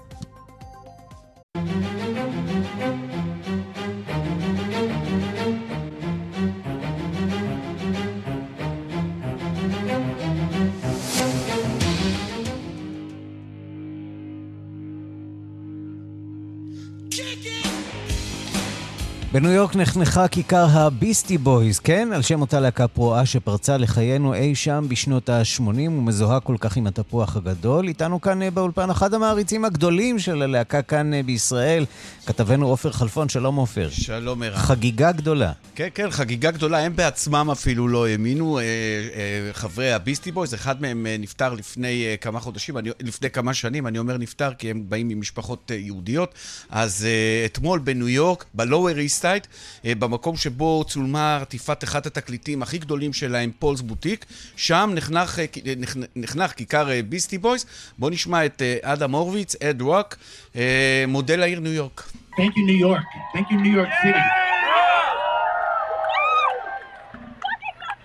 בניו 19.39 19.51
יורק 19.51 19.75
נחנכה 19.75 20.27
כיכר 20.27 20.65
הביסטי 20.69 21.37
בויז, 21.37 21.79
כן? 21.79 22.09
על 22.13 22.21
שם 22.21 22.41
אותה 22.41 22.59
להקה 22.59 22.87
פרועה 22.87 23.25
שפרצה 23.25 23.77
לחיינו 23.77 24.33
אי 24.33 24.55
שם 24.55 24.85
בשנות 24.87 25.29
ה-80 25.29 25.61
ומזוהה 25.69 26.39
כל 26.39 26.55
כך 26.59 26.77
עם 26.77 26.87
התפוח 26.87 27.35
הגדול. 27.35 27.87
איתנו 27.87 28.21
כאן 28.21 28.41
אה, 28.41 28.51
באולפן 28.51 28.89
אחד 28.89 29.13
המעריצים 29.13 29.65
הגדולים 29.65 30.19
של 30.19 30.41
הלהקה 30.41 30.81
כאן 30.81 31.13
אה, 31.13 31.23
בישראל, 31.23 31.85
כתבנו 32.25 32.67
עופר 32.67 32.91
חלפון, 32.91 33.29
שלום 33.29 33.55
עופר. 33.55 33.89
שלום 33.91 34.43
ערן. 34.43 34.57
חגיגה 34.57 35.11
גדולה. 35.11 35.51
כן, 35.75 35.87
כן, 35.95 36.11
חגיגה 36.11 36.51
גדולה. 36.51 36.79
הם 36.79 36.95
בעצמם 36.95 37.49
אפילו 37.51 37.87
לא 37.87 38.07
האמינו, 38.07 38.59
אה, 38.59 38.63
אה, 38.63 39.53
חברי 39.53 39.93
הביסטי 39.93 40.31
בויז, 40.31 40.53
אחד 40.53 40.81
מהם 40.81 41.07
נפטר 41.19 41.53
לפני 41.53 42.05
כמה 42.21 42.39
חודשים, 42.39 42.77
אני, 42.77 42.89
לפני 43.01 43.29
כמה 43.29 43.53
שנים, 43.53 43.87
אני 43.87 43.99
אומר 43.99 44.17
נפטר 44.17 44.53
כי 44.57 44.71
הם 44.71 44.83
באים 44.89 45.07
ממשפחות 45.07 45.71
יהודיות. 45.75 46.33
אז 46.69 47.05
אה, 47.05 47.45
אתמול 47.45 47.79
בניו 47.79 48.09
יורק, 48.09 48.45
ב-Lower 48.53 48.81
East 48.81 48.97
Side, 48.97 49.26
East 49.27 49.36
Side, 49.36 49.47
אה, 49.85 49.95
במקום 49.95 50.37
שבו 50.37 50.83
צולמה 50.87 51.37
עטיפת 51.41 51.83
אחד 51.83 52.05
התקליטים 52.05 52.61
הכי 52.61 52.77
גדולים 52.77 53.13
שלהם, 53.13 53.51
Paul's 53.59 53.81
Boutique, 53.81 54.25
שם 54.55 54.89
נחנך, 54.95 55.39
אה, 55.39 55.45
אה, 55.67 55.73
נחנך 56.15 56.51
כיכר 56.51 56.87
ביסטי 57.09 57.37
בויז. 57.37 57.65
בואו 57.99 58.11
נשמע 58.11 58.45
את 58.45 58.61
אדם 58.81 59.11
הורוביץ, 59.11 59.55
אד 59.55 59.81
רוק, 59.81 60.15
מודה 61.07 61.43
לעיר 61.43 61.59
ניו 61.59 61.73
יורק. 61.73 62.11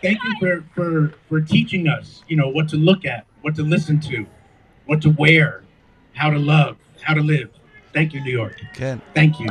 Thank 0.07 0.20
you 0.27 0.35
for, 0.41 0.55
for, 0.77 0.91
for 1.29 1.39
teaching 1.55 1.85
us, 1.97 2.07
you 2.31 2.37
know, 2.41 2.49
what 2.57 2.66
to 2.73 2.77
look 2.89 3.03
at, 3.14 3.23
what 3.45 3.55
to 3.59 3.64
listen 3.75 3.97
to, 4.11 4.16
what 4.89 4.99
to 5.05 5.11
wear, 5.23 5.49
how 6.20 6.29
to 6.37 6.41
love, 6.55 6.75
how 7.07 7.14
to 7.18 7.25
live. 7.35 7.49
Thank 7.97 8.09
you, 8.14 8.20
New 8.27 8.37
York. 8.41 8.57
Okay. 8.73 8.95
Thank 9.18 9.33
you. 9.43 9.51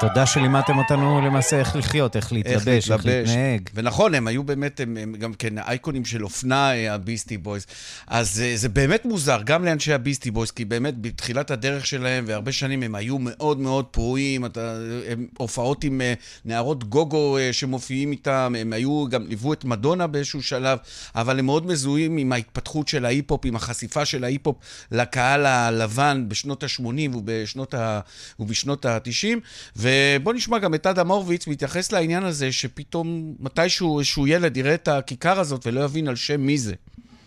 תודה 0.00 0.26
שלימדתם 0.26 0.78
אותנו 0.78 1.20
למעשה 1.20 1.58
איך 1.58 1.76
לחיות, 1.76 2.16
איך 2.16 2.32
להתלבש, 2.32 2.90
איך 2.90 3.06
להתנהג. 3.06 3.68
ונכון, 3.74 4.14
הם 4.14 4.26
היו 4.26 4.42
באמת, 4.42 4.80
הם, 4.80 4.96
הם 4.96 5.14
גם 5.18 5.34
כן 5.34 5.58
אייקונים 5.58 6.04
של 6.04 6.24
אופנה, 6.24 6.72
אה, 6.74 6.94
הביסטי 6.94 7.38
בויז. 7.38 7.66
אז 8.06 8.42
אה, 8.44 8.52
זה 8.56 8.68
באמת 8.68 9.04
מוזר, 9.04 9.40
גם 9.44 9.64
לאנשי 9.64 9.92
הביסטי 9.92 10.30
בויז, 10.30 10.50
כי 10.50 10.64
באמת 10.64 10.94
בתחילת 11.00 11.50
הדרך 11.50 11.86
שלהם, 11.86 12.24
והרבה 12.26 12.52
שנים 12.52 12.82
הם 12.82 12.94
היו 12.94 13.18
מאוד 13.18 13.60
מאוד 13.60 13.84
פרועים, 13.84 14.44
אתה, 14.46 14.74
הם 15.08 15.26
הופעות 15.38 15.84
עם 15.84 16.00
אה, 16.00 16.14
נערות 16.44 16.84
גוגו 16.84 17.36
שמופיעים 17.52 18.12
איתם, 18.12 18.54
הם 18.58 18.72
היו, 18.72 19.04
גם 19.08 19.26
ליוו 19.26 19.52
את 19.52 19.64
מדונה 19.64 20.06
באיזשהו 20.06 20.42
שלב, 20.42 20.78
אבל 21.14 21.38
הם 21.38 21.46
מאוד 21.46 21.66
מזוהים 21.66 22.16
עם 22.16 22.32
ההתפתחות 22.32 22.88
של 22.88 23.04
ההיפ-הופ, 23.04 23.40
עם 23.44 23.56
החשיפה 23.56 24.04
של 24.04 24.24
ההיפ-הופ 24.24 24.56
לקהל 24.92 25.46
הלבן 25.46 26.24
בשנות 26.28 26.62
ה-80 26.62 27.16
ובשנות 27.16 27.74
ה- 27.74 28.00
ובשנות 28.40 28.86
ה-90. 28.86 29.38
ובוא 30.20 30.32
נשמע 30.32 30.58
גם 30.58 30.74
את 30.74 30.86
אדם 30.86 31.10
הורוביץ 31.10 31.46
מתייחס 31.46 31.92
לעניין 31.92 32.24
הזה, 32.24 32.52
שפתאום 32.52 33.34
מתישהו 33.40 33.98
איזשהו 33.98 34.26
ילד 34.26 34.56
יראה 34.56 34.74
את 34.74 34.88
הכיכר 34.88 35.40
הזאת 35.40 35.66
ולא 35.66 35.84
יבין 35.84 36.08
על 36.08 36.16
שם 36.16 36.40
מי 36.40 36.58
זה. 36.58 36.74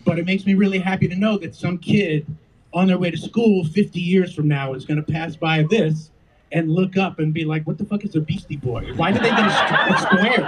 But 0.06 0.12
it 0.12 0.26
makes 0.26 0.44
me 0.46 0.54
really 0.54 0.82
happy 0.90 1.08
to 1.08 1.16
know 1.16 1.38
that 1.42 1.54
some 1.54 1.78
kid 1.78 2.22
on 2.74 2.86
their 2.88 2.98
way 2.98 3.10
to 3.10 3.16
school 3.16 3.64
50 3.64 4.00
years 4.00 4.34
from 4.34 4.46
now 4.48 4.74
is 4.74 4.84
going 4.84 5.00
to 5.04 5.12
pass 5.12 5.36
by 5.36 5.56
this 5.74 6.10
and 6.54 6.64
look 6.78 6.96
up 6.96 7.18
and 7.20 7.32
be 7.32 7.44
like, 7.52 7.62
what 7.68 7.76
the 7.78 7.86
fuck 7.90 8.02
is 8.04 8.14
a 8.16 8.20
Beastie 8.20 8.60
Boy? 8.68 8.82
Why 9.00 9.08
did 9.12 9.22
they 9.22 9.30
get 9.30 9.46
a, 9.46 9.98
square? 10.06 10.46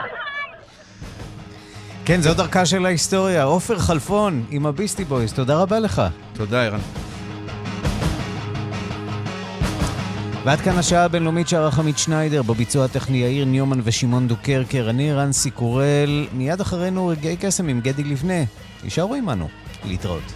כן, 2.04 2.20
זו 2.20 2.34
דרכה 2.34 2.66
של 2.66 2.86
ההיסטוריה. 2.86 3.42
עופר 3.42 3.78
חלפון 3.78 4.44
עם 4.50 4.66
הביסטי 4.66 5.04
בויז, 5.04 5.32
תודה 5.32 5.62
רבה 5.62 5.80
לך. 5.80 6.02
תודה, 6.32 6.64
ערן. 6.64 7.05
ועד 10.46 10.60
כאן 10.60 10.78
השעה 10.78 11.04
הבינלאומית 11.04 11.48
שערך 11.48 11.78
עמית 11.78 11.98
שניידר, 11.98 12.42
בביצוע 12.42 12.84
הטכני 12.84 13.18
יאיר 13.18 13.44
ניומן 13.44 13.80
ושמעון 13.84 14.28
דוקרקר. 14.28 14.86
אני 14.90 15.12
ערן 15.12 15.50
סיקורל, 15.50 16.26
מיד 16.32 16.60
אחרינו 16.60 17.06
רגעי 17.06 17.36
קסם 17.36 17.68
עם 17.68 17.80
גדי 17.80 18.04
לבנה. 18.04 18.44
הישארו 18.84 19.14
עמנו. 19.14 19.48
להתראות. 19.84 20.32